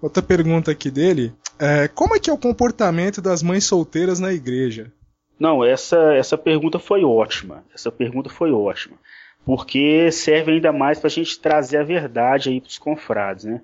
Outra 0.00 0.22
pergunta 0.22 0.70
aqui 0.70 0.90
dele. 0.90 1.32
É, 1.58 1.86
como 1.88 2.16
é 2.16 2.18
que 2.18 2.28
é 2.28 2.32
o 2.32 2.38
comportamento 2.38 3.22
das 3.22 3.42
mães 3.42 3.64
solteiras 3.64 4.18
na 4.18 4.32
igreja? 4.32 4.92
Não, 5.38 5.64
essa, 5.64 6.14
essa 6.14 6.36
pergunta 6.36 6.78
foi 6.78 7.04
ótima. 7.04 7.64
Essa 7.74 7.90
pergunta 7.90 8.28
foi 8.28 8.50
ótima. 8.50 8.96
Porque 9.44 10.10
serve 10.10 10.52
ainda 10.52 10.72
mais 10.72 10.98
para 10.98 11.08
a 11.08 11.10
gente 11.10 11.40
trazer 11.40 11.78
a 11.78 11.84
verdade 11.84 12.48
aí 12.48 12.60
para 12.60 12.68
os 12.68 12.78
confrades, 12.78 13.44
né? 13.44 13.60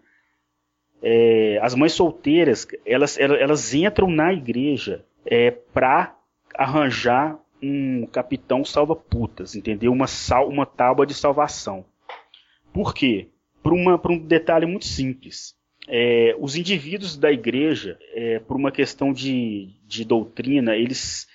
É, 1.00 1.60
as 1.62 1.74
mães 1.74 1.92
solteiras, 1.92 2.66
elas, 2.84 3.16
elas 3.18 3.72
entram 3.72 4.10
na 4.10 4.32
igreja 4.32 5.04
é, 5.24 5.52
para 5.52 6.16
arranjar 6.54 7.38
um 7.62 8.06
capitão 8.06 8.64
salva-putas, 8.64 9.54
entendeu? 9.54 9.92
Uma, 9.92 10.06
sal, 10.06 10.48
uma 10.48 10.66
tábua 10.66 11.06
de 11.06 11.14
salvação. 11.14 11.84
Por 12.72 12.94
quê? 12.94 13.28
Por, 13.62 13.72
uma, 13.72 13.98
por 13.98 14.10
um 14.10 14.18
detalhe 14.18 14.66
muito 14.66 14.86
simples. 14.86 15.54
É, 15.86 16.36
os 16.38 16.54
indivíduos 16.54 17.16
da 17.16 17.32
igreja, 17.32 17.98
é, 18.12 18.38
por 18.38 18.56
uma 18.56 18.70
questão 18.70 19.12
de, 19.12 19.70
de 19.86 20.04
doutrina, 20.04 20.76
eles 20.76 21.26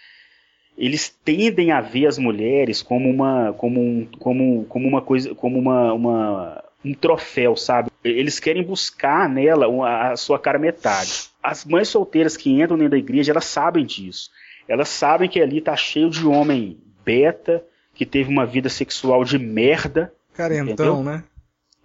eles 0.76 1.08
tendem 1.24 1.72
a 1.72 1.82
ver 1.82 2.08
as 2.08 2.18
mulheres 2.18 2.82
como 2.82 3.08
uma 3.08 3.54
como 3.54 3.80
um, 3.80 4.08
como, 4.20 4.66
como 4.66 4.88
uma 4.88 5.02
coisa 5.02 5.36
como 5.36 5.60
uma, 5.60 5.94
uma 5.94 6.64
um 6.84 6.94
troféu, 6.94 7.56
sabe? 7.56 7.90
Eles 8.04 8.40
querem 8.40 8.64
buscar 8.64 9.30
nela 9.30 10.12
a 10.12 10.18
sua 10.18 10.38
cara 10.38 10.60
metade. 10.60 11.30
As 11.42 11.64
mães 11.64 11.88
solteiras 11.88 12.36
que 12.36 12.50
entram 12.50 12.78
dentro 12.78 12.92
da 12.92 12.98
igreja, 12.98 13.32
elas 13.32 13.46
sabem 13.46 13.86
disso. 13.86 14.30
Elas 14.68 14.90
sabem 14.90 15.30
que 15.30 15.42
ali 15.42 15.62
tá 15.62 15.76
cheio 15.76 16.10
de 16.10 16.26
homem 16.26 16.78
beta, 17.04 17.64
que 17.94 18.06
teve 18.06 18.30
uma 18.30 18.46
vida 18.46 18.70
sexual 18.70 19.24
de 19.24 19.38
merda. 19.38 20.14
Carentão, 20.34 20.74
entendeu? 20.74 21.04
né? 21.04 21.24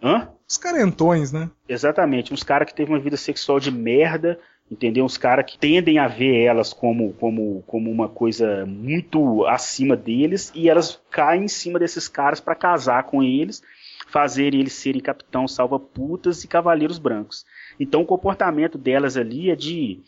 Hã? 0.02 0.28
Os 0.48 0.56
carentões, 0.56 1.32
né? 1.32 1.50
Exatamente, 1.68 2.32
uns 2.32 2.42
caras 2.42 2.68
que 2.68 2.74
teve 2.74 2.90
uma 2.90 2.98
vida 2.98 3.16
sexual 3.16 3.60
de 3.60 3.70
merda, 3.70 4.38
entendeu? 4.70 5.04
Os 5.04 5.18
caras 5.18 5.44
que 5.44 5.58
tendem 5.58 5.98
a 5.98 6.08
ver 6.08 6.42
elas 6.44 6.72
como, 6.72 7.12
como, 7.14 7.62
como 7.66 7.90
uma 7.90 8.08
coisa 8.08 8.64
muito 8.64 9.44
acima 9.46 9.96
deles 9.96 10.50
e 10.54 10.70
elas 10.70 11.00
caem 11.10 11.44
em 11.44 11.48
cima 11.48 11.78
desses 11.78 12.08
caras 12.08 12.40
para 12.40 12.54
casar 12.54 13.02
com 13.04 13.22
eles, 13.22 13.62
fazer 14.06 14.54
eles 14.54 14.72
serem 14.72 15.02
capitão 15.02 15.46
salva-putas 15.46 16.44
e 16.44 16.48
cavaleiros 16.48 16.98
brancos. 16.98 17.44
Então 17.78 18.00
o 18.00 18.06
comportamento 18.06 18.78
delas 18.78 19.16
ali 19.16 19.50
é 19.50 19.56
de, 19.56 20.00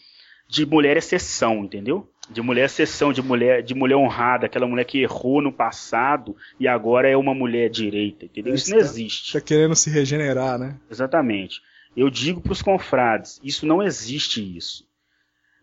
de 0.49 0.64
mulher 0.64 0.97
exceção, 0.97 1.64
entendeu? 1.64 2.09
De 2.31 2.41
mulher 2.41 2.66
exceção, 2.66 3.12
de 3.12 3.20
mulher, 3.20 3.62
de 3.62 3.74
mulher 3.74 3.97
honrada, 3.97 4.47
aquela 4.47 4.66
mulher 4.66 4.85
que 4.85 5.03
errou 5.03 5.43
no 5.43 5.53
passado 5.53 6.37
e 6.59 6.68
agora 6.68 7.09
é 7.09 7.16
uma 7.16 7.35
mulher 7.35 7.68
direita, 7.68 8.24
entendeu? 8.24 8.55
Isso 8.55 8.70
não 8.70 8.78
existe. 8.78 9.33
Tá 9.33 9.41
querendo 9.41 9.74
se 9.74 9.91
regenerar, 9.91 10.59
né? 10.59 10.76
Exatamente. 10.89 11.61
Eu 11.97 12.09
digo 12.09 12.41
para 12.41 12.53
os 12.53 12.62
confrades, 12.62 13.41
isso 13.43 13.66
não 13.66 13.83
existe 13.83 14.57
isso. 14.57 14.89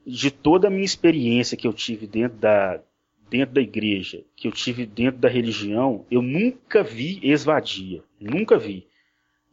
De 0.05 0.29
toda 0.29 0.67
a 0.67 0.71
minha 0.71 0.83
experiência 0.83 1.57
que 1.57 1.67
eu 1.67 1.73
tive 1.73 2.05
dentro 2.05 2.37
da, 2.37 2.81
dentro 3.29 3.55
da 3.55 3.61
igreja, 3.61 4.23
que 4.35 4.47
eu 4.47 4.51
tive 4.51 4.85
dentro 4.85 5.19
da 5.19 5.29
religião, 5.29 6.05
eu 6.11 6.21
nunca 6.21 6.83
vi 6.83 7.19
esvadia. 7.23 8.03
Nunca 8.19 8.57
vi. 8.57 8.87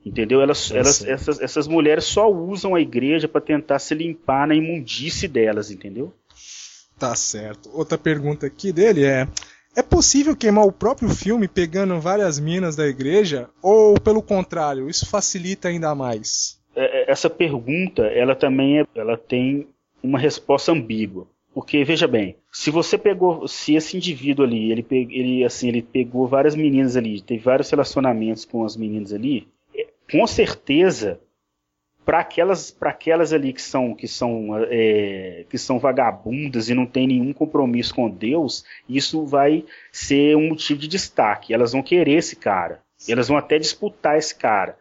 Entendeu? 0.04 0.42
Elas, 0.42 0.70
elas, 0.70 1.04
essas, 1.04 1.40
essas 1.40 1.66
mulheres 1.66 2.04
só 2.04 2.30
usam 2.30 2.74
a 2.74 2.80
igreja 2.80 3.26
para 3.26 3.40
tentar 3.40 3.78
se 3.78 3.94
limpar 3.94 4.46
na 4.46 4.54
imundície 4.54 5.26
delas, 5.26 5.70
entendeu? 5.70 6.12
Tá 6.98 7.14
certo. 7.14 7.70
Outra 7.72 7.98
pergunta 7.98 8.46
aqui 8.46 8.72
dele 8.72 9.04
é: 9.04 9.26
é 9.76 9.82
possível 9.82 10.36
queimar 10.36 10.66
o 10.66 10.72
próprio 10.72 11.08
filme 11.08 11.48
pegando 11.48 12.00
várias 12.00 12.38
minas 12.38 12.76
da 12.76 12.86
igreja? 12.86 13.48
Ou, 13.60 13.98
pelo 14.00 14.22
contrário, 14.22 14.88
isso 14.88 15.06
facilita 15.06 15.68
ainda 15.68 15.94
mais? 15.94 16.60
É, 16.76 17.02
é, 17.02 17.10
essa 17.10 17.28
pergunta, 17.28 18.02
ela 18.02 18.34
também 18.34 18.80
é, 18.80 18.86
ela 18.94 19.16
tem 19.16 19.66
uma 20.02 20.18
resposta 20.18 20.72
ambígua. 20.72 21.26
Porque, 21.52 21.84
veja 21.84 22.08
bem, 22.08 22.36
se 22.52 22.70
você 22.70 22.98
pegou, 22.98 23.46
se 23.46 23.74
esse 23.74 23.96
indivíduo 23.96 24.44
ali, 24.44 24.72
ele, 24.72 24.84
ele, 24.90 25.44
assim, 25.44 25.68
ele 25.68 25.82
pegou 25.82 26.26
várias 26.26 26.56
meninas 26.56 26.96
ali, 26.96 27.20
teve 27.20 27.42
vários 27.42 27.70
relacionamentos 27.70 28.44
com 28.44 28.64
as 28.64 28.76
meninas 28.76 29.12
ali, 29.12 29.46
é, 29.74 29.86
com 30.10 30.26
certeza, 30.26 31.20
para 32.04 32.20
aquelas, 32.20 32.70
para 32.70 32.90
aquelas 32.90 33.32
ali 33.32 33.52
que 33.52 33.62
são, 33.62 33.94
que 33.94 34.06
são, 34.06 34.48
é, 34.68 35.44
que 35.48 35.56
são 35.56 35.78
vagabundas 35.78 36.68
e 36.68 36.74
não 36.74 36.86
tem 36.86 37.06
nenhum 37.06 37.32
compromisso 37.32 37.94
com 37.94 38.10
Deus, 38.10 38.64
isso 38.88 39.24
vai 39.24 39.64
ser 39.90 40.36
um 40.36 40.48
motivo 40.48 40.80
de 40.80 40.88
destaque. 40.88 41.54
Elas 41.54 41.72
vão 41.72 41.82
querer 41.82 42.18
esse 42.18 42.36
cara. 42.36 42.82
Elas 43.08 43.28
vão 43.28 43.36
até 43.36 43.58
disputar 43.58 44.18
esse 44.18 44.34
cara. 44.34 44.76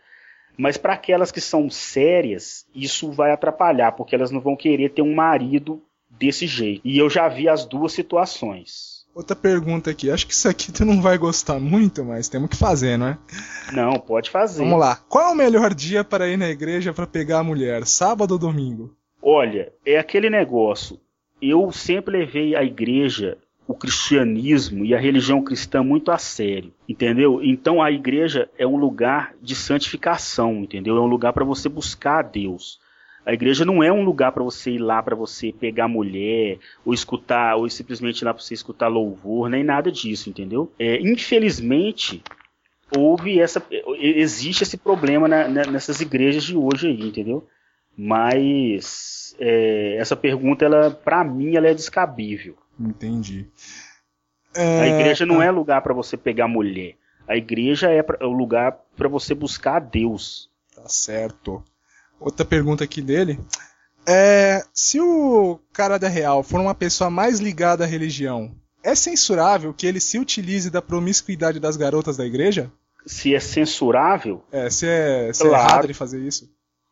Mas 0.57 0.77
para 0.77 0.93
aquelas 0.93 1.31
que 1.31 1.41
são 1.41 1.69
sérias, 1.69 2.65
isso 2.75 3.11
vai 3.11 3.31
atrapalhar, 3.31 3.93
porque 3.93 4.13
elas 4.13 4.29
não 4.29 4.39
vão 4.39 4.55
querer 4.55 4.89
ter 4.89 5.01
um 5.01 5.15
marido 5.15 5.81
desse 6.09 6.45
jeito. 6.45 6.81
E 6.85 6.97
eu 6.97 7.09
já 7.09 7.27
vi 7.27 7.49
as 7.49 7.65
duas 7.65 7.93
situações. 7.93 8.92
Outra 9.15 9.35
pergunta 9.35 9.91
aqui, 9.91 10.09
acho 10.09 10.25
que 10.25 10.33
isso 10.33 10.49
aqui 10.49 10.71
tu 10.71 10.83
não 10.83 10.99
vai 10.99 11.19
gostar 11.19 11.59
muito, 11.59 12.03
mas 12.03 12.27
temos 12.27 12.49
que 12.49 12.57
fazer, 12.57 12.97
não 12.97 13.07
é? 13.07 13.17
Não, 13.71 13.99
pode 13.99 14.31
fazer. 14.31 14.63
Vamos 14.63 14.79
lá. 14.79 14.95
Qual 15.07 15.29
é 15.29 15.31
o 15.31 15.35
melhor 15.35 15.73
dia 15.73 16.03
para 16.03 16.27
ir 16.27 16.37
na 16.37 16.49
igreja 16.49 16.91
para 16.91 17.05
pegar 17.05 17.39
a 17.39 17.43
mulher, 17.43 17.85
sábado 17.85 18.31
ou 18.31 18.39
domingo? 18.39 18.95
Olha, 19.21 19.71
é 19.85 19.99
aquele 19.99 20.31
negócio. 20.31 20.99
Eu 21.39 21.71
sempre 21.71 22.17
levei 22.17 22.55
a 22.55 22.63
igreja 22.63 23.37
o 23.67 23.73
cristianismo 23.73 24.83
e 24.83 24.93
a 24.93 24.99
religião 24.99 25.41
cristã 25.41 25.83
muito 25.83 26.11
a 26.11 26.17
sério, 26.17 26.73
entendeu? 26.87 27.41
Então 27.41 27.81
a 27.81 27.91
igreja 27.91 28.49
é 28.57 28.67
um 28.67 28.75
lugar 28.75 29.33
de 29.41 29.55
santificação, 29.55 30.63
entendeu? 30.63 30.97
É 30.97 31.01
um 31.01 31.07
lugar 31.07 31.33
para 31.33 31.45
você 31.45 31.69
buscar 31.69 32.19
a 32.19 32.21
Deus. 32.27 32.79
A 33.25 33.33
igreja 33.33 33.63
não 33.63 33.81
é 33.81 33.91
um 33.91 34.03
lugar 34.03 34.31
para 34.31 34.43
você 34.43 34.71
ir 34.71 34.79
lá 34.79 35.01
para 35.01 35.15
você 35.15 35.53
pegar 35.53 35.87
mulher 35.87 36.59
ou 36.85 36.93
escutar 36.93 37.55
ou 37.55 37.69
simplesmente 37.69 38.21
ir 38.21 38.25
lá 38.25 38.33
para 38.33 38.43
você 38.43 38.53
escutar 38.53 38.87
louvor, 38.87 39.49
nem 39.49 39.63
nada 39.63 39.91
disso, 39.91 40.29
entendeu? 40.29 40.71
É, 40.77 40.99
infelizmente 40.99 42.21
houve 42.95 43.39
essa 43.39 43.63
existe 43.97 44.63
esse 44.63 44.77
problema 44.77 45.27
na, 45.27 45.47
na, 45.47 45.65
nessas 45.65 45.99
igrejas 45.99 46.43
de 46.43 46.55
hoje 46.55 46.87
aí, 46.87 47.01
entendeu? 47.01 47.47
Mas 47.97 49.35
é, 49.39 49.95
essa 49.97 50.15
pergunta 50.15 50.65
ela 50.65 50.91
para 50.91 51.23
mim 51.23 51.55
ela 51.55 51.67
é 51.67 51.73
descabível 51.73 52.57
Entendi. 52.79 53.47
É... 54.55 54.81
A 54.81 54.87
igreja 54.87 55.25
não 55.25 55.41
é 55.41 55.49
lugar 55.49 55.81
para 55.81 55.93
você 55.93 56.17
pegar 56.17 56.47
mulher. 56.47 56.95
A 57.27 57.35
igreja 57.35 57.89
é, 57.89 58.03
pra, 58.03 58.17
é 58.19 58.25
o 58.25 58.31
lugar 58.31 58.79
para 58.95 59.07
você 59.07 59.33
buscar 59.33 59.77
a 59.77 59.79
Deus. 59.79 60.49
Tá 60.75 60.87
certo. 60.87 61.63
Outra 62.23 62.45
pergunta 62.45 62.85
aqui 62.85 63.01
dele. 63.01 63.37
É, 64.07 64.63
se 64.73 64.99
o 65.01 65.59
cara 65.73 65.97
da 65.97 66.07
real 66.07 66.41
for 66.41 66.61
uma 66.61 66.73
pessoa 66.73 67.09
mais 67.09 67.41
ligada 67.41 67.83
à 67.83 67.87
religião, 67.87 68.55
é 68.81 68.95
censurável 68.95 69.73
que 69.73 69.85
ele 69.85 69.99
se 69.99 70.17
utilize 70.17 70.69
da 70.69 70.81
promiscuidade 70.81 71.59
das 71.59 71.75
garotas 71.75 72.15
da 72.15 72.25
igreja? 72.25 72.71
Se 73.05 73.35
é 73.35 73.39
censurável? 73.41 74.41
É, 74.53 74.69
se 74.69 74.87
é, 74.87 75.33
se 75.33 75.45
é 75.45 75.49
claro. 75.49 75.63
é 75.63 75.67
errado 75.67 75.85
ele 75.85 75.93
fazer 75.93 76.21
isso. 76.21 76.49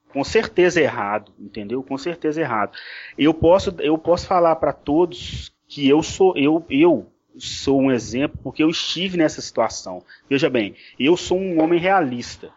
Com 0.10 0.24
certeza 0.26 0.82
é 0.82 0.84
errado, 0.84 1.34
entendeu? 1.40 1.82
Com 1.82 1.98
certeza 1.98 2.42
é 2.42 2.44
errado. 2.44 2.78
Eu 3.18 3.34
posso, 3.34 3.74
eu 3.80 3.98
posso 3.98 4.28
falar 4.28 4.58
para 4.58 4.74
todos 4.74 5.54
que 5.66 5.88
eu 5.88 6.04
sou 6.04 6.38
eu 6.38 6.66
eu 6.70 7.10
sou 7.38 7.80
um 7.80 7.90
exemplo 7.90 8.38
porque 8.44 8.62
eu 8.62 8.70
estive 8.70 9.16
nessa 9.16 9.42
situação. 9.42 10.04
Veja 10.30 10.50
bem, 10.50 10.76
eu 11.00 11.16
sou 11.16 11.40
um 11.40 11.64
homem 11.64 11.80
realista, 11.80 12.52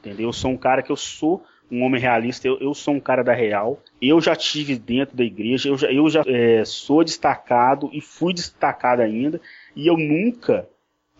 entendeu? 0.00 0.30
Eu 0.30 0.32
sou 0.32 0.50
um 0.50 0.56
cara 0.56 0.82
que 0.82 0.90
eu 0.90 0.96
sou 0.96 1.44
um 1.70 1.82
homem 1.82 2.00
realista, 2.00 2.48
eu, 2.48 2.58
eu, 2.58 2.74
sou 2.74 2.94
um 2.94 3.00
cara 3.00 3.22
da 3.22 3.32
real. 3.32 3.80
Eu 4.00 4.20
já 4.20 4.34
tive 4.34 4.76
dentro 4.76 5.16
da 5.16 5.24
igreja, 5.24 5.68
eu 5.68 5.78
já, 5.78 5.90
eu 5.90 6.08
já 6.08 6.22
é, 6.26 6.64
sou 6.64 7.04
destacado 7.04 7.88
e 7.92 8.00
fui 8.00 8.34
destacado 8.34 9.02
ainda, 9.02 9.40
e 9.76 9.86
eu 9.86 9.96
nunca 9.96 10.68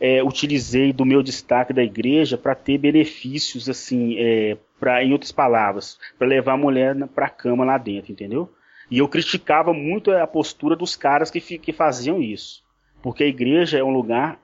é, 0.01 0.23
utilizei 0.23 0.93
do 0.93 1.05
meu 1.05 1.23
destaque 1.23 1.73
da 1.73 1.83
igreja 1.83 2.39
para 2.39 2.55
ter 2.55 2.79
benefícios, 2.79 3.69
assim, 3.69 4.17
é, 4.19 4.57
pra, 4.79 5.05
em 5.05 5.13
outras 5.13 5.31
palavras, 5.31 5.99
para 6.19 6.27
levar 6.27 6.55
a 6.55 6.57
mulher 6.57 6.97
para 7.09 7.27
a 7.27 7.31
cama 7.31 7.65
lá 7.65 7.79
dentro, 7.79 8.11
entendeu? 8.11 8.51
E 8.91 8.99
eu 8.99 9.09
criticava 9.09 9.73
muito 9.73 10.11
a 10.11 10.27
postura 10.27 10.75
dos 10.75 10.97
caras 10.97 11.31
que, 11.31 11.41
que 11.41 11.73
faziam 11.73 12.21
isso. 12.21 12.65
Porque 13.01 13.23
a 13.23 13.29
igreja 13.29 13.79
é 13.79 13.85
um 13.85 13.93
lugar 13.93 14.41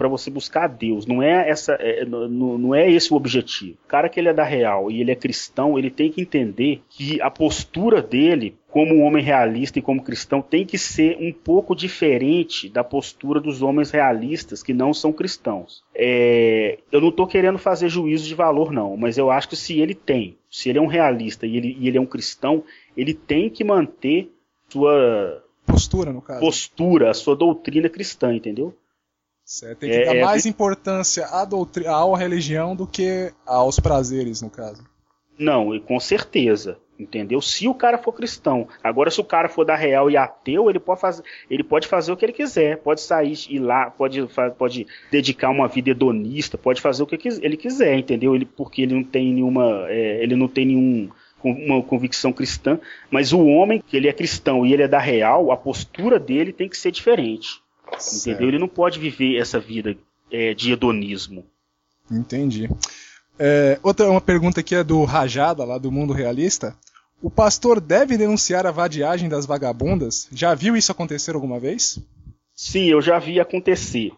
para 0.00 0.08
você 0.08 0.30
buscar 0.30 0.64
a 0.64 0.66
Deus. 0.66 1.04
Não 1.04 1.22
é 1.22 1.50
essa, 1.50 1.74
é, 1.74 2.06
não, 2.06 2.26
não, 2.26 2.74
é 2.74 2.90
esse 2.90 3.12
o 3.12 3.16
objetivo. 3.16 3.76
O 3.84 3.86
cara 3.86 4.08
que 4.08 4.18
ele 4.18 4.30
é 4.30 4.32
da 4.32 4.44
real 4.44 4.90
e 4.90 4.98
ele 4.98 5.10
é 5.10 5.14
cristão, 5.14 5.78
ele 5.78 5.90
tem 5.90 6.10
que 6.10 6.22
entender 6.22 6.80
que 6.88 7.20
a 7.20 7.30
postura 7.30 8.00
dele, 8.00 8.56
como 8.70 8.94
um 8.94 9.02
homem 9.02 9.22
realista 9.22 9.78
e 9.78 9.82
como 9.82 10.02
cristão, 10.02 10.40
tem 10.40 10.64
que 10.64 10.78
ser 10.78 11.18
um 11.20 11.30
pouco 11.30 11.76
diferente 11.76 12.66
da 12.70 12.82
postura 12.82 13.42
dos 13.42 13.60
homens 13.60 13.90
realistas 13.90 14.62
que 14.62 14.72
não 14.72 14.94
são 14.94 15.12
cristãos. 15.12 15.84
É, 15.94 16.78
eu 16.90 17.02
não 17.02 17.10
estou 17.10 17.26
querendo 17.26 17.58
fazer 17.58 17.90
juízo 17.90 18.26
de 18.26 18.34
valor, 18.34 18.72
não, 18.72 18.96
mas 18.96 19.18
eu 19.18 19.30
acho 19.30 19.50
que 19.50 19.56
se 19.56 19.78
ele 19.80 19.94
tem, 19.94 20.38
se 20.50 20.70
ele 20.70 20.78
é 20.78 20.82
um 20.82 20.86
realista 20.86 21.46
e 21.46 21.58
ele, 21.58 21.76
e 21.78 21.88
ele 21.88 21.98
é 21.98 22.00
um 22.00 22.06
cristão, 22.06 22.64
ele 22.96 23.12
tem 23.12 23.50
que 23.50 23.62
manter 23.62 24.32
sua 24.70 25.44
postura, 25.66 26.10
no 26.10 26.22
caso. 26.22 26.40
Postura, 26.40 27.10
a 27.10 27.14
sua 27.14 27.36
doutrina 27.36 27.90
cristã, 27.90 28.34
entendeu? 28.34 28.74
Tem 29.80 29.90
que 29.90 29.96
é, 29.96 30.04
dar 30.04 30.16
é, 30.16 30.24
mais 30.24 30.46
importancia 30.46 31.26
à, 31.26 31.44
doutri... 31.44 31.84
à 31.86 32.04
religião 32.16 32.76
do 32.76 32.86
que 32.86 33.32
aos 33.44 33.80
prazeres, 33.80 34.40
no 34.40 34.48
caso. 34.48 34.84
Não, 35.36 35.74
e 35.74 35.80
com 35.80 35.98
certeza. 35.98 36.78
Entendeu? 36.98 37.40
Se 37.40 37.66
o 37.66 37.74
cara 37.74 37.96
for 37.96 38.12
cristão. 38.12 38.68
Agora, 38.84 39.10
se 39.10 39.18
o 39.20 39.24
cara 39.24 39.48
for 39.48 39.64
da 39.64 39.74
real 39.74 40.10
e 40.10 40.16
ateu, 40.16 40.68
ele 40.68 40.78
pode 40.78 41.00
fazer, 41.00 41.24
ele 41.48 41.64
pode 41.64 41.88
fazer 41.88 42.12
o 42.12 42.16
que 42.16 42.26
ele 42.26 42.32
quiser. 42.32 42.76
Pode 42.76 43.00
sair 43.00 43.34
e 43.48 43.58
lá, 43.58 43.90
pode, 43.90 44.28
pode 44.58 44.86
dedicar 45.10 45.48
uma 45.48 45.66
vida 45.66 45.90
hedonista, 45.90 46.58
pode 46.58 46.80
fazer 46.80 47.02
o 47.02 47.06
que 47.06 47.18
ele 47.40 47.56
quiser, 47.56 47.96
entendeu? 47.96 48.34
Ele, 48.34 48.44
porque 48.44 48.82
ele 48.82 48.94
não 48.94 49.02
tem 49.02 49.32
nenhuma. 49.32 49.86
É, 49.88 50.22
ele 50.22 50.36
não 50.36 50.46
tem 50.46 50.66
nenhum 50.66 51.10
uma 51.42 51.82
convicção 51.82 52.34
cristã, 52.34 52.78
mas 53.10 53.32
o 53.32 53.46
homem 53.46 53.82
que 53.84 53.96
ele 53.96 54.08
é 54.08 54.12
cristão 54.12 54.66
e 54.66 54.74
ele 54.74 54.82
é 54.82 54.88
da 54.88 54.98
real, 54.98 55.50
a 55.50 55.56
postura 55.56 56.18
dele 56.18 56.52
tem 56.52 56.68
que 56.68 56.76
ser 56.76 56.90
diferente. 56.90 57.62
Certo. 57.98 58.28
Entendeu? 58.28 58.48
Ele 58.48 58.58
não 58.58 58.68
pode 58.68 58.98
viver 58.98 59.36
essa 59.36 59.58
vida 59.58 59.96
é, 60.30 60.54
de 60.54 60.72
hedonismo. 60.72 61.44
Entendi. 62.10 62.68
É, 63.38 63.78
outra 63.82 64.10
uma 64.10 64.20
pergunta 64.20 64.60
aqui 64.60 64.74
é 64.74 64.84
do 64.84 65.04
Rajada, 65.04 65.64
lá 65.64 65.78
do 65.78 65.90
Mundo 65.90 66.12
Realista. 66.12 66.76
O 67.22 67.30
pastor 67.30 67.80
deve 67.80 68.16
denunciar 68.16 68.66
a 68.66 68.70
vadiagem 68.70 69.28
das 69.28 69.44
vagabundas? 69.46 70.28
Já 70.32 70.54
viu 70.54 70.76
isso 70.76 70.90
acontecer 70.90 71.34
alguma 71.34 71.60
vez? 71.60 71.98
Sim, 72.54 72.86
eu 72.86 73.00
já 73.00 73.18
vi 73.18 73.38
acontecer. 73.38 74.12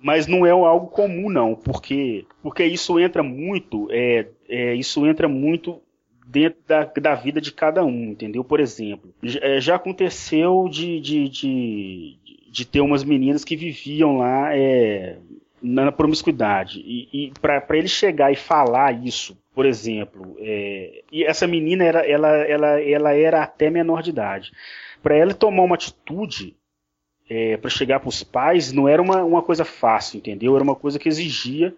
Mas 0.00 0.26
não 0.26 0.46
é 0.46 0.50
algo 0.50 0.86
comum, 0.86 1.28
não, 1.28 1.54
porque, 1.54 2.24
porque 2.42 2.64
isso 2.64 3.00
entra 3.00 3.22
muito, 3.22 3.88
é, 3.90 4.28
é 4.48 4.74
isso 4.74 5.04
entra 5.06 5.28
muito 5.28 5.80
dentro 6.24 6.60
da, 6.68 6.84
da 6.84 7.14
vida 7.14 7.40
de 7.40 7.50
cada 7.50 7.84
um, 7.84 8.10
entendeu? 8.10 8.44
Por 8.44 8.60
exemplo, 8.60 9.12
já, 9.22 9.40
é, 9.42 9.60
já 9.60 9.74
aconteceu 9.74 10.68
de, 10.70 11.00
de, 11.00 11.28
de, 11.28 12.16
de 12.50 12.64
ter 12.64 12.80
umas 12.80 13.04
meninas 13.04 13.44
que 13.44 13.56
viviam 13.56 14.18
lá 14.18 14.56
é, 14.56 15.18
na 15.62 15.92
promiscuidade. 15.92 16.80
E, 16.80 17.08
e 17.12 17.32
para 17.40 17.76
ele 17.76 17.88
chegar 17.88 18.32
e 18.32 18.36
falar 18.36 18.92
isso, 19.04 19.36
por 19.54 19.66
exemplo, 19.66 20.36
é, 20.38 21.02
e 21.10 21.24
essa 21.24 21.46
menina 21.46 21.84
era, 21.84 22.06
ela, 22.06 22.28
ela, 22.28 22.80
ela 22.80 23.12
era 23.12 23.42
até 23.42 23.70
menor 23.70 24.02
de 24.02 24.10
idade. 24.10 24.52
Para 25.02 25.16
ela 25.16 25.34
tomar 25.34 25.64
uma 25.64 25.74
atitude 25.74 26.56
é, 27.28 27.56
para 27.56 27.70
chegar 27.70 28.00
para 28.00 28.08
os 28.08 28.22
pais 28.22 28.72
não 28.72 28.88
era 28.88 29.02
uma, 29.02 29.22
uma 29.22 29.42
coisa 29.42 29.64
fácil, 29.64 30.18
entendeu? 30.18 30.54
Era 30.54 30.64
uma 30.64 30.74
coisa 30.74 30.98
que 30.98 31.08
exigia 31.08 31.74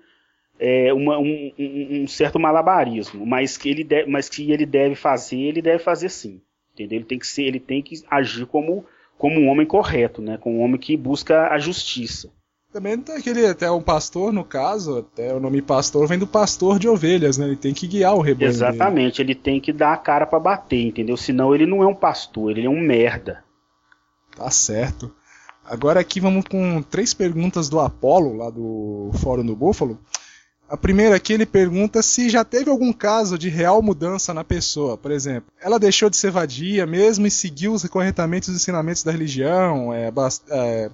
é, 0.59 0.93
uma, 0.93 1.19
um, 1.19 1.53
um, 1.59 2.07
certo 2.07 2.39
malabarismo, 2.39 3.25
mas 3.27 3.57
que 3.57 3.71
ele 3.71 3.83
deve, 3.83 4.11
mas 4.11 4.29
que 4.29 4.53
ele 4.53 4.67
deve 4.67 4.95
fazer, 4.95 5.39
ele 5.39 5.63
deve 5.63 5.83
fazer 5.83 6.11
sim, 6.11 6.41
entendeu? 6.75 6.99
Ele 6.99 7.07
tem 7.07 7.19
que 7.19 7.27
ser, 7.27 7.45
ele 7.45 7.59
tem 7.59 7.83
que 7.83 8.03
agir 8.11 8.47
como 8.47 8.85
como 9.21 9.39
um 9.39 9.49
homem 9.49 9.67
correto, 9.67 10.23
né? 10.23 10.39
Como 10.39 10.57
um 10.57 10.63
homem 10.63 10.81
que 10.81 10.97
busca 10.97 11.49
a 11.49 11.59
justiça. 11.59 12.31
Também 12.73 12.97
tem 12.97 13.17
aquele, 13.17 13.45
até 13.45 13.71
um 13.71 13.83
pastor, 13.83 14.33
no 14.33 14.43
caso, 14.43 15.01
até 15.01 15.35
o 15.35 15.39
nome 15.39 15.61
pastor 15.61 16.09
vem 16.09 16.19
do 16.19 16.27
pastor 16.27 16.79
de 16.79 16.89
ovelhas, 16.89 17.37
né? 17.37 17.45
Ele 17.45 17.57
tem 17.57 17.75
que 17.75 17.87
guiar 17.87 18.15
o 18.15 18.23
rebanho. 18.23 18.49
Exatamente, 18.49 19.19
dele. 19.19 19.33
ele 19.33 19.39
tem 19.39 19.61
que 19.61 19.75
dar 19.75 19.93
a 19.93 19.97
cara 19.99 20.27
para 20.27 20.41
bater, 20.41 20.87
entendeu? 20.87 21.19
Senão 21.19 21.55
ele 21.55 21.67
não 21.67 21.83
é 21.83 21.87
um 21.87 21.95
pastor, 21.95 22.51
ele 22.53 22.67
é 22.67 22.71
um 22.71 22.81
merda. 22.81 23.45
Tá 24.35 24.51
certo. 24.51 25.13
Agora 25.67 26.01
aqui 26.01 26.19
vamos 26.19 26.47
com 26.49 26.81
três 26.81 27.13
perguntas 27.13 27.69
do 27.69 27.79
Apolo, 27.79 28.35
lá 28.35 28.49
do 28.49 29.11
Fórum 29.21 29.45
do 29.45 29.55
Búfalo. 29.55 29.99
A 30.71 30.77
primeira 30.77 31.17
aqui 31.17 31.33
ele 31.33 31.45
pergunta 31.45 32.01
se 32.01 32.31
já 32.31 32.45
teve 32.45 32.71
algum 32.71 32.93
caso 32.93 33.37
de 33.37 33.49
real 33.49 33.83
mudança 33.83 34.33
na 34.33 34.45
pessoa. 34.45 34.97
Por 34.97 35.11
exemplo, 35.11 35.51
ela 35.61 35.81
deixou 35.81 36.09
de 36.09 36.17
ser 36.17 36.31
vadia 36.31 36.87
mesmo 36.87 37.27
e 37.27 37.31
seguiu 37.31 37.75
corretamente 37.91 38.49
os 38.49 38.55
ensinamentos 38.55 39.03
da 39.03 39.11
religião, 39.11 39.93
é, 39.93 40.13
é, 40.53 40.91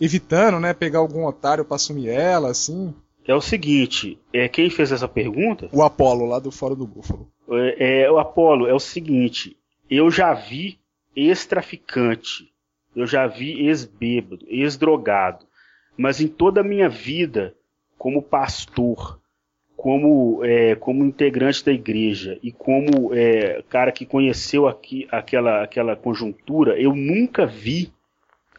evitando 0.00 0.58
né, 0.58 0.72
pegar 0.72 1.00
algum 1.00 1.26
otário 1.26 1.62
para 1.62 1.74
assumir 1.74 2.08
ela, 2.08 2.50
assim. 2.50 2.94
É 3.28 3.34
o 3.34 3.40
seguinte, 3.42 4.18
é 4.32 4.48
quem 4.48 4.70
fez 4.70 4.90
essa 4.90 5.06
pergunta? 5.06 5.68
O 5.70 5.82
Apolo, 5.82 6.24
lá 6.24 6.38
do 6.38 6.50
Fórum 6.50 6.74
do 6.74 6.86
Búfalo. 6.86 7.28
É, 7.50 8.04
é, 8.04 8.10
o 8.10 8.18
Apolo, 8.18 8.66
é 8.66 8.72
o 8.72 8.80
seguinte, 8.80 9.58
eu 9.90 10.10
já 10.10 10.32
vi 10.32 10.78
ex-traficante, 11.14 12.48
eu 12.96 13.06
já 13.06 13.26
vi 13.26 13.66
ex-bêbado, 13.66 14.46
ex-drogado, 14.48 15.44
mas 15.98 16.18
em 16.18 16.28
toda 16.28 16.62
a 16.62 16.64
minha 16.64 16.88
vida 16.88 17.54
como 18.02 18.20
pastor, 18.20 19.20
como, 19.76 20.44
é, 20.44 20.74
como 20.74 21.04
integrante 21.04 21.64
da 21.64 21.70
igreja 21.70 22.36
e 22.42 22.50
como 22.50 23.14
é, 23.14 23.62
cara 23.68 23.92
que 23.92 24.04
conheceu 24.04 24.66
aqui, 24.66 25.06
aquela, 25.08 25.62
aquela 25.62 25.94
conjuntura, 25.94 26.76
eu 26.76 26.96
nunca 26.96 27.46
vi 27.46 27.92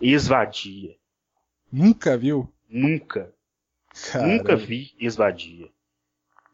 esvadia. 0.02 0.96
Nunca 1.70 2.16
viu? 2.16 2.48
Nunca. 2.70 3.34
Caramba. 4.14 4.34
Nunca 4.34 4.56
vi 4.56 4.94
esvadia. 4.98 5.68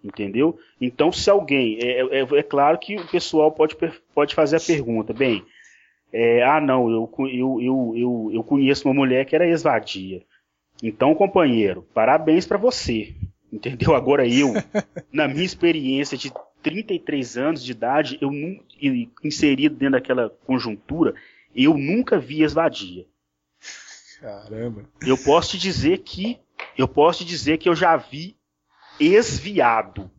Entendeu? 0.03 0.57
Então, 0.81 1.11
se 1.11 1.29
alguém. 1.29 1.77
É, 1.79 2.21
é, 2.21 2.21
é, 2.21 2.41
claro 2.41 2.79
que 2.79 2.95
o 2.95 3.07
pessoal 3.07 3.51
pode, 3.51 3.77
pode 4.15 4.33
fazer 4.33 4.55
a 4.55 4.59
pergunta: 4.59 5.13
bem, 5.13 5.45
é, 6.11 6.41
ah, 6.41 6.59
não, 6.59 6.89
eu, 6.89 7.13
eu, 7.19 7.61
eu, 7.61 7.93
eu, 7.95 8.31
eu 8.33 8.43
conheço 8.43 8.87
uma 8.87 8.95
mulher 8.95 9.25
que 9.25 9.35
era 9.35 9.47
esvadia. 9.47 10.25
Então, 10.81 11.15
companheiro, 11.15 11.85
parabéns 11.93 12.45
para 12.45 12.57
você. 12.57 13.15
Entendeu? 13.51 13.95
Agora 13.95 14.27
eu, 14.27 14.53
na 15.11 15.27
minha 15.27 15.45
experiência 15.45 16.17
de 16.17 16.31
33 16.61 17.37
anos 17.37 17.63
de 17.63 17.71
idade, 17.71 18.17
eu 18.21 18.31
inserido 19.23 19.75
dentro 19.75 19.93
daquela 19.93 20.29
conjuntura, 20.45 21.13
eu 21.55 21.77
nunca 21.77 22.19
vi 22.19 22.43
esvadia. 22.43 23.05
Caramba. 24.19 24.83
Eu 25.05 25.17
posso 25.17 25.51
te 25.51 25.57
dizer 25.57 25.99
que 25.99 26.39
eu 26.77 26.87
posso 26.87 27.19
te 27.19 27.25
dizer 27.25 27.57
que 27.57 27.69
eu 27.69 27.75
já 27.75 27.95
vi 27.95 28.37
esviado. 28.99 30.11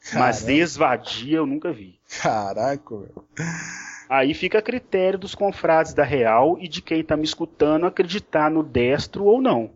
Caramba. 0.00 0.26
Mas 0.26 0.48
esvadia 0.48 1.38
eu 1.38 1.46
nunca 1.46 1.72
vi. 1.72 2.00
Caraca, 2.20 2.94
meu. 2.94 3.24
Aí 4.08 4.34
fica 4.34 4.58
a 4.58 4.62
critério 4.62 5.18
dos 5.18 5.34
confrades 5.34 5.92
da 5.94 6.04
Real 6.04 6.56
e 6.60 6.68
de 6.68 6.80
quem 6.80 7.00
está 7.00 7.16
me 7.16 7.24
escutando 7.24 7.86
acreditar 7.86 8.50
no 8.50 8.62
destro 8.62 9.24
ou 9.24 9.40
não. 9.40 9.72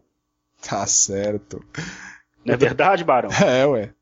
Tá 0.66 0.86
certo. 0.86 1.64
Não 2.44 2.54
é 2.54 2.56
verdade, 2.56 3.04
Barão? 3.04 3.30
É, 3.44 3.66
ué. 3.66 3.92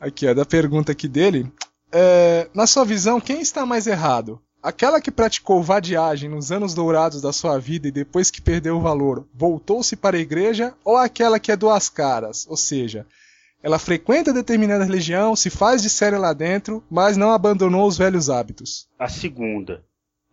Aqui, 0.00 0.26
ó, 0.26 0.34
da 0.34 0.44
pergunta 0.44 0.92
aqui 0.92 1.08
dele. 1.08 1.50
É, 1.92 2.48
na 2.52 2.66
sua 2.66 2.84
visão, 2.84 3.20
quem 3.20 3.40
está 3.40 3.64
mais 3.64 3.86
errado? 3.86 4.40
Aquela 4.62 5.00
que 5.00 5.10
praticou 5.10 5.62
vadiagem 5.62 6.28
nos 6.28 6.50
anos 6.50 6.74
dourados 6.74 7.20
da 7.20 7.32
sua 7.32 7.58
vida 7.58 7.86
e 7.86 7.92
depois 7.92 8.30
que 8.30 8.40
perdeu 8.40 8.76
o 8.76 8.80
valor, 8.80 9.28
voltou-se 9.34 9.94
para 9.94 10.16
a 10.16 10.20
igreja? 10.20 10.74
Ou 10.84 10.96
aquela 10.96 11.38
que 11.38 11.52
é 11.52 11.56
duas 11.56 11.88
caras? 11.88 12.46
Ou 12.48 12.56
seja, 12.56 13.06
ela 13.62 13.78
frequenta 13.78 14.32
determinada 14.32 14.84
religião, 14.84 15.36
se 15.36 15.50
faz 15.50 15.82
de 15.82 15.90
séria 15.90 16.18
lá 16.18 16.32
dentro, 16.32 16.82
mas 16.90 17.16
não 17.16 17.30
abandonou 17.30 17.86
os 17.86 17.96
velhos 17.96 18.28
hábitos? 18.28 18.88
A 18.98 19.08
segunda. 19.08 19.84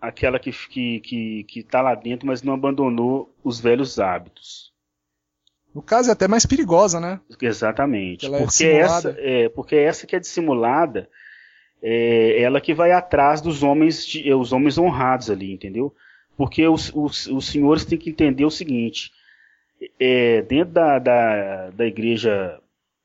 Aquela 0.01 0.39
que, 0.39 0.51
que, 0.51 0.99
que, 1.01 1.43
que 1.43 1.63
tá 1.63 1.81
lá 1.81 1.93
dentro, 1.93 2.25
mas 2.25 2.41
não 2.41 2.53
abandonou 2.53 3.35
os 3.43 3.59
velhos 3.59 3.99
hábitos. 3.99 4.70
No 5.73 5.81
caso 5.81 6.09
é 6.09 6.13
até 6.13 6.27
mais 6.27 6.45
perigosa, 6.45 6.99
né? 6.99 7.19
Exatamente. 7.41 8.25
É 8.25 8.37
porque, 8.37 8.65
é 8.65 8.77
essa, 8.77 9.15
é, 9.17 9.49
porque 9.49 9.75
essa 9.75 10.05
que 10.05 10.15
é 10.15 10.19
dissimulada, 10.19 11.09
é 11.81 12.41
ela 12.41 12.59
que 12.59 12.73
vai 12.73 12.91
atrás 12.91 13.41
dos 13.41 13.63
homens, 13.63 14.05
de, 14.05 14.29
é, 14.29 14.35
os 14.35 14.51
homens 14.51 14.77
honrados 14.77 15.29
ali, 15.29 15.51
entendeu? 15.53 15.93
Porque 16.35 16.67
os, 16.67 16.91
os, 16.93 17.27
os 17.27 17.47
senhores 17.47 17.85
têm 17.85 17.97
que 17.97 18.09
entender 18.09 18.43
o 18.43 18.51
seguinte: 18.51 19.11
é, 19.99 20.41
dentro 20.41 20.73
da, 20.73 20.99
da, 20.99 21.69
da 21.69 21.85
igreja 21.85 22.59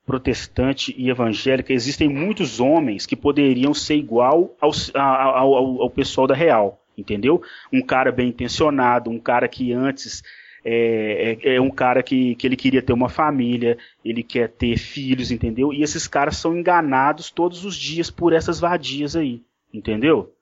protestante 0.05 0.95
e 0.97 1.11
evangélica, 1.11 1.73
existem 1.73 2.09
muitos 2.09 2.61
homens 2.61 3.07
que 3.07 3.17
poderiam 3.17 3.75
ser 3.75 3.97
igual 3.97 4.55
ao, 4.61 4.71
ao, 4.95 5.55
ao, 5.55 5.83
ao 5.83 5.91
pessoal 5.91 6.29
da 6.29 6.35
real, 6.35 6.81
entendeu? 6.97 7.43
Um 7.73 7.83
cara 7.83 8.13
bem 8.13 8.29
intencionado, 8.29 9.11
um 9.11 9.19
cara 9.19 9.49
que 9.49 9.73
antes 9.73 10.23
é, 10.69 11.39
é, 11.45 11.55
é, 11.55 11.61
um 11.61 11.71
cara 11.71 12.03
que, 12.03 12.35
que 12.35 12.45
ele 12.45 12.57
queria 12.57 12.83
ter 12.83 12.93
uma 12.93 13.09
família, 13.09 13.79
ele 14.05 14.25
quer 14.25 14.49
ter 14.49 14.77
filhos, 14.77 15.31
entendeu? 15.31 15.73
E 15.73 15.81
esses 15.81 16.09
caras 16.09 16.37
são 16.39 16.57
enganados 16.57 17.31
todos 17.31 17.65
os 17.65 17.77
dias 17.77 18.11
por 18.11 18.33
essas 18.33 18.59
vadias 18.59 19.15
aí, 19.15 19.45
entendeu? 19.73 20.35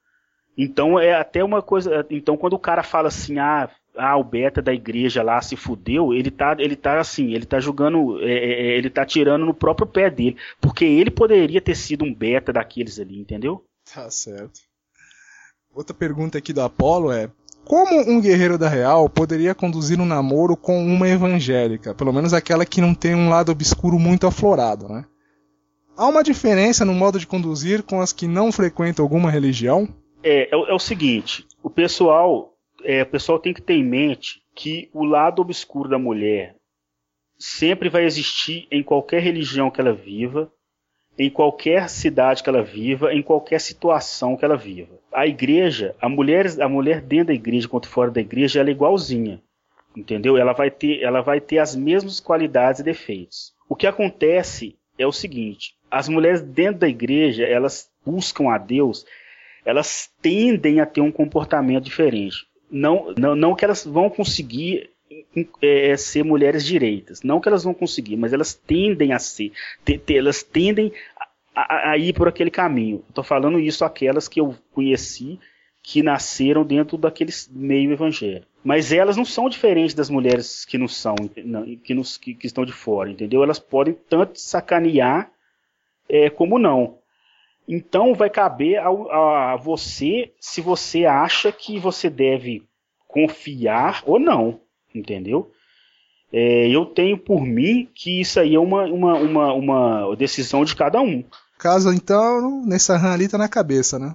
Então 0.57 0.99
é 0.99 1.12
até 1.12 1.45
uma 1.45 1.61
coisa. 1.61 2.07
Então 2.09 2.39
quando 2.39 2.55
o 2.55 2.59
cara 2.59 2.83
fala 2.83 3.09
assim, 3.09 3.39
ah, 3.39 3.68
ah, 3.99 4.16
o 4.16 4.25
beta 4.25 4.62
da 4.62 4.72
igreja 4.72 5.22
lá 5.22 5.43
se 5.43 5.57
fudeu, 5.57 6.14
ele 6.14 6.31
tá, 6.31 6.57
ele 6.59 6.75
tá 6.75 6.99
assim, 6.99 7.35
ele 7.35 7.45
tá 7.45 7.61
jogando, 7.61 8.18
é, 8.22 8.33
é, 8.33 8.66
é 8.68 8.79
ele 8.79 8.89
tá 8.89 9.05
tirando 9.05 9.45
no 9.45 9.53
próprio 9.53 9.87
pé 9.87 10.09
dele, 10.09 10.39
porque 10.59 10.87
ele 10.87 11.11
poderia 11.11 11.61
ter 11.61 11.77
sido 11.77 12.03
um 12.03 12.14
beta 12.14 12.51
daqueles 12.51 12.99
ali, 12.99 13.20
entendeu? 13.20 13.62
Tá 13.93 14.11
certo. 14.11 14.61
Outra 15.75 15.93
pergunta 15.95 16.39
aqui 16.39 16.53
do 16.53 16.62
Apolo 16.62 17.12
é: 17.12 17.29
como 17.65 18.01
um 18.09 18.21
guerreiro 18.21 18.59
da 18.59 18.69
real 18.69 19.09
poderia 19.09 19.55
conduzir 19.55 20.01
um 20.01 20.07
namoro 20.07 20.57
com 20.57 20.85
uma 20.85 21.09
evangélica? 21.09 21.95
Pelo 21.95 22.12
menos 22.12 22.33
aquela 22.33 22.67
que 22.67 22.81
não 22.81 22.95
tem 22.95 23.15
um 23.15 23.29
lado 23.29 23.51
obscuro 23.51 23.99
muito 23.99 24.27
aflorado, 24.27 24.89
né? 24.89 25.05
Há 25.97 26.07
uma 26.07 26.25
diferença 26.25 26.85
no 26.85 26.93
modo 26.93 27.19
de 27.19 27.27
conduzir 27.27 27.83
com 27.83 28.01
as 28.01 28.12
que 28.12 28.27
não 28.27 28.51
frequentam 28.51 29.05
alguma 29.05 29.31
religião? 29.31 29.89
É, 30.23 30.49
é, 30.49 30.51
é 30.51 30.75
o 30.75 30.79
seguinte, 30.79 31.47
o 31.62 31.71
pessoal, 31.71 32.55
é, 32.83 33.03
o 33.03 33.07
pessoal 33.07 33.39
tem 33.39 33.55
que 33.55 33.62
ter 33.62 33.75
em 33.75 33.85
mente 33.85 34.43
que 34.55 34.91
o 34.93 35.05
lado 35.05 35.41
obscuro 35.41 35.89
da 35.89 35.99
mulher 35.99 36.57
sempre 37.39 37.89
vai 37.89 38.05
existir 38.05 38.67
em 38.71 38.83
qualquer 38.83 39.23
religião 39.23 39.71
que 39.71 39.81
ela 39.81 39.93
viva, 39.93 40.51
em 41.19 41.31
qualquer 41.31 41.89
cidade 41.89 42.43
que 42.43 42.49
ela 42.49 42.62
viva, 42.62 43.12
em 43.12 43.23
qualquer 43.23 43.61
situação 43.61 44.37
que 44.37 44.45
ela 44.45 44.57
viva. 44.57 44.99
A 45.12 45.27
igreja, 45.27 45.95
a 46.01 46.09
mulher, 46.09 46.47
a 46.61 46.69
mulher 46.69 47.01
dentro 47.01 47.29
da 47.29 47.35
igreja 47.35 47.69
quanto 47.69 47.89
fora 47.89 48.11
da 48.11 48.21
igreja, 48.21 48.61
ela 48.61 48.69
é 48.69 48.73
igualzinha. 48.73 49.41
Entendeu? 49.97 50.37
Ela 50.37 50.53
vai 50.53 50.71
ter, 50.71 51.03
ela 51.03 51.21
vai 51.21 51.41
ter 51.41 51.59
as 51.59 51.77
mesmas 51.77 52.19
qualidades 52.19 52.81
e 52.81 52.85
defeitos. 52.85 53.53
O 53.69 53.77
que 53.77 53.87
acontece 53.87 54.77
é 54.99 55.07
o 55.07 55.12
seguinte: 55.12 55.75
as 55.89 56.09
mulheres 56.09 56.43
dentro 56.43 56.81
da 56.81 56.89
igreja, 56.89 57.45
elas 57.45 57.89
buscam 58.05 58.51
a 58.51 58.59
Deus, 58.59 59.07
elas 59.65 60.11
tendem 60.21 60.81
a 60.81 60.87
ter 60.87 61.01
um 61.01 61.12
comportamento 61.12 61.85
diferente. 61.85 62.39
Não, 62.69 63.15
não, 63.17 63.37
não 63.37 63.55
que 63.55 63.65
elas 63.65 63.85
vão 63.85 64.11
conseguir 64.11 64.91
é, 65.62 65.91
é, 65.91 65.97
ser 65.97 66.25
mulheres 66.25 66.65
direitas. 66.65 67.23
Não 67.23 67.41
que 67.41 67.49
elas 67.49 67.65
vão 67.65 67.75
conseguir, 67.75 68.17
mas 68.17 68.33
elas 68.33 68.55
tendem 68.55 69.12
a 69.12 69.19
ser. 69.19 69.53
Te, 69.85 69.99
te, 69.99 70.17
elas 70.17 70.43
tendem 70.43 70.93
a, 71.55 71.91
a, 71.91 71.99
ir 71.99 72.12
por 72.12 72.29
aquele 72.29 72.51
caminho. 72.51 73.05
Estou 73.09 73.25
falando 73.25 73.59
isso 73.59 73.85
aquelas 73.85 74.29
que 74.29 74.41
eu 74.41 74.55
conheci 74.73 75.39
que 75.83 76.03
nasceram 76.03 76.65
dentro 76.65 76.97
daquele 76.97 77.31
meio 77.51 77.93
evangélico. 77.93 78.47
Mas 78.65 78.91
elas 78.91 79.17
não 79.17 79.25
são 79.25 79.51
diferentes 79.51 79.95
das 79.95 80.09
mulheres 80.09 80.65
que 80.65 80.79
não 80.79 80.89
são, 80.89 81.15
que, 81.85 81.93
nos, 81.93 82.17
que, 82.17 82.35
que 82.35 82.47
estão 82.47 82.65
de 82.65 82.73
fora, 82.73 83.11
entendeu? 83.11 83.43
Elas 83.43 83.59
podem 83.59 83.95
tanto 84.09 84.41
sacanear 84.41 85.31
é, 86.09 86.31
como 86.31 86.59
não. 86.59 86.99
Então 87.69 88.15
vai 88.15 88.31
caber 88.31 88.79
a, 88.79 88.89
a 89.53 89.57
você 89.57 90.33
se 90.41 90.62
você 90.62 91.05
acha 91.05 91.53
que 91.53 91.79
você 91.79 92.09
deve 92.09 92.62
confiar 93.07 94.03
ou 94.07 94.19
não 94.19 94.64
entendeu? 94.95 95.51
É, 96.33 96.69
eu 96.69 96.87
tenho 96.87 97.19
por 97.19 97.45
mim 97.45 97.89
que 97.95 98.21
isso 98.21 98.41
aí 98.41 98.55
é 98.55 98.59
uma, 98.59 98.85
uma, 98.85 99.15
uma, 99.15 99.53
uma 99.53 100.17
decisão 100.17 100.65
de 100.65 100.75
cada 100.75 101.01
um. 101.01 101.25
Caso 101.59 101.93
então, 101.93 102.65
nessa 102.67 102.97
RAM 102.97 103.13
ali 103.13 103.29
tá 103.29 103.39
na 103.39 103.49
cabeça, 103.49 103.99
né? 103.99 104.15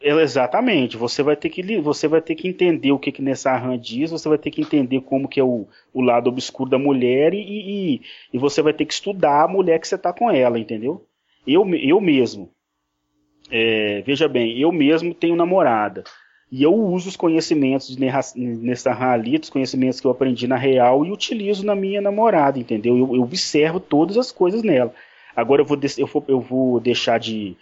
É, 0.00 0.10
exatamente. 0.22 0.96
Você 0.96 1.22
vai 1.22 1.36
ter 1.36 1.50
que 1.50 1.78
você 1.80 2.08
vai 2.08 2.20
ter 2.20 2.34
que 2.34 2.48
entender 2.48 2.90
o 2.90 2.98
que 2.98 3.12
que 3.12 3.22
nessa 3.22 3.56
RAM 3.56 3.78
diz. 3.78 4.10
Você 4.10 4.28
vai 4.28 4.38
ter 4.38 4.50
que 4.50 4.62
entender 4.62 5.00
como 5.02 5.28
que 5.28 5.38
é 5.38 5.44
o, 5.44 5.68
o 5.92 6.00
lado 6.00 6.28
obscuro 6.28 6.70
da 6.70 6.78
mulher 6.78 7.34
e, 7.34 7.38
e, 7.38 8.02
e 8.32 8.38
você 8.38 8.62
vai 8.62 8.72
ter 8.72 8.86
que 8.86 8.94
estudar 8.94 9.44
a 9.44 9.48
mulher 9.48 9.78
que 9.78 9.86
você 9.86 9.98
tá 9.98 10.12
com 10.12 10.30
ela, 10.30 10.58
entendeu? 10.58 11.06
Eu, 11.46 11.68
eu 11.74 12.00
mesmo, 12.00 12.50
é, 13.50 14.02
veja 14.02 14.28
bem, 14.28 14.58
eu 14.58 14.72
mesmo 14.72 15.14
tenho 15.14 15.36
namorada. 15.36 16.04
E 16.50 16.64
eu 16.64 16.74
uso 16.74 17.08
os 17.08 17.16
conhecimentos 17.16 17.96
nessa 17.96 18.92
rali, 18.92 19.38
os 19.40 19.48
conhecimentos 19.48 20.00
que 20.00 20.06
eu 20.06 20.10
aprendi 20.10 20.48
na 20.48 20.56
real 20.56 21.06
e 21.06 21.12
utilizo 21.12 21.64
na 21.64 21.76
minha 21.76 22.00
namorada, 22.00 22.58
entendeu? 22.58 22.98
Eu, 22.98 23.14
eu 23.14 23.22
observo 23.22 23.78
todas 23.78 24.16
as 24.16 24.32
coisas 24.32 24.62
nela. 24.62 24.92
Agora 25.36 25.62
eu 25.62 25.66
vou, 25.66 25.78
eu 25.96 26.06
vou, 26.06 26.24
eu 26.26 26.40
vou 26.40 26.80
deixar 26.80 27.20
de, 27.20 27.56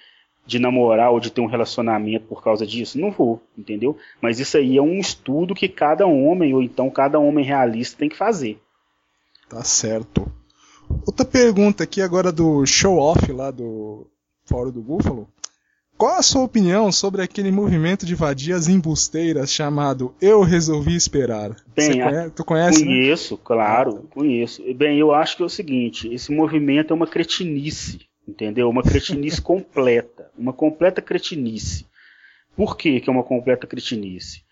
de 0.46 0.58
namorar 0.58 1.10
ou 1.10 1.20
de 1.20 1.30
ter 1.30 1.42
um 1.42 1.46
relacionamento 1.46 2.26
por 2.26 2.42
causa 2.42 2.66
disso? 2.66 2.98
Não 2.98 3.10
vou, 3.10 3.42
entendeu? 3.56 3.94
Mas 4.22 4.40
isso 4.40 4.56
aí 4.56 4.78
é 4.78 4.82
um 4.82 4.98
estudo 4.98 5.54
que 5.54 5.68
cada 5.68 6.06
homem, 6.06 6.54
ou 6.54 6.62
então 6.62 6.88
cada 6.88 7.18
homem 7.18 7.44
realista, 7.44 7.98
tem 7.98 8.08
que 8.08 8.16
fazer. 8.16 8.58
Tá 9.50 9.62
certo. 9.62 10.32
Outra 11.06 11.26
pergunta 11.26 11.84
aqui 11.84 12.00
agora 12.00 12.32
do 12.32 12.64
show 12.64 12.96
off 12.96 13.30
lá 13.30 13.50
do 13.50 14.06
Fórum 14.46 14.70
do 14.70 14.80
Búfalo. 14.80 15.28
Qual 15.98 16.14
a 16.14 16.22
sua 16.22 16.44
opinião 16.44 16.92
sobre 16.92 17.22
aquele 17.22 17.50
movimento 17.50 18.06
de 18.06 18.14
vadias 18.14 18.68
embusteiras 18.68 19.52
chamado 19.52 20.14
Eu 20.22 20.42
Resolvi 20.42 20.94
Esperar? 20.94 21.56
Bem, 21.74 22.00
conhece, 22.00 22.30
tu 22.30 22.44
conhece? 22.44 22.84
Né? 22.84 22.86
Conheço, 22.86 23.34
né? 23.34 23.40
claro, 23.42 24.08
conheço. 24.08 24.62
Bem, 24.74 24.96
eu 24.96 25.12
acho 25.12 25.36
que 25.36 25.42
é 25.42 25.46
o 25.46 25.48
seguinte: 25.48 26.06
esse 26.14 26.30
movimento 26.30 26.92
é 26.92 26.94
uma 26.94 27.08
cretinice, 27.08 27.98
entendeu? 28.28 28.70
Uma 28.70 28.84
cretinice 28.84 29.42
completa, 29.42 30.30
uma 30.38 30.52
completa 30.52 31.02
cretinice. 31.02 31.84
Por 32.54 32.76
que, 32.76 33.00
que 33.00 33.10
é 33.10 33.12
uma 33.12 33.24
completa 33.24 33.66
cretinice? 33.66 34.44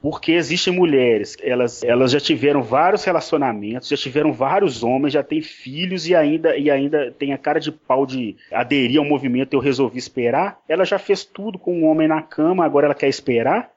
Porque 0.00 0.32
existem 0.32 0.72
mulheres, 0.72 1.36
elas, 1.42 1.82
elas 1.82 2.12
já 2.12 2.20
tiveram 2.20 2.62
vários 2.62 3.02
relacionamentos, 3.02 3.88
já 3.88 3.96
tiveram 3.96 4.32
vários 4.32 4.84
homens, 4.84 5.12
já 5.12 5.24
têm 5.24 5.42
filhos 5.42 6.08
e 6.08 6.14
ainda, 6.14 6.56
e 6.56 6.70
ainda 6.70 7.10
tem 7.10 7.32
a 7.32 7.38
cara 7.38 7.58
de 7.58 7.72
pau 7.72 8.06
de 8.06 8.36
aderir 8.52 9.00
ao 9.00 9.04
movimento 9.04 9.54
eu 9.54 9.60
resolvi 9.60 9.98
esperar. 9.98 10.60
Ela 10.68 10.84
já 10.84 11.00
fez 11.00 11.24
tudo 11.24 11.58
com 11.58 11.80
um 11.80 11.84
homem 11.86 12.06
na 12.06 12.22
cama, 12.22 12.64
agora 12.64 12.86
ela 12.86 12.94
quer 12.94 13.08
esperar. 13.08 13.72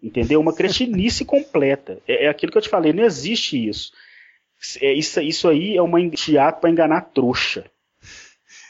Entendeu? 0.00 0.40
Uma 0.40 0.54
cretinice 0.54 1.24
completa. 1.26 1.98
É, 2.06 2.26
é, 2.26 2.28
aquilo 2.28 2.52
que 2.52 2.58
eu 2.58 2.62
te 2.62 2.68
falei, 2.68 2.92
não 2.92 3.04
existe 3.04 3.68
isso. 3.68 3.92
É, 4.80 4.92
isso, 4.92 5.20
isso 5.20 5.48
aí 5.48 5.76
é 5.76 5.82
uma 5.82 5.98
teatro 6.10 6.60
para 6.60 6.70
enganar 6.70 7.00
trouxa. 7.12 7.64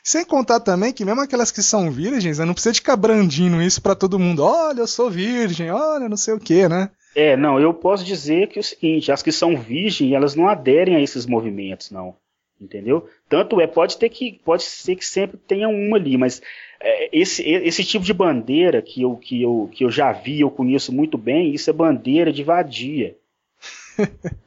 Sem 0.02 0.24
contar 0.24 0.60
também 0.60 0.92
que 0.92 1.04
mesmo 1.04 1.20
aquelas 1.20 1.50
que 1.50 1.62
são 1.62 1.90
virgens, 1.90 2.38
né, 2.38 2.44
não 2.44 2.54
precisa 2.54 2.74
ficar 2.74 2.96
brandindo 2.96 3.62
isso 3.62 3.82
para 3.82 3.94
todo 3.94 4.18
mundo. 4.18 4.42
Olha, 4.42 4.80
eu 4.80 4.86
sou 4.86 5.10
virgem, 5.10 5.70
olha, 5.70 6.08
não 6.08 6.16
sei 6.16 6.34
o 6.34 6.40
que, 6.40 6.68
né? 6.68 6.90
É, 7.14 7.36
não, 7.36 7.58
eu 7.58 7.74
posso 7.74 8.04
dizer 8.04 8.48
que 8.48 8.58
é 8.58 8.60
o 8.60 8.64
seguinte, 8.64 9.10
as 9.10 9.22
que 9.22 9.32
são 9.32 9.56
virgens, 9.56 10.12
elas 10.12 10.34
não 10.34 10.48
aderem 10.48 10.96
a 10.96 11.00
esses 11.00 11.26
movimentos, 11.26 11.90
não. 11.90 12.14
Entendeu? 12.60 13.08
Tanto 13.28 13.58
é, 13.58 13.66
pode 13.66 13.96
ter 13.96 14.10
que, 14.10 14.38
pode 14.44 14.62
ser 14.64 14.94
que 14.94 15.04
sempre 15.04 15.38
tenha 15.38 15.66
uma 15.68 15.96
ali, 15.96 16.18
mas 16.18 16.42
é, 16.78 17.08
esse, 17.10 17.42
esse 17.42 17.82
tipo 17.82 18.04
de 18.04 18.12
bandeira 18.12 18.82
que 18.82 19.00
eu, 19.00 19.16
que, 19.16 19.40
eu, 19.40 19.70
que 19.72 19.82
eu 19.82 19.90
já 19.90 20.12
vi, 20.12 20.40
eu 20.40 20.50
conheço 20.50 20.92
muito 20.92 21.16
bem, 21.16 21.54
isso 21.54 21.70
é 21.70 21.72
bandeira 21.72 22.30
de 22.30 22.44
vadia. 22.44 23.16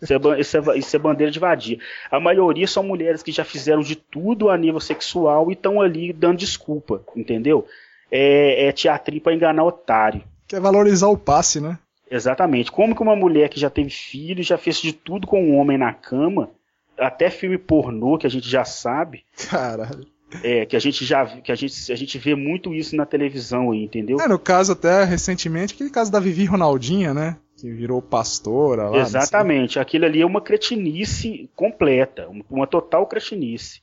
Isso 0.02 0.14
é, 0.14 0.40
isso, 0.40 0.58
é, 0.58 0.78
isso 0.78 0.96
é, 0.96 1.00
bandeira 1.00 1.32
de 1.32 1.40
vadia. 1.40 1.78
A 2.12 2.20
maioria 2.20 2.68
são 2.68 2.84
mulheres 2.84 3.24
que 3.24 3.32
já 3.32 3.44
fizeram 3.44 3.82
de 3.82 3.96
tudo 3.96 4.50
a 4.50 4.58
nível 4.58 4.80
sexual 4.80 5.50
e 5.50 5.54
estão 5.54 5.82
ali 5.82 6.12
dando 6.12 6.38
desculpa, 6.38 7.02
entendeu? 7.16 7.66
É, 8.12 8.68
é 8.68 8.72
teatrinho 8.72 9.22
pra 9.22 9.34
enganar 9.34 9.64
otário. 9.64 10.22
Quer 10.48 10.60
valorizar 10.60 11.08
o 11.08 11.18
passe, 11.18 11.60
né? 11.60 11.80
Exatamente. 12.10 12.72
Como 12.72 12.96
que 12.96 13.02
uma 13.02 13.16
mulher 13.16 13.50
que 13.50 13.60
já 13.60 13.70
teve 13.70 13.90
filho, 13.90 14.44
já 14.44 14.58
fez 14.58 14.78
de 14.78 14.94
tudo 14.94 15.26
com 15.26 15.44
um 15.44 15.58
homem 15.58 15.78
na 15.78 15.94
cama, 15.94 16.52
até 16.98 17.30
filme 17.30 17.58
pornô 17.58 18.18
que 18.18 18.28
a 18.28 18.30
gente 18.30 18.48
já 18.48 18.64
sabe. 18.64 19.24
Caralho. 19.50 20.06
É, 20.44 20.66
que 20.66 20.76
a 20.76 20.80
gente 20.80 21.06
já 21.06 21.26
que 21.26 21.52
a 21.52 21.56
gente, 21.56 21.92
a 21.92 21.96
gente 21.96 22.18
vê 22.18 22.34
muito 22.34 22.74
isso 22.74 22.96
na 22.96 23.06
televisão 23.06 23.72
aí, 23.72 23.84
entendeu? 23.84 24.20
É, 24.20 24.28
no 24.28 24.40
caso 24.40 24.72
até 24.72 25.04
recentemente, 25.04 25.74
aquele 25.74 25.92
caso 25.92 26.12
da 26.12 26.20
Vivi 26.20 26.46
Ronaldinha, 26.46 27.14
né? 27.14 27.38
Que 27.64 27.72
virou 27.72 28.02
pastora 28.02 28.90
lá. 28.90 28.98
Exatamente, 28.98 29.80
aquilo 29.80 30.04
ali 30.04 30.20
é 30.20 30.26
uma 30.26 30.42
cretinice 30.42 31.50
completa, 31.56 32.28
uma 32.50 32.68
total 32.68 33.08
cretinice. 33.08 33.82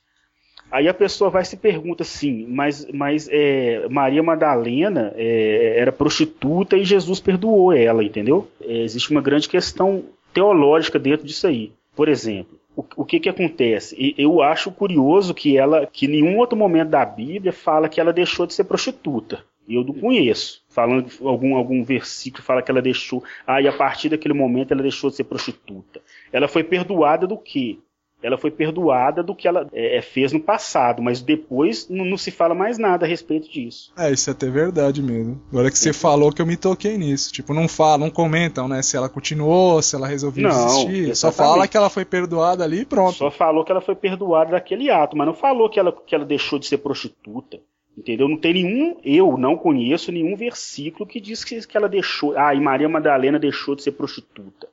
Aí 0.71 0.87
a 0.87 0.93
pessoa 0.93 1.31
vai 1.31 1.43
se 1.43 1.57
pergunta 1.57 2.03
assim, 2.03 2.45
mas, 2.47 2.85
mas 2.93 3.27
é, 3.31 3.87
Maria 3.89 4.21
Madalena 4.21 5.11
é, 5.15 5.79
era 5.79 5.91
prostituta 5.91 6.77
e 6.77 6.85
Jesus 6.85 7.19
perdoou 7.19 7.73
ela, 7.73 8.03
entendeu? 8.03 8.47
É, 8.61 8.83
existe 8.83 9.09
uma 9.09 9.19
grande 9.19 9.49
questão 9.49 10.03
teológica 10.31 10.99
dentro 10.99 11.25
disso 11.25 11.47
aí. 11.47 11.71
Por 11.95 12.07
exemplo, 12.07 12.59
o, 12.75 12.85
o 12.97 13.03
que 13.03 13.19
que 13.19 13.29
acontece? 13.29 13.95
E, 13.97 14.13
eu 14.15 14.43
acho 14.43 14.71
curioso 14.71 15.33
que 15.33 15.57
ela, 15.57 15.87
que 15.87 16.07
nenhum 16.07 16.37
outro 16.37 16.55
momento 16.55 16.89
da 16.89 17.03
Bíblia 17.03 17.51
fala 17.51 17.89
que 17.89 17.99
ela 17.99 18.13
deixou 18.13 18.45
de 18.45 18.53
ser 18.53 18.65
prostituta. 18.65 19.43
Eu 19.67 19.83
não 19.83 19.95
conheço. 19.95 20.60
Falando 20.71 21.11
algum 21.21 21.55
algum 21.55 21.83
versículo 21.83 22.43
fala 22.43 22.61
que 22.61 22.71
ela 22.71 22.81
deixou, 22.81 23.23
ah, 23.45 23.61
e 23.61 23.67
a 23.67 23.73
partir 23.73 24.09
daquele 24.09 24.33
momento 24.33 24.71
ela 24.71 24.81
deixou 24.81 25.09
de 25.09 25.17
ser 25.17 25.25
prostituta. 25.25 26.01
Ela 26.31 26.47
foi 26.47 26.63
perdoada 26.63 27.27
do 27.27 27.37
quê? 27.37 27.77
ela 28.23 28.37
foi 28.37 28.51
perdoada 28.51 29.23
do 29.23 29.35
que 29.35 29.47
ela 29.47 29.67
é, 29.73 29.97
é 29.97 30.01
fez 30.01 30.31
no 30.31 30.39
passado, 30.39 31.01
mas 31.01 31.21
depois 31.21 31.89
não, 31.89 32.05
não, 32.05 32.17
se 32.17 32.29
fala 32.29 32.53
mais 32.53 32.77
nada 32.77 33.05
a 33.05 33.09
respeito 33.09 33.49
disso. 33.49 33.91
É, 33.97 34.11
isso 34.11 34.29
é 34.29 34.33
até 34.33 34.49
verdade 34.49 35.01
mesmo. 35.01 35.41
Agora 35.49 35.71
que 35.71 35.77
você 35.77 35.91
falou 35.91 36.31
que 36.31 36.41
eu 36.41 36.45
me 36.45 36.55
toquei 36.55 36.97
nisso. 36.97 37.31
Tipo, 37.31 37.53
não 37.53 37.67
falam, 37.67 38.07
não 38.07 38.09
comentam, 38.09 38.67
né, 38.67 38.81
se 38.81 38.95
ela 38.95 39.09
continuou, 39.09 39.81
se 39.81 39.95
ela 39.95 40.07
resolveu 40.07 40.43
não, 40.43 40.49
desistir. 40.49 41.09
Exatamente. 41.09 41.17
Só 41.17 41.31
fala 41.31 41.67
que 41.67 41.77
ela 41.77 41.89
foi 41.89 42.05
perdoada 42.05 42.63
ali 42.63 42.81
e 42.81 42.85
pronto. 42.85 43.17
Só 43.17 43.31
falou 43.31 43.65
que 43.65 43.71
ela 43.71 43.81
foi 43.81 43.95
perdoada 43.95 44.51
daquele 44.51 44.89
ato, 44.89 45.17
mas 45.17 45.25
não 45.25 45.33
falou 45.33 45.69
que 45.69 45.79
ela, 45.79 45.91
que 45.91 46.13
ela 46.13 46.25
deixou 46.25 46.59
de 46.59 46.67
ser 46.67 46.77
prostituta. 46.77 47.59
Entendeu? 47.97 48.27
Não 48.27 48.37
tem 48.37 48.53
nenhum, 48.53 48.97
eu 49.03 49.37
não 49.37 49.57
conheço 49.57 50.11
nenhum 50.11 50.35
versículo 50.35 51.05
que 51.05 51.19
diz 51.19 51.43
que, 51.43 51.65
que 51.67 51.77
ela 51.77 51.89
deixou. 51.89 52.37
Ah, 52.37 52.55
e 52.55 52.59
Maria 52.59 52.87
Madalena 52.87 53.37
deixou 53.37 53.75
de 53.75 53.83
ser 53.83 53.91
prostituta. 53.91 54.67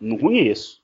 Não 0.00 0.16
conheço. 0.16 0.82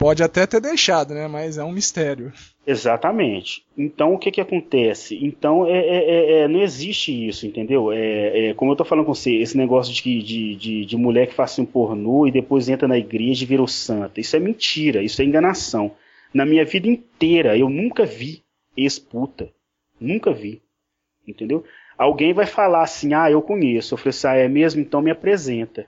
Pode 0.00 0.22
até 0.22 0.46
ter 0.46 0.62
deixado, 0.62 1.12
né? 1.12 1.28
Mas 1.28 1.58
é 1.58 1.62
um 1.62 1.72
mistério. 1.72 2.32
Exatamente. 2.66 3.62
Então 3.76 4.14
o 4.14 4.18
que 4.18 4.30
que 4.30 4.40
acontece? 4.40 5.18
Então 5.22 5.66
é, 5.66 5.78
é, 5.78 5.98
é, 5.98 6.38
é 6.40 6.48
não 6.48 6.62
existe 6.62 7.28
isso, 7.28 7.46
entendeu? 7.46 7.92
É, 7.92 8.48
é, 8.48 8.54
como 8.54 8.72
eu 8.72 8.76
tô 8.76 8.82
falando 8.82 9.04
com 9.04 9.14
você, 9.14 9.36
esse 9.36 9.58
negócio 9.58 9.92
de, 9.92 10.22
de, 10.22 10.56
de, 10.56 10.86
de 10.86 10.96
mulher 10.96 11.26
que 11.26 11.34
faz 11.34 11.58
um 11.58 11.66
pornô 11.66 12.26
e 12.26 12.30
depois 12.30 12.70
entra 12.70 12.88
na 12.88 12.96
igreja 12.96 13.44
e 13.44 13.46
virou 13.46 13.68
santa. 13.68 14.20
Isso 14.20 14.34
é 14.34 14.40
mentira, 14.40 15.02
isso 15.02 15.20
é 15.20 15.24
enganação. 15.26 15.92
Na 16.32 16.46
minha 16.46 16.64
vida 16.64 16.88
inteira 16.88 17.56
eu 17.58 17.68
nunca 17.68 18.06
vi 18.06 18.42
ex-puta. 18.74 19.50
Nunca 20.00 20.32
vi. 20.32 20.62
Entendeu? 21.26 21.64
Alguém 21.96 22.32
vai 22.32 22.46
falar 22.46 22.82
assim, 22.82 23.12
ah, 23.14 23.30
eu 23.30 23.42
conheço. 23.42 23.94
Eu 23.94 23.98
falei 23.98 24.10
assim, 24.10 24.26
ah, 24.26 24.34
é 24.34 24.48
mesmo? 24.48 24.80
Então 24.80 25.02
me 25.02 25.10
apresenta. 25.10 25.86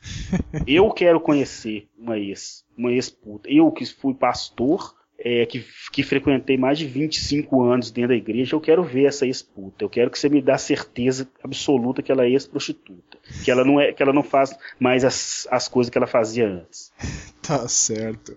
eu 0.66 0.90
quero 0.90 1.20
conhecer 1.20 1.88
uma 1.96 2.18
ex, 2.18 2.64
uma 2.76 2.92
ex-puta. 2.92 3.48
Eu 3.50 3.70
que 3.70 3.86
fui 3.86 4.14
pastor, 4.14 4.94
é, 5.18 5.46
que, 5.46 5.64
que 5.92 6.02
frequentei 6.02 6.56
mais 6.56 6.78
de 6.78 6.86
25 6.86 7.62
anos 7.62 7.90
dentro 7.90 8.08
da 8.08 8.16
igreja, 8.16 8.54
eu 8.54 8.60
quero 8.60 8.82
ver 8.82 9.06
essa 9.06 9.24
ex-puta. 9.24 9.84
Eu 9.84 9.88
quero 9.88 10.10
que 10.10 10.18
você 10.18 10.28
me 10.28 10.42
dê 10.42 10.56
certeza 10.58 11.28
absoluta 11.42 12.02
que 12.02 12.10
ela 12.10 12.24
é 12.24 12.30
ex-prostituta. 12.30 13.18
Que 13.44 13.50
ela 13.50 13.64
não 13.64 13.80
é, 13.80 13.92
que 13.92 14.02
ela 14.02 14.12
não 14.12 14.22
faz 14.22 14.56
mais 14.78 15.04
as, 15.04 15.48
as 15.50 15.68
coisas 15.68 15.90
que 15.90 15.96
ela 15.96 16.06
fazia 16.06 16.48
antes. 16.48 16.92
tá 17.40 17.66
certo. 17.68 18.36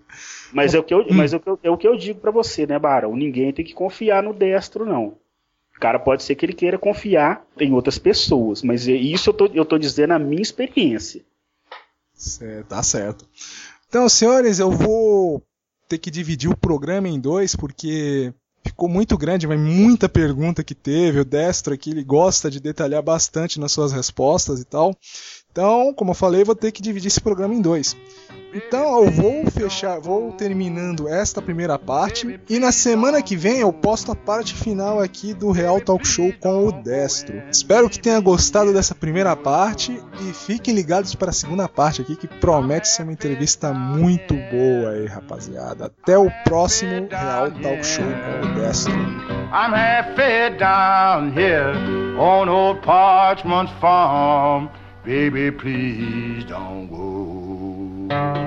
Mas 0.54 0.74
é 0.74 0.80
o 0.80 0.84
que 0.84 0.94
eu, 0.94 1.06
mas 1.12 1.34
é 1.34 1.38
o 1.38 1.40
que 1.40 1.50
eu, 1.50 1.60
é 1.64 1.70
o 1.70 1.78
que 1.78 1.88
eu 1.88 1.98
digo 1.98 2.20
para 2.20 2.32
você, 2.32 2.66
né, 2.66 2.78
Barão? 2.80 3.16
Ninguém 3.16 3.52
tem 3.52 3.66
que 3.66 3.74
confiar 3.74 4.24
no 4.24 4.34
destro, 4.34 4.86
não. 4.86 5.18
O 5.78 5.80
cara 5.80 6.00
pode 6.00 6.24
ser 6.24 6.34
que 6.34 6.44
ele 6.44 6.54
queira 6.54 6.78
confiar 6.78 7.46
em 7.60 7.72
outras 7.72 8.00
pessoas, 8.00 8.64
mas 8.64 8.88
é 8.88 8.94
isso 8.94 9.30
eu 9.30 9.34
tô, 9.34 9.46
eu 9.54 9.64
tô 9.64 9.78
dizendo 9.78 10.14
a 10.14 10.20
minha 10.20 10.42
experiência. 10.42 11.22
Certo, 12.16 12.68
tá 12.68 12.82
certo. 12.82 13.28
Então, 13.88 14.10
senhores, 14.10 14.58
eu 14.58 14.72
vou 14.72 15.42
ter 15.88 16.00
que 16.00 16.10
dividir 16.10 16.50
o 16.50 16.58
programa 16.58 17.08
em 17.08 17.20
dois, 17.20 17.56
porque 17.56 18.34
ficou 18.66 18.90
muito 18.90 19.16
grande, 19.16 19.46
mas 19.46 19.60
muita 19.60 20.10
pergunta 20.10 20.64
que 20.64 20.74
teve. 20.74 21.20
O 21.20 21.26
Destro 21.26 21.76
aqui 21.76 21.92
ele 21.92 22.04
gosta 22.04 22.50
de 22.50 22.60
detalhar 22.60 23.04
bastante 23.04 23.60
nas 23.60 23.72
suas 23.72 23.92
respostas 23.92 24.60
e 24.60 24.66
tal. 24.66 24.98
Então, 25.52 25.94
como 25.94 26.12
eu 26.12 26.16
falei, 26.16 26.44
vou 26.44 26.56
ter 26.56 26.72
que 26.72 26.82
dividir 26.82 27.08
esse 27.08 27.22
programa 27.22 27.54
em 27.54 27.62
dois. 27.62 27.96
Então 28.54 29.04
eu 29.04 29.12
vou 29.12 29.46
fechar, 29.52 30.00
vou 30.00 30.32
terminando 30.32 31.08
esta 31.08 31.42
primeira 31.42 31.78
parte 31.78 32.40
e 32.50 32.60
na 32.60 32.72
semana 32.72 33.22
que 33.22 33.36
vem 33.36 33.60
eu 33.60 33.72
posto 33.74 34.12
a 34.12 34.16
parte 34.16 34.54
final 34.54 35.00
aqui 35.00 35.34
do 35.34 35.52
Real 35.52 35.82
Talk 35.82 36.08
Show 36.08 36.34
com 36.40 36.68
o 36.68 36.72
Destro. 36.72 37.42
Espero 37.52 37.90
que 37.90 38.00
tenha 38.00 38.20
gostado 38.20 38.74
dessa 38.74 38.96
primeira 38.96 39.36
parte 39.36 40.02
e 40.22 40.34
fiquem 40.34 40.74
ligados 40.74 41.14
para 41.14 41.30
a 41.30 41.34
segunda 41.34 41.68
parte 41.68 42.02
aqui 42.02 42.16
que 42.16 42.28
promete 42.28 42.88
ser 42.88 43.04
uma 43.04 43.12
entrevista 43.12 43.74
muito 43.74 44.34
boa 44.34 44.92
aí, 44.92 45.06
rapaziada. 45.06 45.86
Até 45.86 46.18
o 46.18 46.32
próximo 46.44 47.08
Real 47.10 47.52
Talk 47.52 47.86
Show 47.86 48.06
com 48.06 48.48
o 48.48 48.54
Destro. 48.62 48.94
Baby, 55.08 55.52
please 55.52 56.44
don't 56.44 56.90
go. 56.90 57.37
Thank 58.10 58.38
you. 58.38 58.47